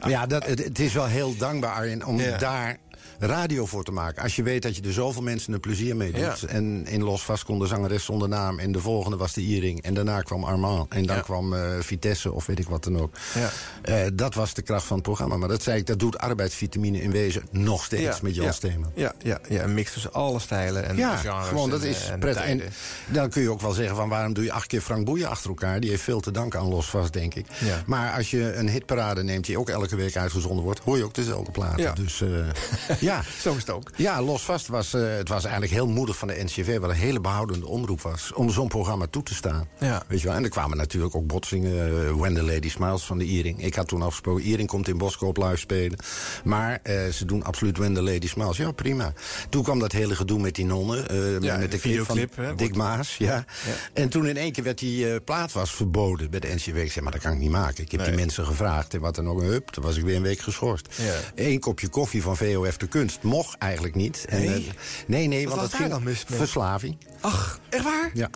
[0.00, 2.36] Maar ja, dat, het, het is wel heel dankbaar, Arjen, om Ja.
[2.38, 2.76] daar
[3.18, 4.22] radio voor te maken.
[4.22, 6.40] Als je weet dat je er zoveel mensen een plezier mee doet.
[6.40, 6.48] Ja.
[6.48, 8.58] En in Los Vast kon de zangeres zonder naam.
[8.58, 9.82] En de volgende was de Iering.
[9.82, 10.92] En daarna kwam Armand.
[10.92, 11.22] En dan Ja.
[11.22, 13.14] kwam eh, Vitesse of weet ik wat dan ook.
[13.34, 13.50] Ja.
[13.82, 15.36] Eh, dat was de kracht van het programma.
[15.36, 18.90] Maar dat zei ik, dat doet arbeidsvitamine in wezen nog steeds met Jan Steeman.
[18.94, 21.46] Ja, ja, ja, een mix tussen alle stijlen en Ja, genres.
[21.48, 22.44] gewoon dat en, is eh, en prettig.
[22.44, 22.62] En
[23.06, 25.48] dan kun je ook wel zeggen van waarom doe je acht keer Frank Boeien achter
[25.48, 25.80] elkaar?
[25.80, 27.46] Die heeft veel te danken aan Los Vast, denk ik.
[27.64, 27.82] Ja.
[27.86, 30.80] Maar als je een hitparade neemt die ook elke week uitgezonden wordt...
[30.80, 31.82] hoor je ook dezelfde platen.
[31.82, 31.92] Ja.
[31.92, 32.22] Dus
[33.00, 33.22] ja.
[33.40, 33.90] Zo is het ook.
[33.96, 36.78] Ja, Los Vast was, eh, het was eigenlijk heel moedig van de NCV...
[36.78, 39.68] wat een hele behoudende omroep was, om zo'n programma toe te staan.
[39.78, 40.02] Ja.
[40.08, 40.36] Weet je wel?
[40.36, 42.06] En er kwamen natuurlijk ook botsingen.
[42.06, 43.64] eh, When the Lady Smiles van de Iering.
[43.64, 45.98] Ik had toen afgesproken, Iering komt in Boskoop live spelen.
[46.44, 48.56] Maar eh, ze doen absoluut When the Lady Smiles.
[48.56, 49.12] Ja, prima.
[49.48, 50.96] Toen kwam dat hele gedoe met die nonnen.
[51.42, 53.16] Ja, met de de clip van videoclip, hè, Dick Maas.
[53.16, 53.26] Ja.
[53.34, 53.44] Ja.
[53.92, 56.76] En toen in één keer werd die plaat was verboden bij de NCW.
[56.76, 57.84] Ik zei, maar dat kan ik niet maken.
[57.84, 58.94] Ik heb die mensen gevraagd.
[58.94, 60.88] En wat dan ook, hup, toen was ik weer een week geschorst.
[61.34, 64.24] Eén kopje koffie van VOF de Kunst mocht eigenlijk niet.
[64.28, 64.66] En, Nee?
[64.68, 64.72] eh,
[65.06, 66.38] nee, nee, Wat want daar ging dan mis mee?
[66.38, 66.96] verslaving.
[67.20, 68.10] Ach, echt waar?
[68.14, 68.30] Ja,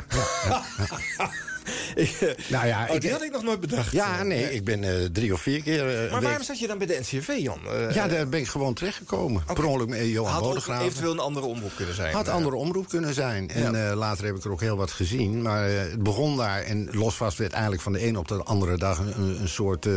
[0.45, 0.63] ja,
[1.95, 2.35] ja.
[2.49, 3.93] Nou ja, oh, ik- die had ik nog nooit bedacht.
[3.93, 5.87] Ja, nee, ik ben eh, drie of vier keer...
[5.89, 7.59] eh, een Maar waarom week- zat je dan bij de NCV, Jan?
[7.69, 9.43] Eh, Ja, daar ben ik gewoon terechtgekomen.
[9.55, 12.15] Per ongeluk met Johan had ook eventueel een andere omroep kunnen zijn.
[12.15, 13.51] Had Eh, andere omroep kunnen zijn.
[13.51, 15.43] En eh, later heb ik er ook heel wat gezien.
[15.43, 16.63] Maar eh, het begon daar.
[16.63, 18.99] En Losvast werd eigenlijk van de ene op de andere dag...
[18.99, 19.93] een, een- een soort, eh,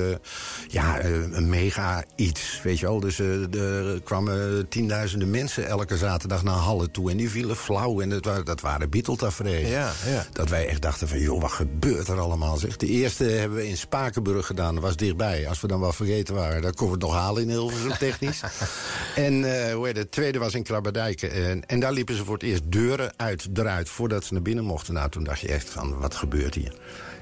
[0.68, 3.00] ja, eh, een mega iets, weet je wel.
[3.00, 7.12] Dus eh, er kwamen tienduizenden mensen elke zaterdag naar Halle toe.
[7.12, 8.02] En die vielen flauw.
[8.02, 9.70] En dat, dat waren Beatle-tafereelen.
[9.70, 10.26] Ja, ja.
[10.32, 12.57] Dat wij echt dachten van, joh, wat gebeurt er allemaal?
[12.57, 12.77] Zeg.
[12.77, 14.73] De eerste hebben we in Spakenburg gedaan.
[14.73, 15.48] Dat was dichtbij.
[15.48, 18.41] Als we dan wel vergeten waren, dan konden we het nog halen in Hilversum technisch.
[19.15, 20.06] en eh, hoe heet het?
[20.06, 21.22] de tweede was in Krabberdijk.
[21.22, 23.90] En, en daar liepen ze voor het eerst deuren uit, eruit...
[23.90, 24.94] voordat ze naar binnen mochten.
[24.94, 26.73] Nou, toen dacht je echt van, wat gebeurt hier?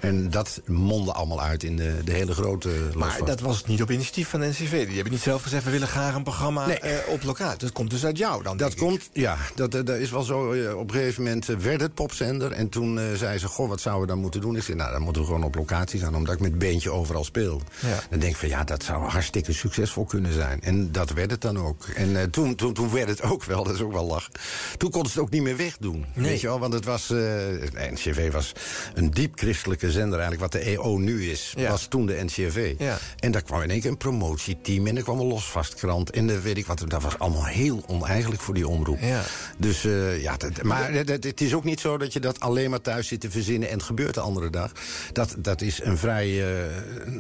[0.04, 3.92] En dat mondde allemaal uit in de, de hele grote Maar dat was niet op
[3.92, 4.86] initiatief van de NCV.
[4.86, 6.80] Die hebben niet zelf gezegd, we willen graag een programma Nee.
[6.80, 7.58] eh, op locatie.
[7.60, 8.78] Dat komt dus uit jou dan, Dat ik.
[8.78, 10.52] komt, ja, dat, dat is wel zo.
[10.52, 12.52] eh, Op een gegeven moment eh, werd het popzender.
[12.52, 14.56] En toen zei ze, goh, wat zouden we dan moeten doen?
[14.56, 16.16] Ik zei, nou, dan moeten we gewoon op locatie gaan.
[16.16, 17.62] Omdat ik met beentje overal speel.
[17.80, 18.00] Ja.
[18.10, 20.62] Dan denk ik van, ja, dat zou hartstikke succesvol kunnen zijn.
[20.62, 21.86] En dat werd het dan ook.
[21.88, 24.30] En toen, toen, toen werd het ook wel, dat is ook wel lach.
[24.78, 26.06] Toen konden ze het ook niet meer wegdoen.
[26.16, 26.30] Nee.
[26.30, 27.08] Weet je wel, want het was...
[27.08, 28.52] de NCV was
[28.94, 30.54] een diep christelijke zender eigenlijk.
[30.54, 31.70] Wat de EO nu is, Ja.
[31.70, 32.74] was toen de NCV.
[32.78, 32.98] Ja.
[33.20, 34.88] En daar kwam in één keer een promotieteam.
[34.88, 36.10] En er kwam een losvastkrant.
[36.12, 39.00] En de, weet ik wat, dat was allemaal heel oneigenlijk voor die omroep.
[39.02, 39.22] Ja.
[39.58, 42.82] Dus eh, ja, dat, maar het, is ook niet zo dat je dat alleen maar
[42.82, 43.70] thuis zit te verzinnen...
[43.70, 44.72] en het gebeurt de andere dag.
[45.14, 46.66] Dat, dat is een vrij eh,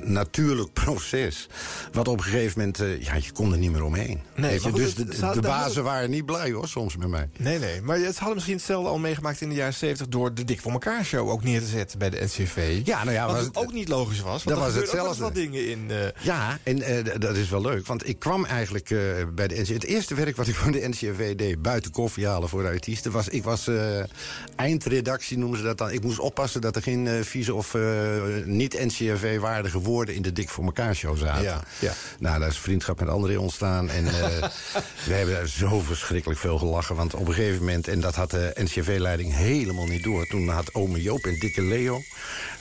[0.03, 1.47] natuurlijk proces.
[1.91, 4.21] Wat op een gegeven moment, eh, ja, je kon er niet meer omheen.
[4.35, 4.69] Nee, Weet je?
[4.69, 7.29] maar goed, Dus de, de bazen waren niet blij hoor, soms met mij.
[7.37, 7.81] Nee, nee.
[7.81, 10.07] Maar het hadden misschien hetzelfde al meegemaakt in de jaren 70...
[10.07, 12.62] door de Dik voor elkaar show ook neer te zetten bij de NCV.
[12.83, 14.43] Ja, nou ja, Wat ook niet logisch was.
[14.43, 15.23] Want dat er was hetzelfde.
[15.23, 15.85] wat dingen in...
[15.91, 17.87] eh, Ja, en eh, dat is wel leuk.
[17.87, 18.99] Want ik kwam eigenlijk eh,
[19.35, 19.73] bij de NCV...
[19.73, 21.61] Het eerste werk wat ik voor de NCV deed...
[21.61, 23.11] buiten koffie halen voor de artiesten...
[23.11, 23.69] was ik was
[24.55, 25.91] eindredactie, noemen ze dat dan.
[25.91, 27.81] Ik moest oppassen dat er geen vieze of eh,
[28.45, 30.15] niet-NCV-waardige woorden...
[30.15, 31.43] in de Dik voor elkaar show zaten.
[31.43, 31.93] Ja, ja.
[32.19, 33.89] Nou, daar is vriendschap met André ontstaan.
[33.89, 34.03] En
[35.07, 36.95] we hebben daar zo verschrikkelijk veel gelachen.
[36.95, 37.87] Want op een gegeven moment...
[37.87, 40.25] en dat had de NCV-leiding helemaal niet door...
[40.25, 42.01] toen had ome Joop en Dikke Leo...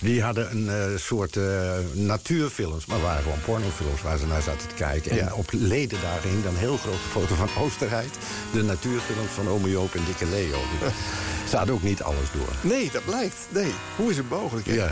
[0.02, 2.86] die hadden een eh, soort eh, natuurfilms...
[2.86, 5.14] maar het waren gewoon pornofilms waar ze naar zaten te kijken.
[5.14, 5.26] Ja.
[5.26, 8.18] En op ledendagen hing dan een heel grote foto van Oosterheid.
[8.52, 10.58] De natuurfilms van ome Joop en Dikke Leo.
[10.80, 10.92] Dus
[11.50, 12.72] ze hadden ook niet alles door.
[12.72, 13.36] Nee, dat blijkt.
[13.48, 14.66] Nee, hoe is het mogelijk?
[14.66, 14.74] hè?
[14.74, 14.90] Ja.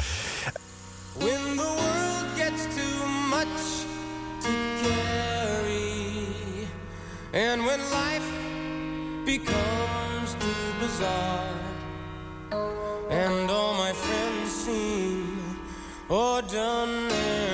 [1.18, 3.84] When the world gets too much
[4.40, 4.48] to
[4.82, 5.86] carry,
[7.32, 8.28] and when life
[9.24, 11.68] becomes too bizarre,
[13.10, 13.80] and all
[16.12, 17.49] Oh, or done.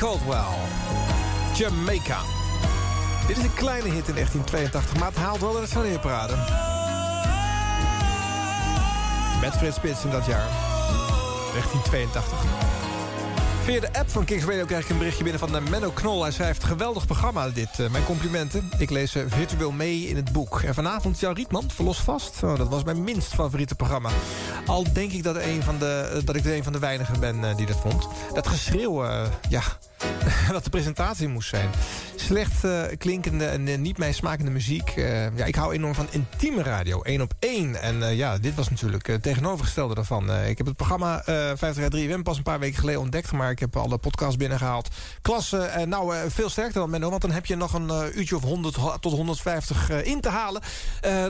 [0.00, 0.56] Caldwell.
[1.54, 2.18] Jamaica.
[3.26, 6.34] Dit is een kleine hit in 1982, maar het haalt wel de Saneerparade.
[9.40, 10.48] Met Frits Spits in dat jaar.
[11.52, 12.38] 1982.
[13.64, 16.22] Via de app van Kings Radio krijg ik een berichtje binnen van Menno Knol.
[16.22, 17.78] Hij schrijft, geweldig programma dit.
[17.78, 18.70] eh, mijn complimenten.
[18.78, 20.60] Ik lees eh, virtueel mee in het boek.
[20.60, 22.42] En vanavond Jan Rietman, Verlos Vast.
[22.42, 24.10] Oh, dat was mijn minst favoriete programma.
[24.66, 27.56] Al denk ik dat, van de, eh, dat ik de een van de weinigen ben
[27.56, 28.08] die dat vond.
[28.34, 29.04] Dat geschreeuw,
[29.48, 29.62] ja,
[30.52, 31.70] dat de presentatie moest zijn.
[32.14, 34.88] Slecht eh, klinkende en eh, niet mij smakende muziek.
[34.88, 37.82] Eh, ja, ik hou enorm van intieme radio, één op één.
[37.82, 40.32] En ja, dit was natuurlijk het tegenovergestelde daarvan.
[40.32, 43.32] Ik heb het programma eh 50 jaar 3FM pas een paar weken geleden ontdekt...
[43.32, 44.88] maar ik heb alle podcasts binnengehaald.
[45.22, 47.10] Klasse, en nou, veel sterker dan Menno...
[47.10, 50.28] want dan heb je nog een uurtje of 100 ho- tot 150 eh, in te
[50.28, 50.62] halen.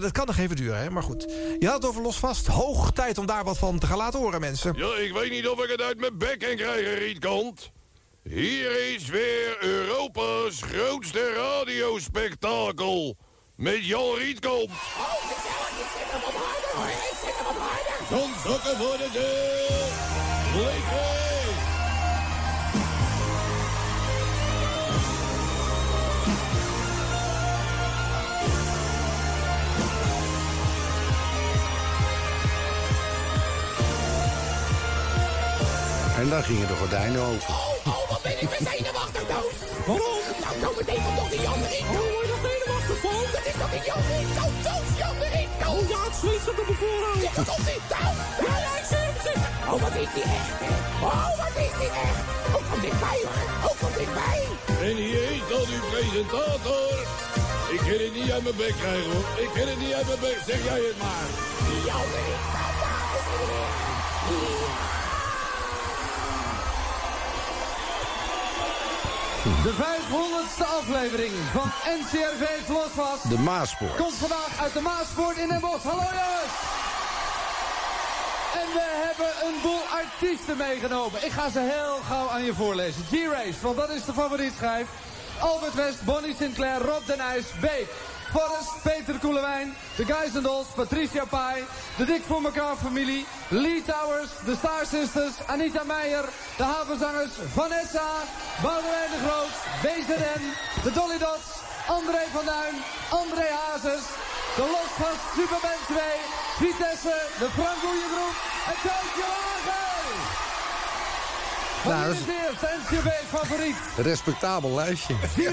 [0.01, 0.91] Dat kan nog even duren, hè?
[0.91, 1.23] maar goed.
[1.59, 2.47] Je had het over los vast.
[2.47, 4.75] Hoog tijd om daar wat van te gaan laten horen, mensen.
[4.77, 7.71] Ja, ik weet niet of ik het uit mijn bek kan krijgen, Rietkant.
[8.23, 13.17] Hier is weer Europa's grootste radiospektakel.
[13.57, 14.71] Met Jan Rietkant.
[18.11, 20.63] Dan zakken voor de deur.
[20.65, 21.20] Lekker.
[36.21, 37.55] En dan gingen de gordijnen open.
[37.93, 39.57] Oh, wat ben ik weer zenuwachtig, Toos.
[39.87, 40.23] Waarom?
[40.43, 41.93] Nou, nou meteen komt toch die Jan Rico.
[42.01, 43.23] Oh, word je nog zenuwachtig van?
[43.37, 45.69] Dat is toch die Jan Rico, Toos, Jan Rico.
[45.73, 47.23] Oh ja, het zweet staat op mijn voorhoofd.
[47.27, 48.17] Ja, dat komt niet, Toos.
[48.47, 49.51] Ja, ja, ik zie hem zitten.
[49.73, 50.71] Oh, wat is die echt, hè?
[51.09, 52.21] Oh, wat is die echt?
[52.57, 53.47] Ook van dichtbij, hoor.
[53.69, 54.41] Ook van dichtbij.
[54.89, 56.95] En hier is dan uw presentator.
[57.75, 59.27] Ik kan het niet uit mijn bek krijgen, hoor.
[59.45, 60.39] Ik kan het niet uit mijn bek.
[60.51, 61.29] Zeg jij het maar.
[61.89, 65.10] Jan Rico, dames en heren.
[69.43, 73.97] De 500ste aflevering van NCRV Losvast De Maaspoort.
[73.97, 75.85] komt vandaag uit de Maaspoort in Den Bosch.
[75.85, 76.55] Hallo jongens!
[78.61, 81.25] En we hebben een boel artiesten meegenomen.
[81.25, 83.05] Ik ga ze heel gauw aan je voorlezen.
[83.11, 84.87] G-Race, want dat is de favorietschijf.
[85.41, 87.89] Albert West, Bonnie Sinclair, Rob den Uys, Beek.
[88.33, 91.65] Forrest, Peter Koelewijn, de Dolls, Patricia Pai,
[91.97, 96.25] de Dik voor elkaar familie, Lee Towers, de Star Sisters, Anita Meijer,
[96.57, 98.09] de havenzangers Vanessa,
[98.63, 100.43] Boudewijn de Groot, BZN,
[100.83, 101.49] de Dolly Dots,
[101.89, 102.77] André van Duin,
[103.23, 104.05] André Hazes,
[104.57, 105.99] de Losvast Superband 2,
[106.59, 108.37] Vitesse, de Frank Goeiegroep
[108.71, 110.50] en Tootje Hagen.
[111.85, 112.15] Nou?
[113.97, 115.15] Een respectabel lijstje.
[115.15, 115.45] D-Race.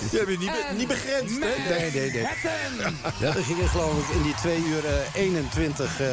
[0.10, 1.38] Je hebt het niet, be- niet begrensd, hè?
[1.78, 2.26] Nee, nee, nee.
[3.18, 6.06] Ja, er gingen geloof ik in die twee uur eh, 21 eh,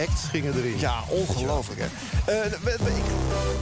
[0.00, 0.78] acts gingen erin.
[0.78, 1.86] Ja, ongelooflijk, hè?
[2.32, 2.52] Eh,
[2.96, 3.04] ik,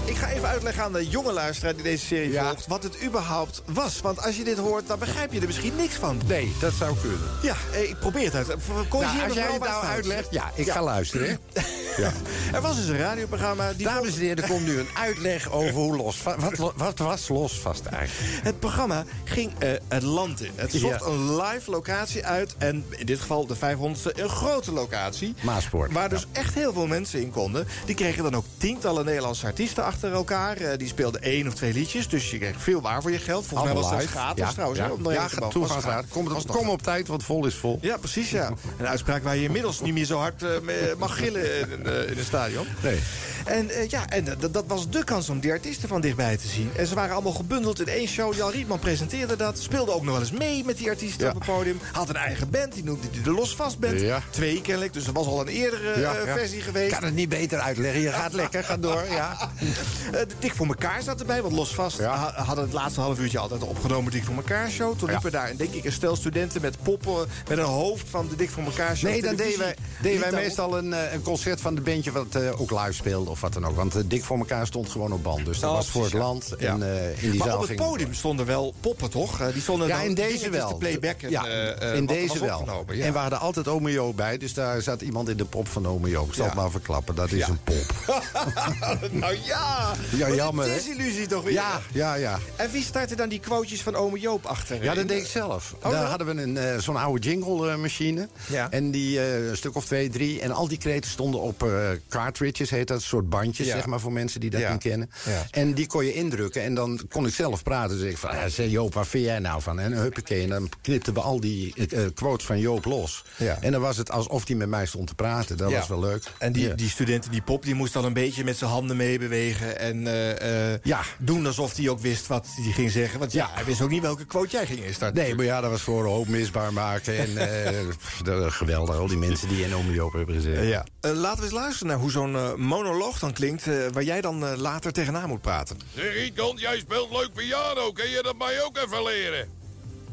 [0.04, 2.44] ik ga even uitleggen aan de jonge luisteraar die deze serie Ja.
[2.46, 2.66] volgt...
[2.66, 4.00] wat het überhaupt was.
[4.00, 6.20] Want als je dit hoort, dan begrijp je er misschien niks van.
[6.26, 7.18] Nee, dat zou kunnen.
[7.42, 8.46] Ja, eh, ik probeer het uit.
[8.88, 11.28] Corrigeer Nou, als me jij het nou uitlegt, ja, ik ga luisteren.
[11.52, 11.60] hè.
[11.96, 12.12] Ja.
[12.52, 13.72] Er was dus een radioprogramma...
[13.72, 16.22] Die Dames en heren, er komt nu een uitleg over hoe los...
[16.22, 18.42] Wat, wat, wat was losvast eigenlijk?
[18.44, 20.50] Het programma ging eh, het land in.
[20.54, 21.06] Het zocht Ja.
[21.10, 22.54] een live locatie uit.
[22.58, 25.34] En in dit geval de 500ste een grote locatie.
[25.40, 25.92] Maaspoort.
[25.92, 27.66] Waar dus echt heel veel mensen in konden.
[27.86, 30.56] Die kregen dan ook tientallen Nederlandse artiesten achter elkaar.
[30.56, 32.08] Eh, die speelden één of twee liedjes.
[32.08, 33.46] Dus je kreeg veel waar voor je geld.
[33.46, 34.78] Volgens mij was dat gratis ja, trouwens.
[34.80, 36.08] Ja, ja gratis.
[36.10, 37.78] Kom, op- nog kom op tijd, want vol is vol.
[37.80, 38.50] Ja, precies, ja.
[38.78, 40.50] Een uitspraak waar je inmiddels niet meer zo hard eh,
[40.98, 41.86] mag gillen in,
[42.18, 42.66] een stadion.
[42.82, 42.98] Nee.
[43.44, 46.70] En ja, en dat- dat was de kans om die artiesten van dichtbij te zien.
[46.76, 48.34] En ze waren allemaal gebundeld in één show.
[48.34, 49.58] Jan Rietman presenteerde dat.
[49.58, 51.28] Speelde ook nog wel eens mee met die artiesten Ja.
[51.28, 51.78] op het podium.
[51.92, 54.00] Had een eigen band, die noemde die de Los Vast Band.
[54.00, 54.22] Ja.
[54.30, 56.86] Twee kennelijk, dus dat was al een eerdere Ja, eh, versie geweest.
[56.92, 58.00] Ik kan het niet beter uitleggen.
[58.00, 59.04] Je gaat lekker, ga door.
[59.10, 59.36] Ja.
[60.10, 63.38] De Dik voor elkaar zat erbij, want Los Vast ha- hadden het laatste half uurtje
[63.38, 64.98] altijd opgenomen Dik voor elkaar show.
[64.98, 67.26] Toen liepen daar, denk ik, een stel studenten met poppen...
[67.48, 69.10] met een hoofd van de Dik voor elkaar show.
[69.10, 72.12] Nee, dan deden wij, deden wij meestal een, eh, een concert van de bandje...
[72.12, 73.76] wat ook live speelde of wat dan ook.
[73.76, 75.44] Want Dik voor elkaar stond gewoon band.
[75.44, 76.52] Dus dat Oh, was voor het land.
[76.56, 79.40] En eh, in die maar zaal op het podium stonden wel poppen, toch?
[79.40, 80.68] Eh, die stonden Ja, in deze wel.
[80.68, 81.30] te playbacken.
[81.30, 82.84] ja, eh, in deze wel.
[82.88, 83.04] ja.
[83.04, 84.38] En we hadden altijd Ome Joop bij.
[84.38, 86.28] Dus daar zat iemand in de pop van Ome Joop.
[86.28, 86.50] Ik zal Ja.
[86.50, 87.14] het maar verklappen.
[87.14, 87.92] Dat is een pop.
[89.10, 89.92] nou ja!
[90.16, 90.76] Ja, Wat jammer, een hè?
[90.76, 91.52] disillusie toch weer.
[91.52, 92.38] Ja, ja, ja.
[92.56, 94.82] En wie startte dan die quotejes van ome Joop achter?
[94.82, 95.74] Ja, dat deed de- ik zelf.
[95.82, 98.28] Oh, Daar hadden we een, zo'n oude jingle-machine.
[98.46, 98.70] Ja.
[98.70, 100.40] En die, een stuk of twee, drie.
[100.40, 101.68] En al die kreten stonden op
[102.08, 103.02] cartridges, heet dat.
[103.02, 105.03] Soort bandjes, zeg maar, voor mensen die dat niet kennen.
[105.24, 105.46] Ja.
[105.50, 106.62] En die kon je indrukken.
[106.62, 107.98] En dan kon ik zelf praten.
[107.98, 109.78] Dus ik van, ja, zeg Joop, waar vind jij nou van?
[109.78, 110.42] En huppakee.
[110.42, 113.24] En dan knipten we al die eh, quotes van Joop los.
[113.36, 113.58] Ja.
[113.60, 115.56] En dan was het alsof hij met mij stond te praten.
[115.56, 116.22] Dat was wel leuk.
[116.38, 118.96] En die, die student in die pop, die moest dan een beetje met zijn handen
[118.96, 119.78] meebewegen.
[119.78, 121.00] En eh, eh, Ja.
[121.18, 123.18] doen alsof hij ook wist wat hij ging zeggen.
[123.18, 125.22] Want ja, hij wist ook niet welke quote jij ging instarten.
[125.22, 127.18] Nee, maar ja, dat was voor een hoop misbaar maken.
[127.18, 130.60] En eh, geweldig, al die mensen die in Ome Joop hebben gezeten.
[130.62, 130.84] Eh, ja.
[131.00, 133.66] Eh, laten we eens luisteren naar hoe zo'n eh, monoloog dan klinkt...
[133.66, 135.78] eh, waar jij dan eh, later tegenaan moet praten.
[135.94, 137.92] Zeg, Rietkant, jij speelt leuk piano.
[137.92, 139.50] Kun je dat mij ook even leren?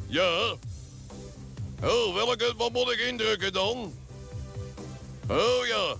[0.08, 0.56] Ja.
[1.84, 3.94] Oh, welke, wat moet ik indrukken dan?
[5.30, 5.96] Oh ja.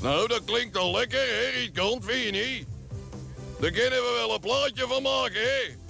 [0.00, 2.66] Nou, dat klinkt al lekker, hè, Rietkant, vind je niet?
[3.60, 5.83] Daar kunnen we wel een plaatje van maken, hè?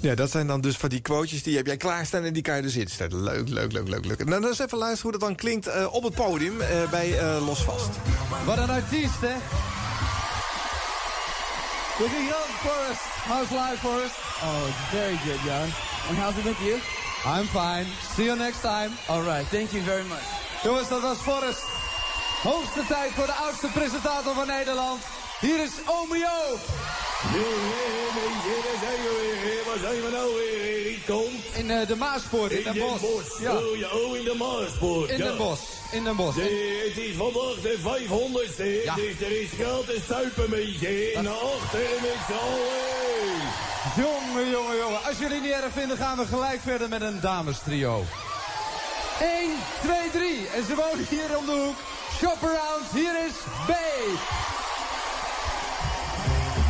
[0.00, 2.24] Ja, dat zijn dan dus van die quotejes die heb jij klaarstaan...
[2.24, 3.22] en die kan je dus instellen.
[3.22, 4.18] Leuk, leuk, leuk, leuk, leuk.
[4.24, 7.18] Nou, dan eens even luisteren hoe dat dan klinkt eh, op het podium eh, bij
[7.18, 7.90] eh, Los Vast.
[8.44, 9.34] Wat een artiest, hè?
[11.98, 13.04] Look at Jan Forrest.
[13.24, 14.14] How's life, Forrest?
[14.42, 15.68] Oh, very good, Jan.
[16.08, 16.76] And how's it with you?
[17.24, 17.86] I'm fine.
[18.14, 18.90] See you next time.
[19.08, 20.26] All right, thank you very much.
[20.62, 21.64] Jongens, dat was Forrest.
[22.42, 25.00] Hoogste tijd voor de oudste presentator van Nederland.
[25.40, 26.60] Hier is Ome Joop.
[29.66, 31.44] Waar zijn we nou weer, Rietkant?
[31.54, 33.40] In eh, de Maaspoort, in, Den Bosch.
[33.40, 33.56] Ja.
[33.56, 35.10] Oh, ja, oh, in de Maaspoort.
[35.10, 35.24] In ja.
[35.24, 35.62] Den Bosch.
[35.92, 36.36] In Den Bosch.
[36.36, 38.94] De- het is vandaag de 500ste, Ja.
[38.94, 41.18] dus er is gratis suipen met je.
[41.22, 43.40] Naar achteren met z'n allen.
[43.96, 45.04] Jongen, jongen, jongen.
[45.04, 48.04] Als jullie niet erg vinden, gaan we gelijk verder met een damestrio.
[49.20, 49.50] 1,
[49.82, 50.48] 2, 3.
[50.54, 51.76] En ze wonen hier om de hoek.
[52.18, 52.86] Shop around.
[52.92, 53.32] Hier is
[53.66, 53.72] B.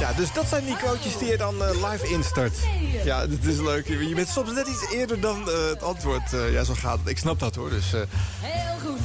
[0.01, 2.57] Ja, dus dat zijn die quotejes die je dan eh, live instart.
[3.05, 3.87] Ja, dat is leuk.
[3.87, 6.33] Je bent soms net iets eerder dan eh, het antwoord.
[6.33, 7.09] eh, ja, zo gaat het.
[7.09, 7.71] Ik snap dat hoor.
[7.71, 8.01] Dus, eh.
[8.41, 9.01] Heel goed.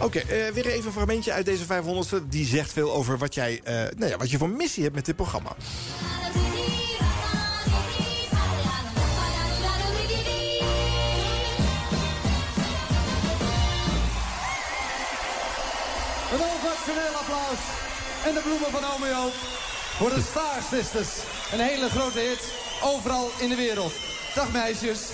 [0.00, 2.28] Oké, eh, weer even een fragmentje uit deze 500ste.
[2.28, 5.04] Die zegt veel over wat, jij, eh, nou ja, wat je voor missie hebt met
[5.04, 5.50] dit programma.
[16.32, 17.62] Een ovationeel applaus.
[18.26, 19.53] En de bloemen van Ome Joop.
[19.98, 21.08] Voor de Star Sisters.
[21.52, 22.52] Een hele grote hit.
[22.82, 23.92] Overal in de wereld.
[24.34, 24.98] Dag meisjes.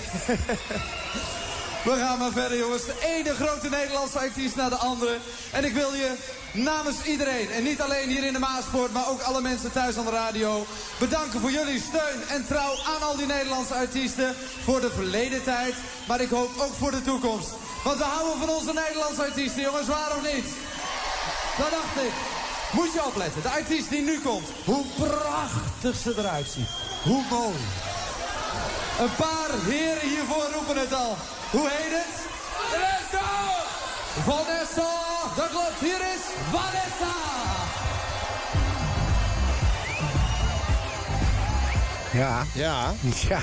[1.83, 2.85] We gaan maar verder, jongens.
[2.85, 5.17] De ene grote Nederlandse artiest naar de andere.
[5.51, 6.15] En ik wil je
[6.51, 8.93] namens iedereen, en niet alleen hier in de Maaspoort...
[8.93, 10.65] maar ook alle mensen thuis aan de radio...
[10.99, 14.35] bedanken voor jullie steun en trouw aan al die Nederlandse artiesten...
[14.63, 15.73] voor de verleden tijd,
[16.07, 17.49] maar ik hoop ook voor de toekomst.
[17.83, 20.45] Want we houden van onze Nederlandse artiesten, jongens, waar of niet?
[21.57, 22.40] Dat dacht ik.
[22.71, 24.47] Moet je opletten, de artiest die nu komt.
[24.65, 26.69] Hoe prachtig ze eruit ziet.
[27.03, 27.55] Hoe mooi.
[28.99, 31.17] Een paar heren hiervoor roepen het al.
[31.51, 32.13] Hoe heet het?
[32.71, 33.27] Vanessa!
[34.23, 34.91] Vanessa!
[35.35, 37.80] Dat klopt, hier is Vanessa!
[42.13, 42.43] Ja.
[42.53, 42.93] Ja.
[43.29, 43.41] Ja.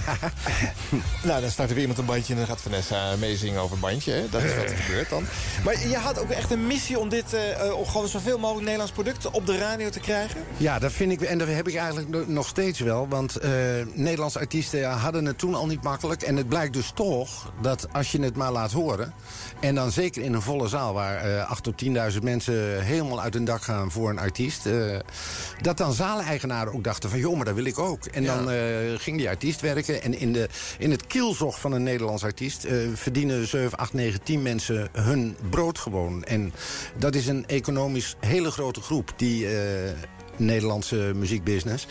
[1.23, 3.81] nou, dan start er weer iemand een bandje en dan gaat Vanessa meezingen over een
[3.81, 4.13] bandje.
[4.13, 4.29] Hè?
[4.31, 5.25] Dat is wat er gebeurt dan.
[5.65, 8.63] Maar je had ook echt een missie om dit, eh, eh, om gewoon zoveel mogelijk
[8.65, 10.41] Nederlands producten op de radio te krijgen?
[10.57, 13.09] Ja, dat vind ik, en dat heb ik eigenlijk no- nog steeds wel.
[13.09, 13.51] Want eh,
[13.95, 16.23] Nederlandse artiesten ja, hadden het toen al niet makkelijk.
[16.23, 19.13] En het blijkt dus toch dat als je het maar laat horen...
[19.61, 22.83] en dan zeker in een volle zaal waar eh 8 tot 10.000 mensen...
[22.85, 24.67] helemaal uit hun dak gaan voor een artiest...
[24.67, 24.75] eh,
[25.61, 27.19] dat dan zaaleigenaren ook dachten van...
[27.19, 28.05] joh, maar dat wil ik ook.
[28.05, 28.57] En dan eh,
[28.99, 30.03] ging die artiest werken.
[30.03, 30.49] En in, de,
[30.79, 32.65] in het kielzog van een Nederlands artiest...
[32.65, 36.25] eh, verdienen 7, 8, 9, 10 mensen hun brood gewoon.
[36.25, 36.53] En
[36.97, 39.13] dat is een economisch hele grote groep...
[39.17, 39.91] die eh,
[40.39, 41.87] Nederlandse muziekbusiness...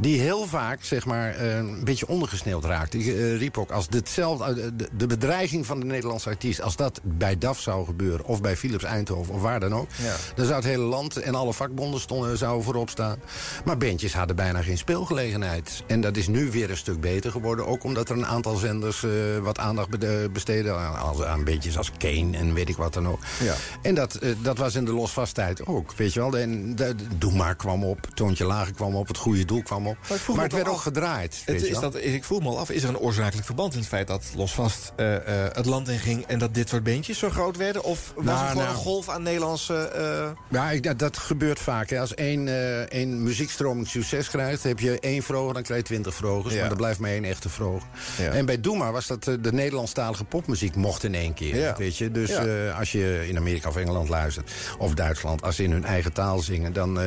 [0.00, 2.94] die heel vaak zeg maar, eh, een beetje ondergesneeuwd raakt.
[2.94, 6.62] Ik eh, riep ook, als ditzelfde, eh, de, bedreiging van de Nederlandse artiest...
[6.62, 9.34] als dat bij DAF zou gebeuren, of bij Philips Eindhoven...
[9.34, 10.14] of waar dan ook, Ja.
[10.34, 13.18] dan zou het hele land en alle vakbonden stonden, zouden voorop staan.
[13.64, 15.82] Maar bandjes hadden bijna geen speelgelegenheid.
[15.86, 17.66] En dat is nu weer een stuk beter geworden.
[17.66, 19.04] Ook omdat er een aantal zenders
[19.42, 19.88] wat aandacht
[20.32, 20.78] besteden...
[20.78, 23.20] aan, aan- bandjes als Kane en weet ik wat dan ook.
[23.42, 23.54] Ja.
[23.82, 26.38] En dat, dat was in de losvasttijd ook, weet je wel.
[26.38, 29.08] En de, de Doe maar kwam op, Toontje Lager kwam op...
[29.08, 29.96] het goede doel kwam op.
[30.34, 32.88] Maar het werd ook gedraaid, Het is dat, ik voel me al af, is er
[32.88, 36.26] een oorzakelijk verband in het feit dat losvast eh, eh, het land in ging...
[36.26, 37.84] en dat dit soort beentjes zo groot werden?
[37.84, 38.76] Of was Nou, het gewoon nou.
[38.76, 39.74] een golf aan Nederlandse...
[39.74, 41.90] eh, Ja, ik, dat, dat gebeurt vaak.
[41.90, 42.00] Hè.
[42.00, 42.48] Als één,
[42.90, 44.62] één muziekstroming succes krijgt...
[44.62, 46.54] heb je één vroger, dan krijg je twintig vrogers.
[46.54, 46.60] Ja.
[46.60, 47.88] Maar er blijft maar één echte vroger.
[48.18, 48.30] Ja.
[48.30, 51.56] En bij Doe Maar was dat de Nederlandstalige popmuziek mocht in één keer.
[51.56, 51.74] Ja.
[51.76, 52.10] Weet je?
[52.10, 52.36] Dus
[52.78, 54.50] als je in Amerika of Engeland luistert...
[54.78, 56.72] of Duitsland, als ze in hun eigen taal zingen...
[56.72, 56.98] dan,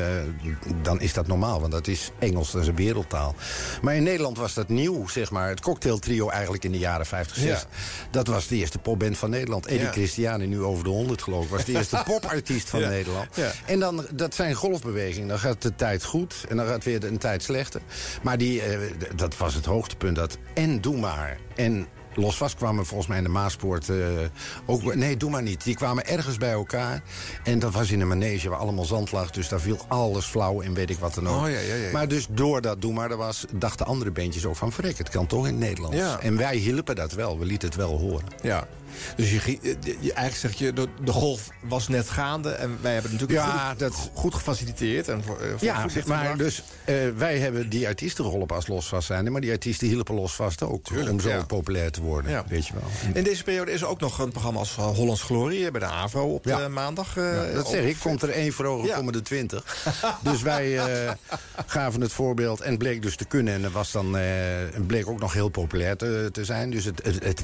[0.81, 3.35] dan is dat normaal, want dat is Engels, dat is een wereldtaal.
[3.81, 5.49] Maar in Nederland was dat nieuw, zeg maar.
[5.49, 7.67] Het cocktailtrio eigenlijk in de jaren 50, 60.
[8.11, 9.65] Dat was de eerste popband van Nederland.
[9.65, 9.91] Eddie Ja.
[9.91, 11.49] Christiani, nu over de 100 geloof ik...
[11.49, 12.89] was de eerste popartiest van Ja.
[12.89, 13.27] Nederland.
[13.65, 15.27] En dan, dat zijn golfbewegingen.
[15.27, 17.81] Dan gaat de tijd goed en dan gaat weer een tijd slechter.
[18.21, 18.79] Maar die, eh,
[19.15, 20.15] dat was het hoogtepunt.
[20.15, 23.97] Dat en Doe Maar en Los vast kwamen volgens mij in de Maaspoort eh,
[24.65, 24.95] ook...
[24.95, 25.63] Nee, doe maar niet.
[25.63, 27.03] Die kwamen ergens bij elkaar.
[27.43, 29.31] En dat was in een manege waar allemaal zand lag.
[29.31, 31.41] Dus daar viel alles flauw en weet ik wat dan ook.
[31.41, 31.91] Oh, ja, ja, ja.
[31.91, 33.45] Maar dus doordat Doe maar er was...
[33.53, 34.71] dachten andere bandjes ook van...
[34.71, 35.97] verrek, het kan toch in het Nederlands.
[36.21, 37.39] En wij hielpen dat wel.
[37.39, 38.25] We lieten het wel horen.
[38.41, 38.67] Ja.
[39.15, 42.49] Dus je, eh, je, eigenlijk zeg je, de, de golf was net gaande...
[42.49, 45.07] en wij hebben natuurlijk Ja, goed, dat- goed gefaciliteerd.
[45.07, 49.07] En voor, eh, voor Ja, maar dus eh, wij hebben die artiesten geholpen als losvast
[49.07, 49.31] zijn.
[49.31, 51.43] Maar die artiesten hielpen losvast ook om zo ja.
[51.43, 52.31] populair te worden.
[52.31, 52.45] Ja.
[52.47, 53.13] Weet je wel.
[53.13, 55.71] In deze periode is er ook nog een programma als Hollands Glorie...
[55.71, 56.57] bij de AVRO op Ja.
[56.63, 57.13] de maandag.
[57.53, 57.97] dat zeg ik.
[57.99, 58.95] Komt er één vroger, Ja.
[58.95, 59.85] komen er twintig.
[60.23, 60.79] dus wij
[61.65, 63.53] gaven het voorbeeld en het bleek dus te kunnen.
[63.53, 64.17] En het was dan,
[64.87, 66.69] bleek ook nog heel populair te, te zijn.
[66.69, 67.41] Dus het, het, het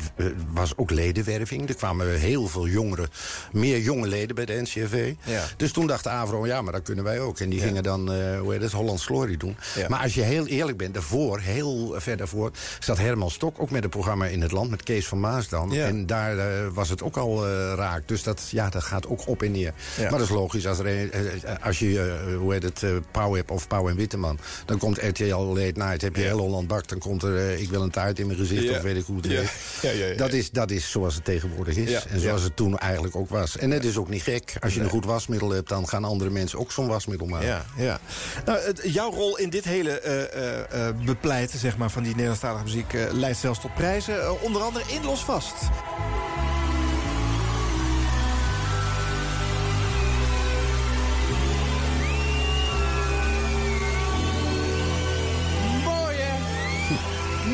[0.52, 0.92] was ook
[1.38, 1.70] ledenwerving.
[1.70, 3.10] Er kwamen heel veel jongeren,
[3.52, 5.14] meer jonge leden bij de NCRV.
[5.24, 5.44] Ja.
[5.58, 7.40] Dus toen dacht AVRO, ja, maar dat kunnen wij ook.
[7.40, 9.58] En die gingen dan, eh hoe heet het, Hollands Glory doen.
[9.76, 9.88] Ja.
[9.88, 12.52] Maar als je heel eerlijk bent, daarvoor, heel ver daarvoor...
[12.80, 14.70] zat Herman Stok ook met een programma in het land...
[14.70, 15.74] met Kees van Maasdam.
[15.74, 15.86] Ja.
[15.86, 18.08] En daar eh, was het ook al eh, raak.
[18.08, 19.74] Dus dat, ja, dat gaat ook op en neer.
[20.00, 20.68] Maar dat is logisch.
[20.68, 21.10] Als, er
[21.62, 24.40] als je, hoe heet het, Pauw hebt of Pauw en Witteman...
[24.66, 26.88] dan komt RTL Late Night, heb je heel Holland Bak...
[26.88, 29.26] dan komt er, ik wil een taart in mijn gezicht of weet ik hoe het
[29.82, 30.16] ja.
[30.18, 31.90] Dat, is, dat is zoals het tegenwoordig is.
[31.90, 32.02] Ja.
[32.10, 32.48] En zoals Ja.
[32.48, 33.58] het toen eigenlijk ook was.
[33.58, 34.54] En het is ook niet gek.
[34.60, 35.70] Als je een goed wasmiddel hebt...
[35.70, 37.48] dan gaan andere mensen ook zo'n wasmiddel maken.
[37.48, 38.00] Ja, ja.
[38.46, 42.12] Nou, het, jouw rol in dit hele eh, eh, eh, bepleiten zeg maar, van die
[42.12, 42.94] Nederlandstalige muziek...
[43.12, 45.54] leidt zelfs tot prijzen, onder andere in Los Vast.
[55.84, 56.32] Mooie,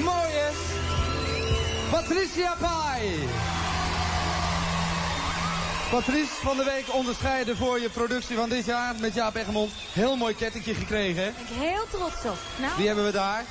[0.03, 0.49] mooie
[1.91, 3.27] Patricia Pai.
[5.93, 9.71] Patrice van de week onderscheiden voor je productie van dit jaar met Jaap Egmond.
[9.91, 11.31] Heel mooi kettingje gekregen, hè?
[11.31, 12.37] Ben ik heel trots op.
[12.59, 13.43] Nou, Wie hebben we daar?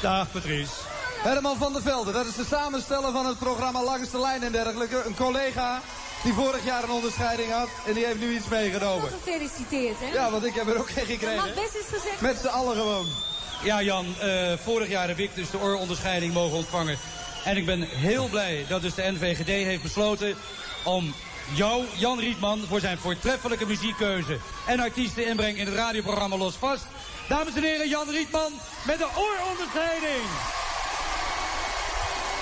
[0.00, 0.72] Dag Patrice.
[1.22, 4.52] Herman van der Velde, dat is de samensteller van het programma Langs de Lijn en
[4.52, 5.02] dergelijke.
[5.06, 5.80] Een collega
[6.22, 9.10] die vorig jaar een onderscheiding had en die heeft nu iets meegenomen.
[9.10, 10.12] gefeliciteerd, hè?
[10.12, 11.36] Ja, want ik heb er ook geen Dat gekregen.
[11.36, 13.06] mag best eens gezegd Met z'n allen gewoon.
[13.62, 16.98] Ja Jan, eh, vorig jaar heb ik dus de ooronderscheiding mogen ontvangen.
[17.44, 20.34] En ik ben heel blij dat dus de NVGD heeft besloten
[20.84, 21.14] om
[21.52, 26.84] jou, Jan Rietman, voor zijn voortreffelijke muziekkeuze en artiesten inbreng in het radioprogramma Los Vast.
[27.28, 28.52] Dames en heren, Jan Rietman
[28.82, 30.22] met de ooronderscheiding.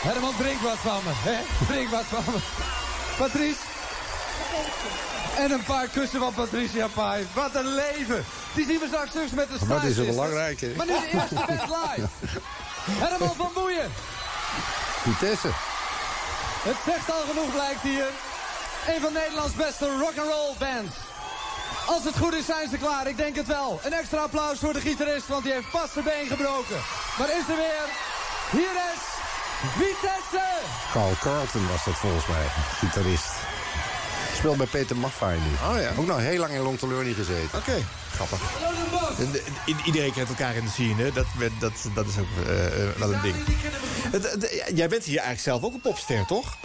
[0.01, 1.11] Herman, drink wat van me.
[1.15, 1.39] Hè?
[1.73, 2.39] Drink wat van me.
[3.19, 3.59] Patrice.
[5.37, 7.27] En een paar kussen van Patricia Pai.
[7.35, 8.25] Wat een leven.
[8.55, 10.07] Die zien we straks terug met de Wat is er Staartjes.
[10.15, 10.73] belangrijk, hè?
[10.77, 12.09] Maar nu de eerste band live.
[13.05, 13.91] Herman van Boeien.
[15.03, 15.49] Vitesse.
[16.63, 18.07] Het zegt al genoeg blijkt hier.
[18.87, 20.95] Een van Nederlands beste rock'n'roll bands.
[21.87, 23.81] Als het goed is zijn ze klaar, ik denk het wel.
[23.85, 26.77] Een extra applaus voor de gitarist, want die heeft pas zijn been gebroken.
[27.19, 27.85] Maar is er weer.
[28.51, 29.01] Hier is
[29.77, 30.47] Vitesse.
[30.93, 32.47] Carl Carlton was dat volgens mij,
[32.79, 33.31] gitarist.
[34.37, 35.51] Speelt bij Peter Maffay nu.
[35.71, 35.91] Oh ja.
[35.99, 37.59] Ook nog heel lang in Long niet gezeten.
[37.59, 37.85] Oké,
[38.15, 38.41] grappig.
[39.19, 41.27] En de- i- Iedereen kent elkaar in de scene, dat,
[41.59, 43.37] dat, dat is ook eh, eh, wel een ding.
[44.75, 46.57] Jij bent hier eigenlijk zelf ook een popster, toch?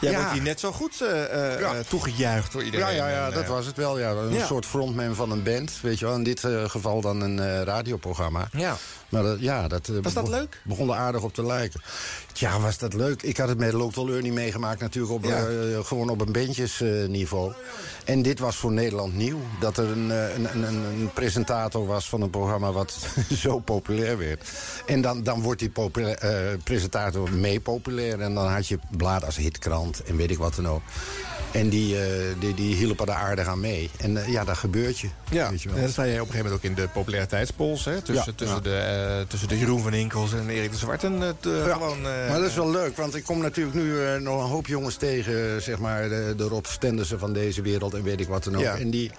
[0.00, 0.16] Jij Ja.
[0.18, 2.94] wordt hier net zo goed eh, eh, toegejuicht door iedereen.
[2.94, 3.98] Ja, ja, ja dat eh, was het wel.
[3.98, 4.10] Ja.
[4.10, 5.72] Een soort frontman van een band.
[5.82, 6.14] Weet je wel.
[6.14, 8.48] In dit geval dan een radioprogramma.
[8.52, 8.76] Ja.
[9.08, 10.60] Maar dat, ja, dat, Was dat leuk?
[10.64, 11.80] Begon er aardig op te lijken.
[12.32, 13.22] Ja, was dat leuk.
[13.22, 15.46] Ik had het met Local Learning meegemaakt natuurlijk op, Ja.
[15.82, 17.52] gewoon op een bandjesniveau.
[18.04, 19.38] en dit was voor Nederland nieuw.
[19.60, 22.96] Dat er een, een, een, een, presentator was van een programma wat
[23.42, 24.48] zo populair werd.
[24.86, 28.20] En dan, dan wordt die eh, presentator mee populair.
[28.20, 30.82] En dan had je blaad als Hitkrant en weet ik wat dan ook.
[31.50, 33.90] En die, eh, die, die hielpen er aardig aan mee.
[33.96, 35.08] En eh, ja, dat gebeurt je.
[35.30, 35.82] Ja, weet je en wel.
[35.84, 37.84] dan sta je op een gegeven moment ook in de populariteitspols.
[37.84, 38.62] Hè, tussen, Ja, tussen, ja.
[38.62, 41.04] De, eh, tussen de Jeroen van Inkels en Erik de Zwart.
[41.04, 44.50] En Ja, gewoon, maar dat is wel leuk, want ik kom natuurlijk nu nog een
[44.50, 45.62] hoop jongens tegen...
[45.62, 48.62] zeg maar, de, de Rob Stendersen van deze wereld en weet ik wat dan ook.
[48.62, 49.10] En die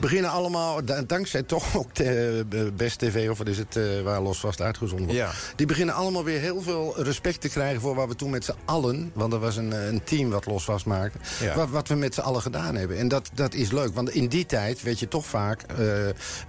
[0.00, 3.28] beginnen allemaal, da- dankzij toch ook de Best TV...
[3.30, 5.32] of wat is het, waar Los Vast uitgezonden wordt...
[5.56, 7.80] Die beginnen allemaal weer heel veel respect te krijgen...
[7.80, 10.64] voor wat we toen met z'n allen, want er was een, een team wat Los
[10.64, 11.18] Vast maakte...
[11.40, 11.54] Ja.
[11.54, 12.98] Wat, wat we met z'n allen gedaan hebben.
[12.98, 15.62] En dat, dat is leuk, want in die tijd werd je toch vaak...
[15.62, 15.86] eh,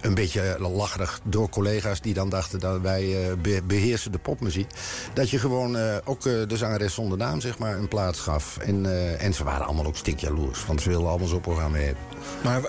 [0.00, 2.58] een beetje lacherig door collega's die dan dachten...
[2.60, 4.70] dat wij eh, be- beheersen de popmuziek.
[5.14, 8.56] Dat je gewoon eh, ook de zangeres zonder naam zeg maar, een plaats gaf.
[8.58, 8.86] En,
[9.20, 12.02] en ze waren allemaal ook stinkjaloers, want ze wilden allemaal zo'n programma hebben.
[12.42, 12.60] Maar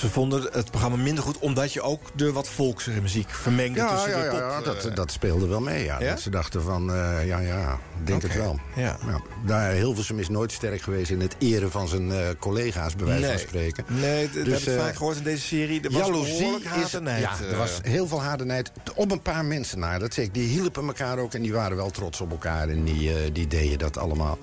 [0.00, 1.38] ze vonden het programma minder goed...
[1.38, 4.38] omdat je ook de wat volksere muziek vermengde Ja, tussen ja, de pop.
[4.38, 5.84] ja, dat, dat speelde wel mee.
[5.84, 5.98] Ja.
[5.98, 6.84] Dat ze dachten van,
[7.24, 8.58] ja, ja, ik denk het wel.
[8.76, 8.98] ja.
[9.46, 13.20] daar, Hilversum is nooit sterk geweest in het eren van zijn eh, collega's, bij wijze
[13.22, 13.30] Nee.
[13.30, 13.84] van spreken.
[13.88, 15.80] Nee, dat Dus, heb ik eh, vaak gehoord in deze serie.
[15.80, 16.64] Er was behoorlijk
[17.04, 17.50] Ja, eh.
[17.50, 18.72] er was heel veel haat en nijd.
[18.94, 20.34] Op een paar mensen naar, dat zeg ik.
[20.34, 22.68] Die hielpen elkaar ook en die waren wel trots op elkaar.
[22.68, 24.38] En die, eh, die deden dat allemaal.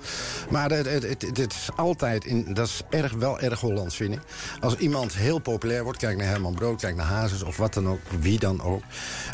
[0.50, 2.24] Maar het, is altijd...
[2.24, 4.20] In, dat is erg, wel erg Hollands, vind ik.
[4.60, 5.98] Als iemand heel populair wordt...
[5.98, 8.00] Kijk naar Herman Brood, kijk naar Hazes of wat dan ook.
[8.20, 8.82] Wie dan ook.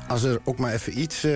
[0.09, 1.32] Als er ook maar even iets eh,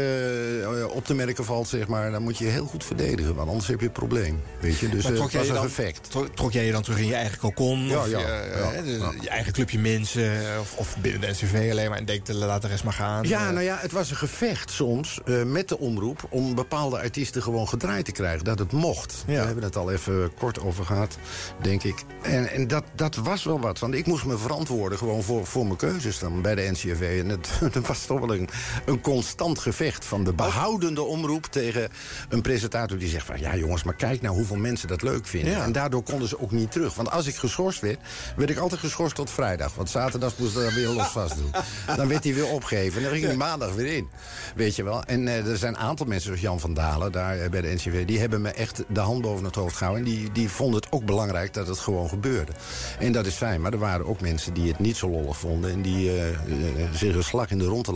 [0.89, 2.11] op te merken valt, zeg maar...
[2.11, 3.35] dan moet je heel goed verdedigen.
[3.35, 4.41] Want anders heb je een probleem.
[4.61, 4.89] Weet je?
[4.89, 6.11] Dus eh, trok jij, was je dan, gevecht.
[6.35, 7.87] trok, jij je dan terug in je eigen cocon?
[7.87, 10.33] Ja, of ja, je, ja, eh, je eigen clubje mensen?
[10.61, 13.29] Of, of binnen de NCV alleen maar en denkt, laat de rest maar gaan?
[13.29, 16.27] Ja, Eh, nou ja, het was een gevecht soms eh, met de omroep...
[16.31, 18.45] om bepaalde artiesten gewoon gedraaid te krijgen.
[18.45, 19.23] Dat het mocht.
[19.27, 21.19] We hebben het al even kort over gehad,
[21.63, 22.05] denk ik.
[22.23, 23.79] En, en dat, dat was wel wat.
[23.79, 27.21] Want ik moest me verantwoorden gewoon voor, voor mijn keuzes dan bij de NCRV.
[27.23, 28.49] En het, het was toch wel een,
[28.87, 30.05] een constant gevecht...
[30.05, 31.89] van de behoudende omroep tegen
[32.29, 33.41] een presentator die zegt van...
[33.41, 35.53] ja jongens, maar kijk nou hoeveel mensen dat leuk vinden.
[35.53, 35.65] Ja.
[35.65, 36.95] En daardoor konden ze ook niet terug.
[36.95, 37.99] Want als ik geschorst werd,
[38.37, 39.75] werd ik altijd geschorst tot vrijdag.
[39.75, 41.51] Want zaterdag moest ik dan weer los vast doen.
[41.97, 42.97] Dan werd hij weer opgegeven.
[42.97, 44.09] En dan ging hij maandag weer in.
[44.55, 45.05] Weet je wel.
[45.05, 47.75] En eh, er zijn een aantal mensen, zoals Jan van Dalen, daar eh, bij de
[47.75, 48.05] NCV...
[48.05, 50.05] die hebben me echt de hand boven het hoofd gehouden.
[50.05, 52.53] En die, die vonden het ook belangrijk dat het gewoon gebeurde.
[52.99, 53.61] En dat is fijn.
[53.61, 55.71] Maar er waren ook mensen die het niet zo lollig vonden...
[55.71, 56.27] en die eh,
[56.93, 57.93] zich een slag in de ronde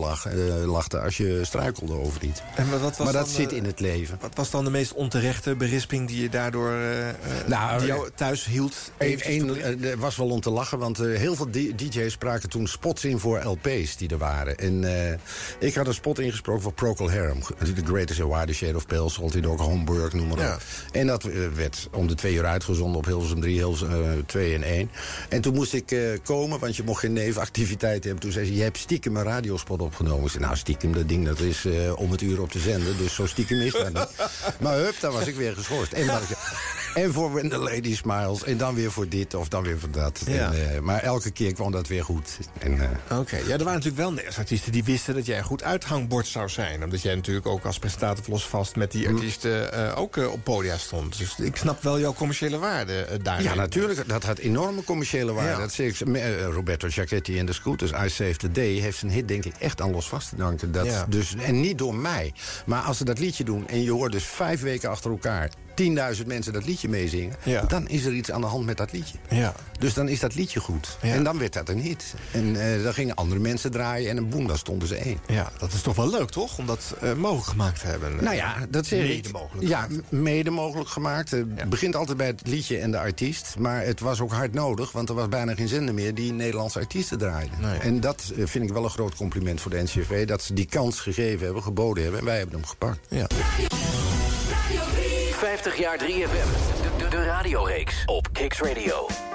[0.67, 2.41] lachten als je struikelde over iets.
[2.55, 4.19] En wat was maar dat dan, zit in het leven.
[4.21, 6.71] Wat was dan de meest onterechte berisping die je daardoor
[7.47, 8.75] Nou, die jou thuis hield?
[8.99, 12.67] Eén eh, er was wel om te lachen, want eh, heel veel DJ's spraken toen
[12.67, 14.57] spots in voor LP's die er waren.
[14.59, 15.19] En eh,
[15.59, 17.41] ik had een spot ingesproken voor Procol Harum.
[17.59, 20.55] The Greatest Award, Shade of Pale, Salty Dog, Homburg, noem maar Ja.
[20.55, 20.61] op.
[20.93, 24.55] En dat eh, werd om de twee uur uitgezonden op Hilversum 3, Hilversum eh, 2
[24.55, 24.91] en 1.
[25.29, 28.21] En toen moest ik eh, komen, want je mocht geen nevenactiviteiten hebben.
[28.21, 30.25] Toen zei ze, je hebt stiekem een radiospot opgenomen.
[30.25, 32.97] Ik zei, nou stiekem, dat ding dat is eh, om het uur op te zenden.
[32.99, 34.09] Dus zo stiekem is dat niet.
[34.61, 35.93] Maar hup, daar was ik weer geschorst.
[35.93, 36.11] En ik,
[36.95, 38.45] En voor When the Lady Smiles.
[38.45, 40.23] En dan weer voor dit of dan weer voor dat.
[40.27, 40.53] Ja.
[40.53, 42.39] En, eh, maar elke keer kwam dat weer goed.
[42.59, 46.27] Eh, Oké, ja, er waren natuurlijk wel Nederlandse-artiesten die wisten dat jij een goed uithangbord
[46.27, 46.85] zou zijn.
[46.85, 50.77] Omdat jij natuurlijk ook als presentator los vast met die artiesten eh, ook op podia
[50.77, 51.19] stond.
[51.19, 53.45] Dus ik snap wel jouw commerciële waarde daarin.
[53.45, 54.09] ja, natuurlijk.
[54.09, 55.51] Dat had enorme commerciële waarde.
[55.51, 55.59] Ja.
[55.59, 55.97] Dat ik.
[56.53, 58.73] Roberto Giacchetti en de Scooters, I Save the Day...
[58.73, 60.73] heeft zijn hit denk ik echt aan Los Vast te danken.
[60.73, 61.07] Dat, Ja.
[61.09, 62.33] dus, en niet door mij.
[62.67, 65.51] Maar als ze dat liedje doen en je hoort dus vijf weken achter elkaar...
[66.17, 67.37] 10.000 mensen dat liedje meezingen...
[67.43, 67.63] Ja.
[67.63, 69.19] dan is er iets aan de hand met dat liedje.
[69.29, 69.55] Ja.
[69.79, 70.97] Dus dan is dat liedje goed.
[71.03, 71.13] Ja.
[71.15, 72.15] En dan werd dat een hit.
[72.31, 75.19] En eh, dan gingen andere mensen draaien en een boem, dan stonden ze één.
[75.27, 76.59] Ja, dat is toch wel leuk, toch?
[76.59, 78.25] Om dat eh, mogelijk gemaakt te hebben.
[78.25, 81.31] Nou ja, dat zeg Mede mogelijk Ja, mede mogelijk gemaakt.
[81.31, 83.55] Het begint altijd bij het liedje en de artiest.
[83.59, 86.15] Maar het was ook hard nodig, want er was bijna geen zender meer...
[86.15, 87.61] die Nederlandse artiesten draaiden.
[87.61, 87.79] Nee.
[87.79, 90.27] En dat eh, vind ik wel een groot compliment voor de NCRV...
[90.27, 92.21] dat ze die kans gegeven hebben, geboden hebben...
[92.21, 92.99] en wij hebben hem gepakt.
[93.09, 93.27] Ja.
[95.43, 96.05] 50 jaar 3FM.
[96.83, 99.32] De, de, de radioreeks op Kicks Radio.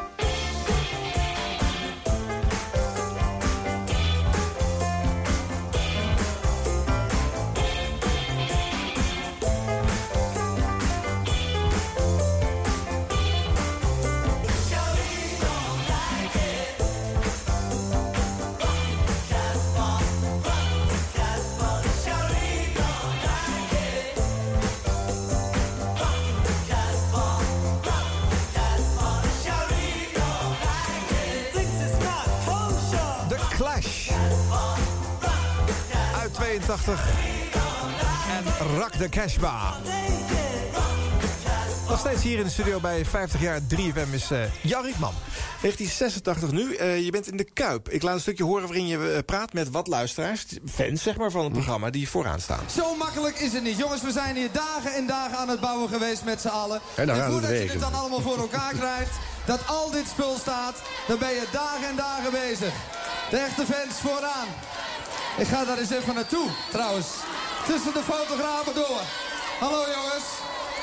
[36.60, 37.00] 82.
[38.30, 39.76] En Rak de Cashba.
[41.90, 45.14] Nog steeds hier in de studio bij 50 jaar 3FM is eh Jan Rietman.
[45.62, 46.76] 1986 nu.
[46.76, 47.90] Eh, je bent in de Kuip.
[47.90, 50.46] Ik laat een stukje horen waarin je eh, praat met wat luisteraars.
[50.66, 52.64] Fans zeg maar van het programma die vooraan staan.
[52.76, 53.78] Zo makkelijk is het niet.
[53.78, 56.82] Jongens, we zijn hier dagen en dagen aan het bouwen geweest met z'n allen.
[56.96, 59.12] En dan gaat het voordat je dit dan allemaal voor elkaar krijgt,
[59.46, 62.74] dat al dit spul staat, dan ben je dagen en dagen bezig.
[63.30, 64.48] De echte fans vooraan.
[65.38, 67.08] Ik ga daar eens even naartoe, trouwens.
[67.66, 69.02] Tussen de fotografen door.
[69.60, 70.28] Hallo jongens,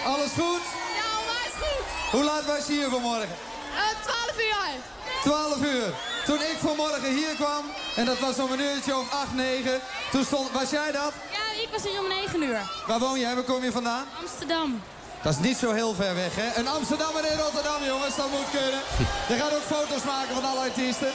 [0.04, 0.64] alles goed?
[1.00, 1.10] Ja,
[1.48, 1.86] is goed.
[2.10, 3.36] Hoe laat was je hier vanmorgen?
[3.74, 4.80] Uh, 12 uur.
[5.22, 5.94] 12 uur.
[6.24, 7.64] Toen ik vanmorgen hier kwam,
[7.96, 11.12] en dat was om een uurtje of 8, 9, toen stond, was jij dat?
[11.32, 12.60] Ja, ik was hier om 9 uur.
[12.86, 13.34] Waar woon jij?
[13.34, 14.04] Waar kom je vandaan?
[14.20, 14.82] Amsterdam.
[15.22, 16.60] Dat is niet zo heel ver weg, hè?
[16.60, 18.80] Een Amsterdammer in Rotterdam, jongens, dat moet kunnen.
[19.28, 21.12] Je gaat ook foto's maken van alle artiesten.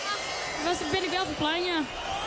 [0.65, 1.79] Was, ben ik wel van plan, ja.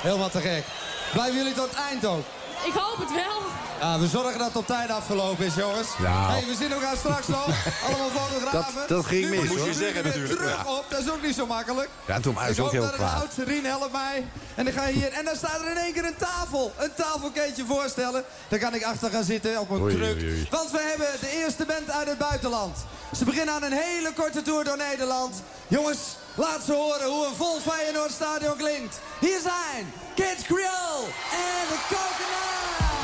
[0.02, 0.64] Helemaal te gek.
[1.12, 2.24] Blijven jullie tot het eind ook?
[2.64, 3.40] Ik hoop het wel.
[3.80, 5.88] Ja, we zorgen dat het op tijd afgelopen is, jongens.
[5.98, 6.30] Nou.
[6.32, 7.46] Hey, we zien elkaar straks nog.
[7.86, 8.74] Allemaal fotografen.
[8.74, 9.58] Dat- dat ging Nu mis, moet je hoor.
[9.58, 10.72] de Moest je zeggen weer natuurlijk, terug ja.
[10.72, 11.88] op, dat is ook niet zo makkelijk.
[12.06, 13.20] Ja, toen hij Ik hoop heel dat het kwaad.
[13.20, 13.46] oud.
[13.46, 14.26] Rien, help mij.
[14.54, 15.12] En dan ga je hier...
[15.12, 16.72] En dan staat er in één keer een tafel.
[16.78, 18.24] Een tafel kan je je voorstellen.
[18.48, 20.46] Daar kan ik achter gaan zitten op een oei.
[20.50, 22.76] Want we hebben de eerste band uit het buitenland.
[23.16, 25.34] Ze beginnen aan een hele korte tour door Nederland.
[25.68, 25.98] Jongens,
[26.34, 29.00] laat ze horen hoe een vol Feyenoordstadion klinkt.
[29.20, 33.01] Hier zijn Kids Creole en de Coconut.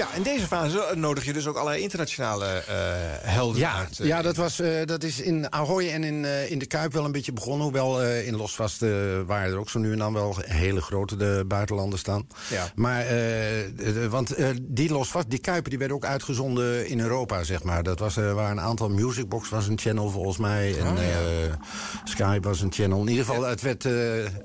[0.00, 2.74] Ja, in deze fase nodig je dus ook allerlei internationale eh,
[3.30, 3.98] helden Ja, uit.
[4.00, 7.04] eh, ja dat, was, eh, dat is in Ahoy en in, in de Kuip wel
[7.04, 7.62] een beetje begonnen.
[7.62, 8.80] Hoewel in Losvast
[9.26, 12.26] waren er ook zo nu en dan wel hele grote de buitenlanders staan.
[12.50, 12.70] Ja.
[12.74, 17.82] Maar, de- want die Losvast, die Kuipen, die werden ook uitgezonden in Europa, zeg maar.
[17.82, 20.78] Dat was, waren een aantal, Musicbox was een channel volgens mij.
[20.78, 21.58] En Oh, ja.
[22.04, 23.00] Skype was een channel.
[23.00, 23.84] In ieder geval, het werd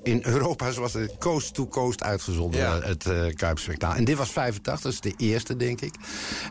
[0.04, 2.80] in Europa zoals het coast to coast uitgezonden, Ja.
[2.82, 3.98] het uh, Kuipspektakel.
[3.98, 5.94] En dit was 85, dat is de eerste, denk ik.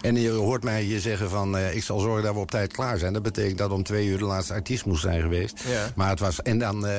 [0.00, 2.72] En je hoort mij hier zeggen van, eh, ik zal zorgen dat we op tijd
[2.72, 3.12] klaar zijn.
[3.12, 5.60] Dat betekent dat om twee uur de laatste artiest moest zijn geweest.
[5.68, 5.90] Ja.
[5.94, 6.92] Maar het was, en dan, eh,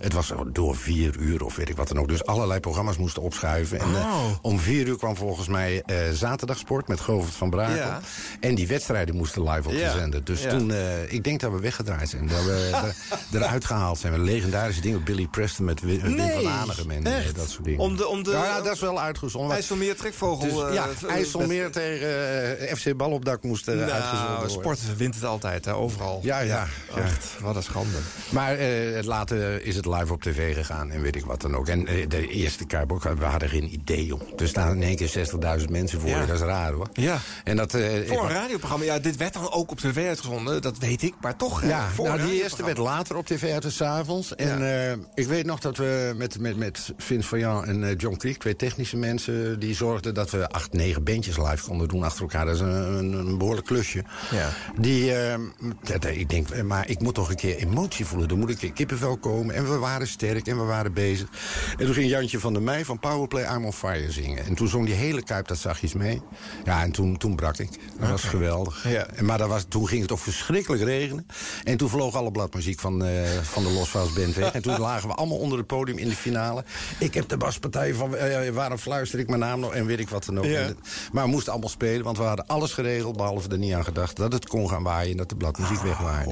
[0.00, 2.08] het was door vier uur of weet ik wat dan ook.
[2.08, 3.78] Dus allerlei programma's moesten opschuiven.
[3.80, 4.24] En eh, Oh.
[4.42, 5.82] om vier uur kwam volgens mij
[6.12, 7.76] zaterdagsport met Govert van Brakel.
[7.76, 8.00] Ja.
[8.40, 9.92] En die wedstrijden moesten live op Ja.
[9.92, 10.24] de zender.
[10.24, 10.72] Dus toen,
[11.08, 12.26] ik denk dat we weggedraaid zijn.
[12.26, 12.94] Dat we er-
[13.42, 14.12] eruit gehaald zijn.
[14.12, 15.04] Met legendarische dingen.
[15.04, 17.02] Billy Preston met Wim Nee, van Hanegem en
[17.34, 17.80] dat soort dingen.
[17.80, 19.56] Om de- om de- ja, ja, dat is wel uitgezonden.
[19.56, 20.48] IJsselmeer trekvogel.
[20.48, 20.86] Dus, eh, ja,
[21.38, 24.50] IJsselmeer tegen eh, FC Balopdak moest er uitgezonden Nou, worden.
[24.50, 26.20] sport wint het altijd, hè, overal.
[26.22, 27.00] Ja, ja, ja.
[27.02, 27.96] Echt, wat een schande.
[28.30, 31.56] Maar eh, het later is het live op tv gegaan en weet ik wat dan
[31.56, 31.68] ook.
[31.68, 34.20] En eh, de eerste Kuip ook, we hadden geen idee, om.
[34.36, 35.28] Er staan in één keer
[35.60, 36.20] 60.000 mensen voor Ja.
[36.20, 36.88] je, dat is raar hoor.
[36.92, 37.18] Ja.
[37.44, 37.80] En dat, Voor
[38.24, 41.64] een radioprogramma, ja, dit werd dan ook op tv uitgezonden, dat weet ik, maar toch.
[41.64, 44.34] Ja, voor nou, die eerste werd later op tv uit s'avonds.
[44.34, 48.36] En ik weet nog dat we met, met, met Vince Vaillant en John Creek...
[48.38, 52.22] twee technische mensen, die zorgden dat we acht, negen bandjes bandjes live konden doen achter
[52.22, 52.44] elkaar.
[52.44, 54.04] Dat is een, een, een behoorlijk klusje.
[54.30, 54.48] Ja.
[54.78, 55.38] Die, eh,
[55.82, 58.28] dat, ik denk, eh, maar ik moet toch een keer emotie voelen.
[58.28, 59.54] Er moet een keer kippenvel komen.
[59.54, 61.28] En we waren sterk en we waren bezig.
[61.78, 64.44] En toen ging Jantje van der Meij van Powerplay I'm on Fire zingen.
[64.44, 66.22] En toen zong die hele Kuip dat zachtjes mee.
[66.64, 67.70] Ja, en toen, toen brak ik.
[67.98, 68.88] Dat was geweldig.
[68.88, 69.06] Ja.
[69.20, 71.26] Maar dat was, toen ging het ook verschrikkelijk regenen.
[71.64, 74.52] En toen vloog alle bladmuziek van, eh, van de Losvast Band weg.
[74.52, 76.64] En toen lagen we allemaal onder het podium in de finale.
[76.98, 78.16] Ik heb de baspartij van...
[78.52, 80.44] waarom fluister ik mijn naam nog en weet ik wat dan ook.
[80.44, 80.70] Ja.
[81.12, 83.16] Maar we moesten allemaal spelen, want we hadden alles geregeld...
[83.16, 85.10] behalve er niet aan gedacht dat het kon gaan waaien...
[85.10, 86.30] en dat de bladmuziek wegwaaide.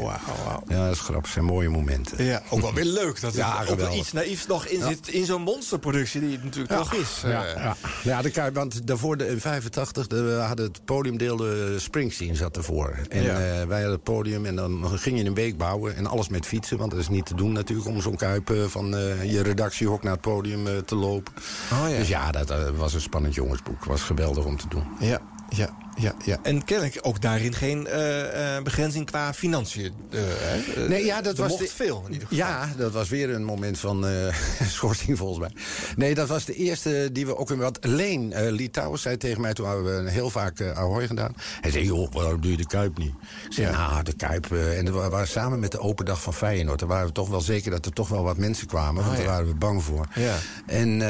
[0.68, 1.22] Ja, dat is grappig.
[1.24, 2.24] Dat zijn mooie momenten.
[2.24, 4.88] Ja, ook wel weer leuk dat er Ja, ook wel iets naïefs nog in Ja.
[4.88, 5.09] zit...
[5.09, 7.20] in zo'n monsterproductie die het natuurlijk toch is.
[7.22, 7.76] Ja, Eh, ja.
[8.02, 12.36] ja de Kuip, want daarvoor de, in 85 de, we hadden het podiumdeel de Springsteen
[12.36, 12.98] zat ervoor.
[13.09, 15.96] En eh, wij hadden het podium en dan ging je een week bouwen.
[15.96, 17.88] En alles met fietsen, want dat is niet te doen natuurlijk...
[17.88, 18.86] om zo'n Kuip eh, van
[19.22, 21.32] je redactiehok naar het podium te lopen.
[21.72, 21.96] Oh, ja.
[21.96, 23.84] Dus ja, dat was een spannend jongensboek.
[23.84, 24.85] was geweldig om te doen.
[24.99, 25.19] Ja,
[25.49, 26.39] ja, ja, ja.
[26.43, 29.93] En kennelijk ook daarin geen eh, eh, begrenzing qua financiën.
[30.11, 30.89] eh, hè?
[30.89, 32.47] Nee, ja, dat er was mocht de- veel in ieder geval.
[32.47, 34.35] Ja, dat was weer een moment van eh
[34.77, 35.62] schorsing volgens mij.
[35.97, 37.49] Nee, dat was de eerste die we ook...
[37.55, 41.07] Wat Leen eh Lee Towers zei tegen mij, toen hadden we heel vaak eh Ahoy
[41.07, 41.32] gedaan.
[41.61, 43.15] Hij zei, joh, waarom doe je de Kuip niet?
[43.47, 44.53] Ik zei, nou, de Kuip...
[44.53, 46.78] eh, en dat wa- waren samen met de open dag van Feyenoord.
[46.78, 48.95] Daar waren we toch wel zeker dat er toch wel wat mensen kwamen.
[49.05, 49.27] Want Oh, ja.
[49.27, 50.07] daar waren we bang voor.
[50.15, 50.35] Ja.
[50.66, 51.03] En...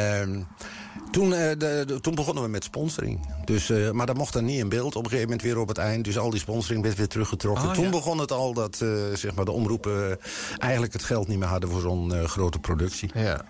[1.10, 3.20] toen, eh, de, de- toen begonnen we met sponsoring.
[3.44, 5.68] Dus, eh, maar dat mocht dan niet in beeld op een gegeven moment weer op
[5.68, 6.04] het eind.
[6.04, 7.64] Dus al die sponsoring werd weer teruggetrokken.
[7.68, 7.90] Oh, toen ja.
[7.90, 10.18] begon het al dat eh, zeg maar de omroepen
[10.58, 13.10] eigenlijk het geld niet meer hadden voor zo'n grote productie.
[13.14, 13.44] Ja,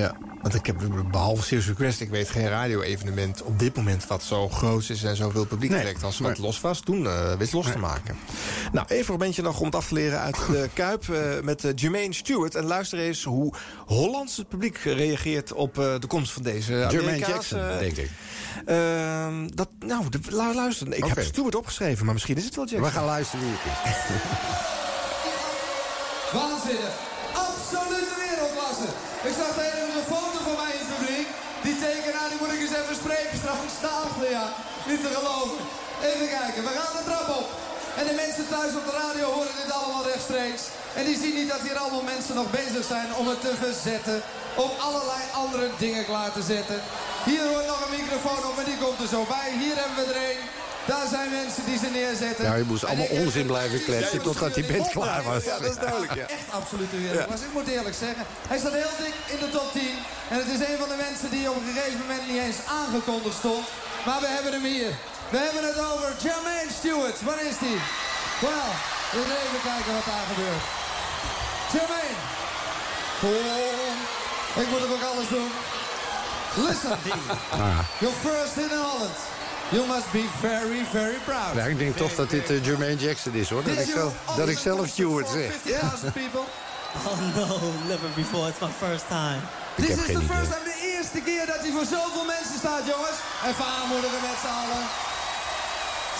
[0.00, 0.16] ja.
[0.42, 0.76] Want ik heb
[1.10, 5.16] behalve Serious Request, ik weet geen radio-evenement op dit moment wat zo groot is en
[5.16, 6.80] zoveel publiek Nee, trekt als wat los was.
[6.80, 8.16] Toen eh wist los te maken.
[8.72, 11.64] Nou, even een momentje nog om het af te leren uit de Kuip eh, met
[11.64, 12.54] eh, Jermaine Stewart.
[12.54, 13.54] En luister eens hoe
[13.86, 18.10] Hollands het publiek reageert op eh, de komst van deze Jermaine Jackson, denk ik.
[18.66, 20.94] ehm, dat, nou, de, luister.
[20.94, 22.88] Ik heb Stewart opgeschreven, maar misschien is het wel Jackson.
[22.88, 24.22] We gaan luisteren wie het is.
[26.32, 27.05] Waanzinnig.
[34.30, 34.46] Ja.
[34.90, 35.58] Niet te geloven.
[36.10, 37.46] Even kijken, we gaan de trap op.
[37.98, 40.62] En de mensen thuis op de radio horen dit allemaal rechtstreeks.
[40.98, 44.18] En die zien niet dat hier allemaal mensen nog bezig zijn om het te verzetten.
[44.64, 46.78] Om allerlei andere dingen klaar te zetten.
[47.24, 49.48] Hier hoort nog een microfoon op, maar die komt er zo bij.
[49.62, 50.42] Hier hebben we er een.
[50.92, 52.44] Daar zijn mensen die ze neerzetten.
[52.44, 55.44] Ja, je moest allemaal onzin blijven kletsen totdat die band klaar was.
[55.44, 56.26] Ja, dat is duidelijk, ja.
[56.38, 57.44] Echt absolute wereldklasse.
[57.44, 59.82] Ik moet eerlijk zeggen, hij staat heel dik in de top 10.
[60.30, 63.36] En het is een van de mensen die op een gegeven moment niet eens aangekondigd
[63.42, 63.66] stond.
[64.06, 64.92] Maar we hebben hem hier.
[65.30, 67.22] We hebben het over Jermaine Stewart.
[67.22, 67.78] Waar is die?
[68.40, 68.68] Wel,
[69.14, 70.64] we gaan even kijken wat daar gebeurt.
[71.72, 72.18] Jermaine.
[73.22, 75.50] Oh, ik moet ook alles doen.
[76.66, 76.90] Listen,
[77.50, 77.78] Ah.
[78.00, 79.16] you're first in Holland.
[79.68, 81.54] You must be very, very proud.
[81.54, 83.62] Ja, ik denk toch dat dit eh, Jermaine Jackson is hoor.
[83.64, 85.50] Dat ik zelf, dat ik zelf Stewart zeg.
[85.50, 86.40] 50,000 people.
[87.06, 88.48] Oh no, never before.
[88.48, 89.40] It's my first time.
[89.76, 93.18] Dit is de first time, de eerste keer dat hij voor zoveel mensen staat, jongens.
[93.48, 94.84] Even aanmoedigen met z'n allen.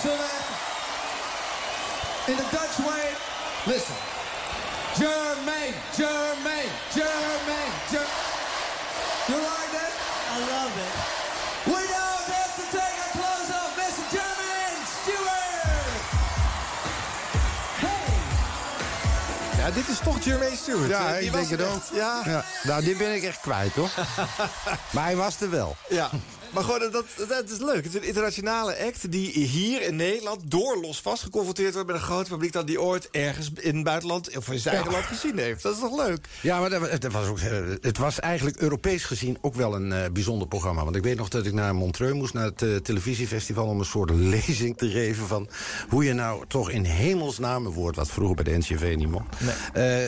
[0.03, 0.35] Zullen we...
[2.31, 3.07] In the Dutch way.
[3.65, 3.95] Listen.
[4.99, 8.07] Jermaine, Jermaine, Jermaine, Jer
[9.29, 9.93] You like that?
[10.33, 10.93] I love it.
[11.67, 12.16] We now
[19.67, 20.89] Ja, dit is toch Jermaine Stewart.
[20.89, 21.83] Ja, ik was denk het ook.
[21.93, 22.45] Ja, Ja.
[22.63, 23.89] Nou, die ben ik echt kwijt hoor.
[24.95, 25.77] maar hij was er wel.
[25.89, 26.11] Ja,
[26.57, 27.75] maar gewoon, dat, dat is leuk.
[27.85, 31.97] Het is een internationale act die hier in Nederland door los vast geconfronteerd wordt met
[31.97, 34.97] een groot publiek dat die ooit ergens in het buitenland of in zijn eigen Ja.
[34.99, 35.63] land gezien heeft.
[35.63, 36.29] Dat is toch leuk?
[36.41, 37.51] Ja, maar dat, dat was ook, eh,
[37.81, 40.85] het was eigenlijk Europees gezien ook wel een eh, bijzonder programma.
[40.85, 43.67] Want ik weet nog dat ik naar Montreux moest, naar het eh, televisiefestival...
[43.67, 45.49] om een soort lezing te geven van
[45.89, 47.67] hoe je nou toch in hemelsnaam...
[47.67, 49.25] een woord wat vroeger bij de NCV niet mocht...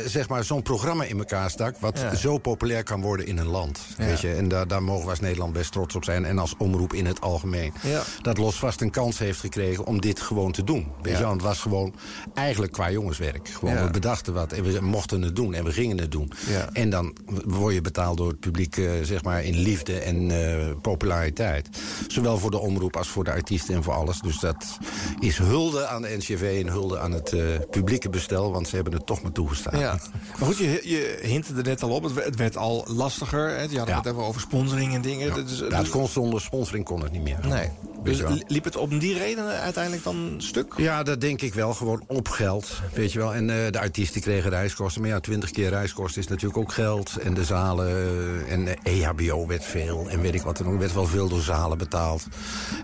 [0.06, 1.78] zeg maar zo'n programma in elkaar stak...
[1.78, 2.14] wat Ja.
[2.14, 3.80] zo populair kan worden in een land.
[3.98, 4.04] Ja.
[4.04, 4.34] Weet je?
[4.34, 6.24] En daar, daar mogen we als Nederland best trots op zijn.
[6.24, 7.72] En als omroep in het algemeen.
[7.82, 8.02] Ja.
[8.22, 10.86] Dat Losvast een kans heeft gekregen om dit gewoon te doen.
[11.02, 11.18] Weet Ja.
[11.18, 11.24] je?
[11.24, 11.94] Want het was gewoon
[12.34, 13.48] eigenlijk qua jongenswerk.
[13.48, 13.84] Gewoon, Ja.
[13.84, 16.32] We bedachten wat en we mochten het doen en we gingen het doen.
[16.72, 17.16] En dan
[17.46, 21.68] word je betaald door het publiek eh, zeg maar in liefde en eh, populariteit.
[22.08, 24.20] Zowel voor de omroep als voor de artiesten en voor alles.
[24.20, 24.78] Dus dat
[25.18, 27.40] is hulde aan de NCV en hulde aan het eh,
[27.70, 28.52] publieke bestel.
[28.52, 29.78] Want ze hebben het toch maar toegestaan.
[29.78, 29.98] Ja.
[30.38, 32.02] Maar goed, je, je hintte er net al op.
[32.02, 33.48] Het werd, het werd al lastiger.
[33.48, 33.62] Hè?
[33.62, 33.96] Je had Ja.
[33.96, 35.34] het even over sponsoring en dingen.
[35.34, 37.38] Dat is, Ja, het kon zonder sponsoring kon het niet meer.
[37.48, 37.68] Nee.
[38.02, 40.74] Dus li- liep het om die reden uiteindelijk dan stuk?
[40.76, 41.74] Ja, dat denk ik wel.
[41.74, 43.34] Gewoon op geld, weet je wel.
[43.34, 45.00] En eh, de artiesten kregen reiskosten.
[45.00, 47.16] Maar ja, twintig keer reiskosten is natuurlijk ook geld.
[47.16, 50.06] En de zalen eh, en de EHBO werd veel.
[50.08, 50.66] En weet ik wat er.
[50.66, 52.26] Er werd wel veel door zalen betaald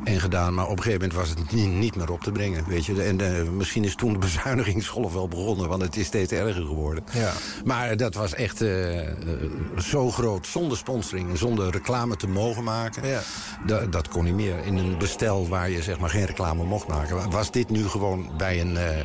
[0.04, 0.54] en gedaan.
[0.54, 3.02] Maar op een gegeven moment was het niet, niet meer op te brengen, weet je.
[3.02, 5.68] En eh, misschien is toen de bezuinigingsgolf wel begonnen.
[5.68, 7.04] Want het is steeds erger geworden.
[7.12, 7.32] Ja.
[7.64, 9.14] Maar dat was echt eh, eh,
[9.78, 10.46] zo groot.
[10.46, 13.08] Zonder sponsoring en zonder reclame te mogen maken.
[13.08, 13.20] Ja.
[13.66, 14.58] Da- dat kon niet meer.
[14.64, 17.30] In een bestel waar je zeg maar geen reclame mocht maken.
[17.30, 18.96] Was dit nu gewoon bij een, eh,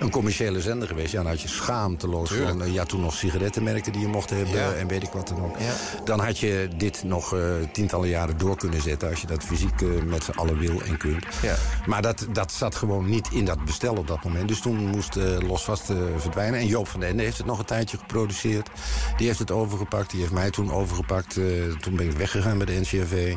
[0.00, 1.12] een commerciële zender geweest...
[1.12, 2.62] ja, dan had je schaamteloos gewoon...
[2.62, 4.72] eh, ja, toen nog sigarettenmerken die je mocht hebben Ja.
[4.72, 5.58] en weet ik wat dan ook.
[5.58, 5.72] Ja.
[6.04, 7.40] Dan had je dit nog eh,
[7.72, 9.10] tientallen jaren door kunnen zetten...
[9.10, 11.24] als je dat fysiek eh, met z'n allen wil en kunt.
[11.42, 11.54] Ja.
[11.86, 14.48] Maar dat, dat zat gewoon niet in dat bestel op dat moment.
[14.48, 16.60] Dus toen moest eh, Losvast eh, verdwijnen.
[16.60, 18.68] En Joop van den Ende heeft het nog een tijdje geproduceerd.
[19.16, 20.10] Die heeft het overgepakt.
[20.10, 21.36] Die heeft mij toen overgepakt.
[21.36, 21.44] Eh,
[21.80, 23.34] toen ben ik weggegaan bij de NCRV.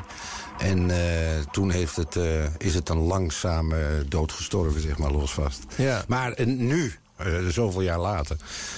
[0.57, 5.63] En eh, toen heeft het, eh, is het dan langzaam eh, doodgestorven, zeg maar, Losvast.
[5.75, 6.03] Ja.
[6.07, 6.93] Maar eh, nu...
[7.25, 8.35] eh, zoveel jaar later,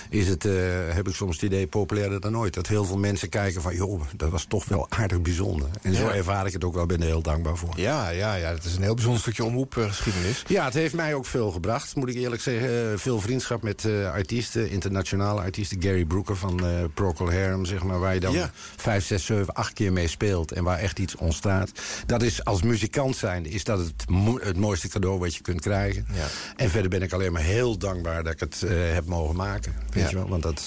[0.10, 0.54] is het, eh,
[0.88, 2.54] heb ik soms het idee populairder dan ooit.
[2.54, 5.70] Dat heel veel mensen kijken van, joh, dat was toch wel aardig bijzonder.
[5.82, 7.74] En zo ervaar ik het ook wel, ben er heel dankbaar voor.
[7.76, 10.44] Ja, ja, ja, het is een heel bijzonder stukje omroepgeschiedenis.
[10.48, 12.92] Ja, het heeft mij ook veel gebracht, moet ik eerlijk zeggen.
[12.92, 15.82] Eh, veel vriendschap met eh, artiesten, internationale artiesten.
[15.82, 18.00] Gary Brooker van eh Procol Harum, zeg maar.
[18.00, 18.52] Waar je dan Ja.
[18.76, 20.52] vijf, zes, zeven, acht keer mee speelt.
[20.52, 21.72] En waar echt iets ontstaat.
[22.06, 25.62] Dat is als muzikant zijn, is dat het, mo- het mooiste cadeau wat je kunt
[25.62, 26.06] krijgen.
[26.14, 26.26] Ja.
[26.56, 29.74] En verder ben ik alleen maar heel dankbaar dat ik het eh, heb mogen maken.
[29.90, 30.10] Weet Ja.
[30.10, 30.28] je wel?
[30.28, 30.62] Want dat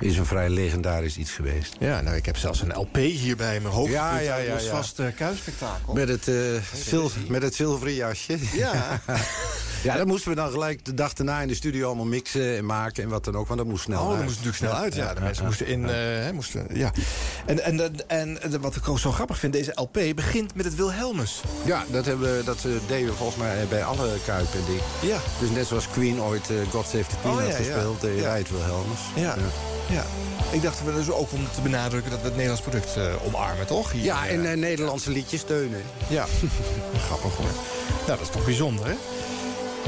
[0.00, 1.76] is een vrij legendarisch iets geweest.
[1.78, 3.92] Ja, nou, ik heb zelfs een LP hier bij mijn hoofd.
[3.92, 4.70] Ja, ja, ja, Los ja.
[4.70, 5.94] vast uh, kuisspektakel.
[5.94, 6.34] Met het, eh,
[6.74, 8.38] zil- met het zilveren jasje.
[8.52, 9.00] Ja.
[9.82, 12.66] ja, dat moesten we dan gelijk de dag daarna in de studio allemaal mixen en
[12.66, 13.46] maken en wat dan ook.
[13.46, 14.24] Want dat moest snel Oh, dat uit.
[14.24, 14.94] moest natuurlijk snel uit.
[14.94, 15.88] Ja, de mensen moesten in.
[15.88, 16.92] eh, moesten, ja.
[17.46, 20.74] En, en, en, en, wat ik ook zo grappig vind, deze LP begint met het
[20.74, 21.40] Wilhelmus.
[21.64, 25.08] Ja, dat, hebben, dat eh, deden we volgens mij bij alle Kuipen en.
[25.08, 25.18] Ja.
[25.40, 27.64] Dus net zoals Queen ooit eh, God Save the Queen Oh, had ja, ja.
[27.64, 29.00] gespeeld, wij het Wilhelmus.
[29.14, 29.36] Ja.
[29.88, 30.04] ja.
[30.50, 33.66] Ik dacht we dus ook om te benadrukken dat we het Nederlands product eh, omarmen,
[33.66, 33.92] toch?
[33.92, 35.82] Hier, Ja, eh, en eh, Nederlandse liedjes steunen.
[36.08, 36.26] Ja,
[37.06, 37.46] grappig hoor.
[38.06, 38.94] Nou, dat is toch bijzonder, hè?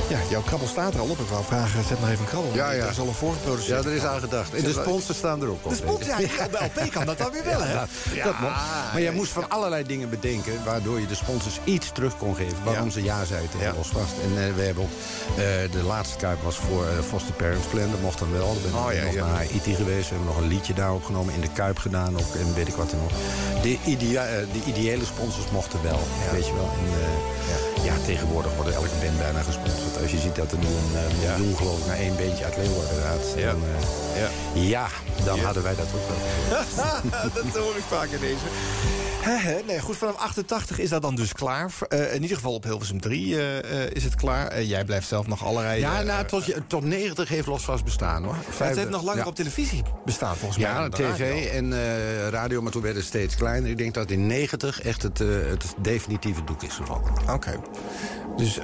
[0.09, 1.19] Ja, jouw krabbel staat er al op.
[1.19, 2.55] Ik wou vragen, zet maar even een krabbel.
[2.55, 2.85] Ja, ja.
[2.85, 3.85] Er is al een voorgeproduceerd.
[3.85, 4.55] Ja, er is aan gedacht.
[4.55, 5.71] En de sponsors staan er ook op.
[5.71, 7.73] De sponsor, ja, op de LP kan dat dan weer wel, hè?
[7.73, 7.87] Ja,
[8.25, 8.39] dat.
[8.41, 10.65] Maar jij moest van allerlei dingen bedenken...
[10.65, 12.57] waardoor je de sponsors iets terug kon geven.
[12.65, 12.91] Waarom Ja.
[12.91, 13.73] ze ja zeiden tegen Ja.
[13.77, 14.13] Los Vast.
[14.23, 14.91] En eh, we hebben ook...
[15.37, 17.91] eh, de laatste Kuip was voor eh, Foster Parents Plan.
[17.91, 18.47] Dat mocht dan wel.
[18.47, 19.27] Dan ben ik Oh, ja, nog ja.
[19.27, 20.09] naar Haiti geweest.
[20.09, 21.35] We hebben nog een liedje daar opgenomen.
[21.35, 22.35] In de Kuip gedaan ook.
[22.35, 23.13] En weet ik wat er nog.
[23.63, 26.01] De, idea de ideële sponsors mochten wel.
[26.33, 26.71] Weet je wel.
[26.85, 26.91] En,
[27.85, 27.93] ja.
[28.05, 29.84] tegenwoordig wordt elke band bijna gesponsord.
[30.03, 32.57] Als je ziet dat er nu een eh, miljoen geloof ik naar één bandje uit
[32.57, 33.35] Leeuwarden gaat.
[33.37, 33.51] Ja.
[33.51, 33.63] Dan,
[34.15, 34.29] eh, Ja.
[34.63, 34.87] ja,
[35.25, 36.19] dan hadden wij dat ook wel.
[37.53, 38.45] dat hoor ik vaak in deze.
[39.67, 41.71] Nee, goed, vanaf 88 is dat dan dus klaar.
[41.89, 44.63] Eh, in ieder geval op Hilversum 3 eh, eh, is het klaar.
[44.63, 45.81] Jij blijft zelf nog allerlei...
[45.81, 48.37] Ja, nou, tot, je- tot 90 heeft Losvast bestaan, hoor.
[48.57, 49.27] het heeft nog langer ja.
[49.27, 50.71] op televisie bestaan, volgens mij.
[50.71, 51.73] Ja, tv en
[52.31, 53.71] radio, maar toen werd het steeds kleiner.
[53.71, 57.13] Ik denk dat in 90 echt het, het definitieve doek is gevallen.
[57.33, 57.61] Oké.
[58.37, 58.59] Dus,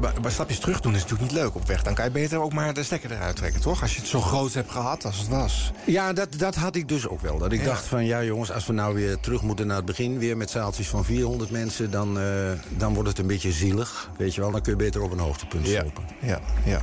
[0.00, 1.82] maar, maar stapjes terug doen is natuurlijk niet leuk op weg.
[1.82, 3.82] Dan kan je beter ook maar de stekker eruit trekken, toch?
[3.82, 5.72] Als je het zo groot hebt gehad als het was.
[5.86, 7.38] Ja, dat, dat had ik dus ook wel.
[7.38, 7.64] Dat ik Ja.
[7.66, 10.18] dacht van, ja jongens, als we nou weer terug moeten naar het begin...
[10.18, 12.24] weer met zaaltjes van 400 mensen, dan, eh,
[12.68, 14.10] dan wordt het een beetje zielig.
[14.16, 15.80] Weet je wel, dan kun je beter op een hoogtepunt Ja.
[15.80, 16.04] stoppen.
[16.20, 16.82] Ja, ja.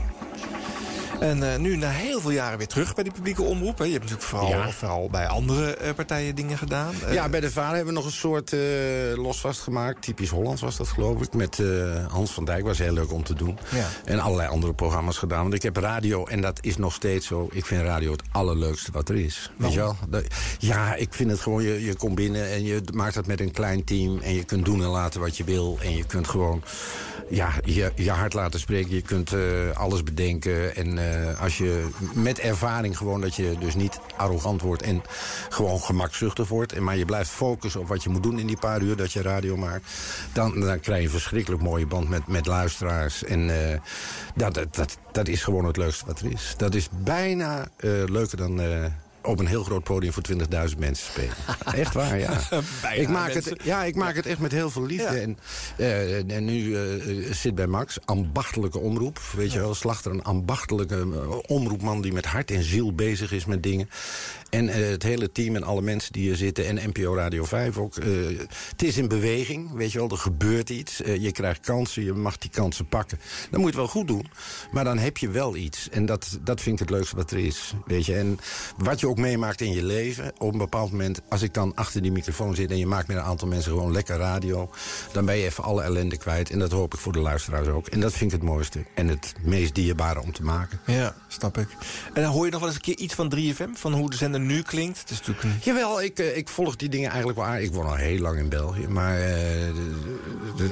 [1.20, 3.78] En eh, nu na heel veel jaren weer terug bij die publieke omroep.
[3.78, 3.84] Hè.
[3.84, 4.72] Je hebt natuurlijk vooral, Ja.
[4.72, 6.94] vooral bij andere eh, partijen dingen gedaan.
[7.08, 8.56] Eh, Ja, bij de Vader hebben we nog een soort
[9.16, 10.02] losvast gemaakt.
[10.02, 11.34] Typisch Hollands was dat, geloof ik.
[11.34, 11.62] Met
[12.10, 13.58] Hans van Dijk was heel leuk om te doen.
[13.70, 13.88] Ja.
[14.06, 15.42] En allerlei andere programma's gedaan.
[15.42, 17.50] Want ik heb radio, en dat is nog steeds zo...
[17.52, 19.52] ik vind radio het allerleukste wat er is.
[19.58, 19.96] Weet je wel?
[20.60, 21.64] Ja, ik vind het gewoon...
[21.64, 24.20] Je, je komt binnen en je maakt dat met een klein team...
[24.20, 25.78] en je kunt doen en laten wat je wil.
[25.82, 26.64] En je kunt gewoon
[27.30, 28.96] ja, je, je hart laten spreken.
[28.96, 29.32] Je kunt
[29.74, 30.76] alles bedenken.
[30.76, 30.98] En
[31.40, 34.82] als je met ervaring gewoon dat je dus niet arrogant wordt...
[34.82, 35.02] en
[35.50, 36.80] gewoon gemakzuchtig wordt...
[36.80, 39.22] Maar je blijft focussen op wat je moet doen in die paar uur dat je
[39.22, 39.86] radio maakt...
[40.34, 43.24] dan, dan krijg je een verschrikkelijk mooie band met, met luisteraars.
[43.24, 43.80] En eh,
[44.36, 46.54] dat, dat, dat, dat is gewoon het leukste wat er is.
[46.58, 48.62] Dat is bijna eh, leuker dan...
[49.22, 50.24] eh, op een heel groot podium voor
[50.70, 51.36] 20.000 mensen spelen.
[51.84, 52.40] Echt waar, ja.
[52.82, 53.54] Bijna ik maak mensen.
[53.54, 55.16] het, ja, ik maak het echt met heel veel liefde.
[55.16, 55.22] Ja.
[55.22, 55.38] En,
[55.78, 59.20] eh, en nu eh, zit bij Max, ambachtelijke omroep.
[59.36, 62.02] Weet je wel, Slachter, een ambachtelijke eh, omroepman...
[62.02, 63.90] die met hart en ziel bezig is met dingen.
[64.50, 66.68] En eh, het hele team en alle mensen die hier zitten...
[66.68, 67.96] en NPO Radio 5 ook.
[67.98, 68.08] eh,
[68.70, 71.02] het is in beweging, weet je wel, er gebeurt iets.
[71.02, 73.20] Eh, je krijgt kansen, je mag die kansen pakken.
[73.52, 74.28] Dan moet je wel goed doen,
[74.72, 75.90] maar dan heb je wel iets.
[75.90, 78.16] En dat, dat vind ik het leukste wat er is, weet je.
[78.16, 78.40] En
[78.78, 80.32] wat je ook meemaakt in je leven.
[80.38, 82.72] Op een bepaald moment, als ik dan achter die microfoon zit...
[82.72, 84.70] en je maakt met een aantal mensen gewoon lekker radio...
[85.12, 86.50] dan ben je even alle ellende kwijt.
[86.50, 87.88] En dat hoop ik voor de luisteraars ook.
[87.88, 90.80] En dat vind ik het mooiste en het meest dierbare om te maken.
[90.86, 91.68] Ja, snap ik.
[92.14, 93.72] En dan hoor je nog wel eens een keer iets van 3FM?
[93.74, 95.00] Van hoe de zender nu klinkt?
[95.00, 95.22] Het is.
[95.64, 97.68] Jawel, ik, eh, ik volg die dingen eigenlijk wel aardig.
[97.68, 99.18] Ik woon al heel lang in België, maar...
[100.58, 100.72] de-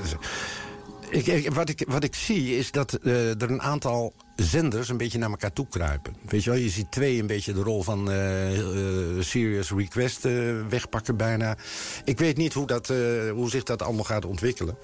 [1.09, 5.17] ik, wat, ik, wat ik zie is dat eh, er een aantal zenders een beetje
[5.17, 6.15] naar elkaar toe kruipen.
[6.25, 10.27] Weet je wel, je ziet twee een beetje de rol van eh, eh, Serious Request
[10.69, 11.57] wegpakken bijna.
[12.05, 12.88] Ik weet niet hoe, dat,
[13.34, 14.77] hoe zich dat allemaal gaat ontwikkelen.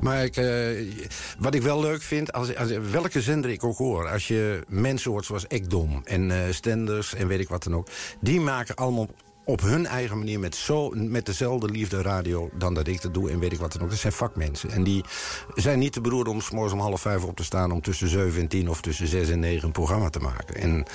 [0.00, 0.34] Maar ik,
[1.38, 4.08] wat ik wel leuk vind, als, als, welke zender ik ook hoor...
[4.08, 7.88] als je mensen hoort zoals Ekdom en Stenders en weet ik wat dan ook...
[8.20, 9.08] die maken allemaal
[9.44, 13.30] op hun eigen manier met, zo, met dezelfde liefde radio dan dat ik dat doe
[13.30, 13.90] en weet ik wat dan ook.
[13.90, 14.70] Dat zijn vakmensen.
[14.70, 15.04] En die
[15.54, 17.70] zijn niet te beroerd om 's morgens om half vijf op te staan...
[17.70, 20.54] om tussen zeven en tien of tussen zes en negen een programma te maken.
[20.54, 20.86] En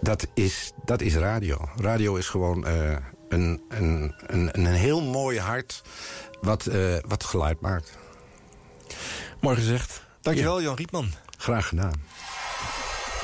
[0.00, 1.68] dat is, dat is radio.
[1.76, 2.96] Radio is gewoon eh,
[3.28, 5.82] een, een, een, een heel mooi hart
[6.40, 7.98] wat, eh, wat geluid maakt.
[9.40, 10.02] Mooi gezegd.
[10.20, 11.12] Dankjewel, Jan Rietman.
[11.38, 12.02] Graag gedaan.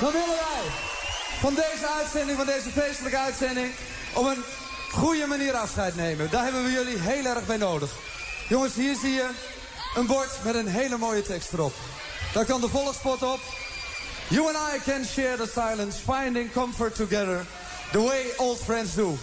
[0.00, 0.70] Dan willen wij
[1.40, 3.72] van deze uitzending, van deze feestelijke uitzending...
[4.16, 4.44] op een
[4.92, 6.30] goede manier afscheid nemen.
[6.30, 7.90] Daar hebben we jullie heel erg bij nodig.
[8.48, 9.28] Jongens, hier zie je
[9.94, 11.74] een bord met een hele mooie tekst erop.
[12.32, 13.40] Daar kan de volgspot op.
[14.28, 17.46] You and I can share the silence, finding comfort together.
[17.92, 19.18] The way old friends do.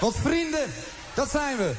[0.00, 0.72] Want vrienden,
[1.14, 1.72] dat zijn we.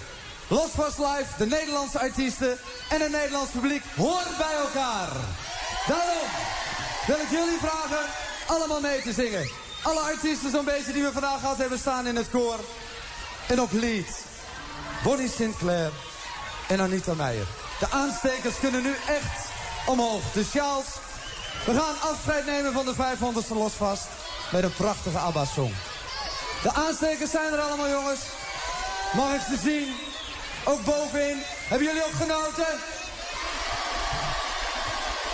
[0.47, 2.57] Los Vast Live, de Nederlandse artiesten
[2.89, 5.09] en het Nederlands publiek horen bij elkaar.
[5.87, 6.27] Daarom
[7.07, 8.05] wil ik jullie vragen
[8.47, 9.66] allemaal mee te zingen.
[9.81, 12.59] Alle artiesten zo'n beetje die we vandaag gehad hebben staan in het koor.
[13.47, 14.23] En op lied.
[15.03, 15.91] Bonnie Sinclair
[16.67, 17.47] en Anita Meijer.
[17.79, 19.45] De aanstekers kunnen nu echt
[19.85, 20.31] omhoog.
[20.33, 20.85] De sjaals.
[21.65, 24.05] We gaan afscheid nemen van de 500ste losvast.
[24.51, 25.73] Met een prachtige ABBA-song.
[26.61, 28.19] De aanstekers zijn er allemaal jongens.
[29.13, 29.95] Mag ik ze zien?
[30.63, 31.37] Ook bovenin.
[31.67, 32.79] Hebben jullie ook genoten?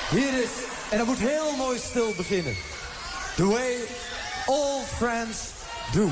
[0.09, 0.49] Hier is,
[0.89, 2.57] en dat moet heel mooi stil beginnen.
[3.35, 3.77] The way
[4.47, 5.63] all friends
[5.93, 6.09] do.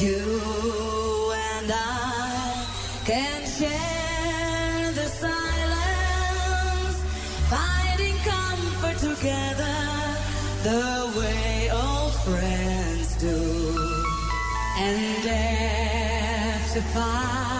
[0.00, 2.66] You and I
[3.04, 6.96] can share the silence,
[7.48, 9.76] finding comfort together
[10.64, 13.38] the way old friends do.
[14.78, 17.51] And after fights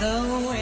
[0.00, 0.59] the way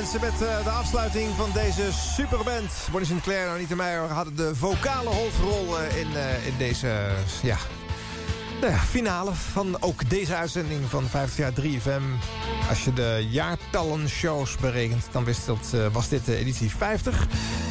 [0.00, 2.70] Mensen, met eh, de afsluiting van deze superband.
[2.90, 6.88] Bonnie Sinclair en Anita Meijer hadden de vocale hoofdrol eh, in, eh, in deze,
[7.42, 7.56] ja...
[8.60, 12.02] Nou finale van ook deze uitzending van 50 jaar 3FM.
[12.68, 17.26] Als je de jaartallen shows berekent, dan wist dat, was dit de editie 50.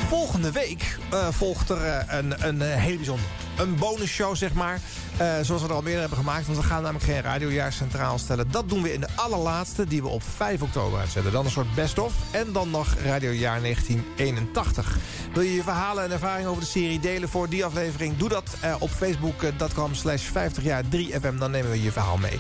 [0.08, 0.98] Volgende week
[1.30, 3.26] volgt er een, een heel bijzonder.
[3.58, 4.80] Een bonusshow, zeg maar.
[5.18, 6.46] Eh, zoals we er al meer hebben gemaakt.
[6.46, 8.52] Want we gaan namelijk geen radiojaar centraal stellen.
[8.52, 11.32] Dat doen we in de allerlaatste, die we op 5 oktober uitzetten.
[11.32, 12.14] Dan een soort best-of.
[12.32, 14.98] En dan nog radiojaar 1981.
[15.34, 18.18] Wil je je verhalen en ervaringen over de serie delen voor die aflevering?
[18.18, 21.38] Doe dat eh, op facebook.com slash 50 jaar 3FM.
[21.38, 22.40] Dan nemen we je verhaal mee.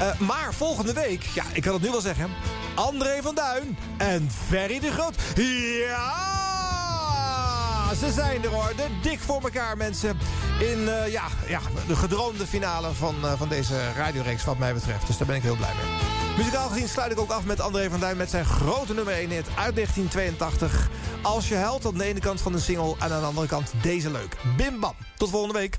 [0.00, 2.30] Eh, maar volgende week, ja, ik kan het nu wel zeggen...
[2.74, 5.14] André van Duin en Ferry de Groot.
[5.86, 6.27] Ja,
[7.96, 8.72] ze zijn er hoor.
[8.76, 10.18] De dik voor elkaar mensen.
[10.60, 15.06] In eh, ja, ja, de gedroomde finale van, eh, van deze radioreeks wat mij betreft.
[15.06, 16.16] Dus daar ben ik heel blij mee.
[16.36, 18.16] Muzikaal gezien sluit ik ook af met André van Duin...
[18.16, 20.88] met zijn grote nummer 1 hit uit 1982.
[21.22, 22.94] Als je huilt aan de ene kant van de single...
[22.98, 24.36] en aan de andere kant deze leuk.
[24.56, 24.94] Bim bam.
[25.16, 25.76] Tot volgende week.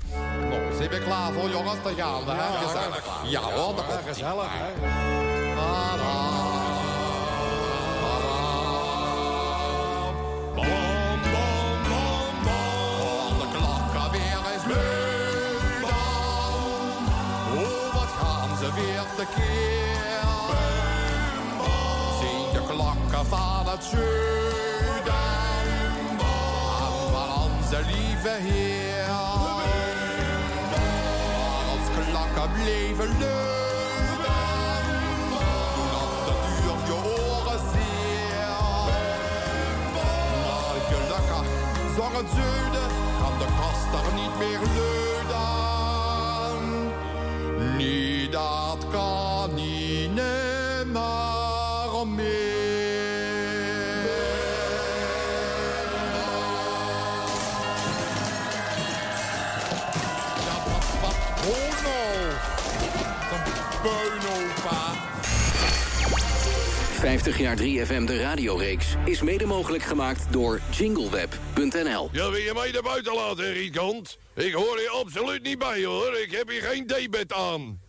[0.48, 1.78] Nou, zijn we klaar voor jongens?
[1.82, 2.30] Dan gaan we.
[2.30, 2.66] hè?
[2.66, 3.04] Gezellig.
[3.24, 4.50] Ja hoor, dat komt gezellig.
[5.54, 6.59] Bom,
[19.20, 20.24] tekeer.
[22.20, 25.14] Zien de klokken van het zuiden.
[26.82, 29.08] Aan van onze lieve Heer.
[31.70, 34.38] Als klokken bleven luiden.
[35.74, 38.48] Toen had de duur je oren zeer.
[40.44, 41.48] Maar gelukkig
[41.96, 42.88] zong het zuiden.
[43.20, 45.10] Kan de kast er niet meer luiden.
[47.76, 50.86] Niet dat kan niet meer
[61.46, 62.00] Oh no!
[63.32, 63.42] Een
[63.82, 64.92] beunopa.
[67.00, 72.08] 50 jaar 3FM de radioreeks is mede mogelijk gemaakt door jingleweb.nl.
[72.12, 74.18] Ja, wil je mij naar buiten laten, Riekant?
[74.34, 76.16] Ik hoor hier absoluut niet bij, hoor.
[76.16, 77.80] Ik heb hier geen debet aan.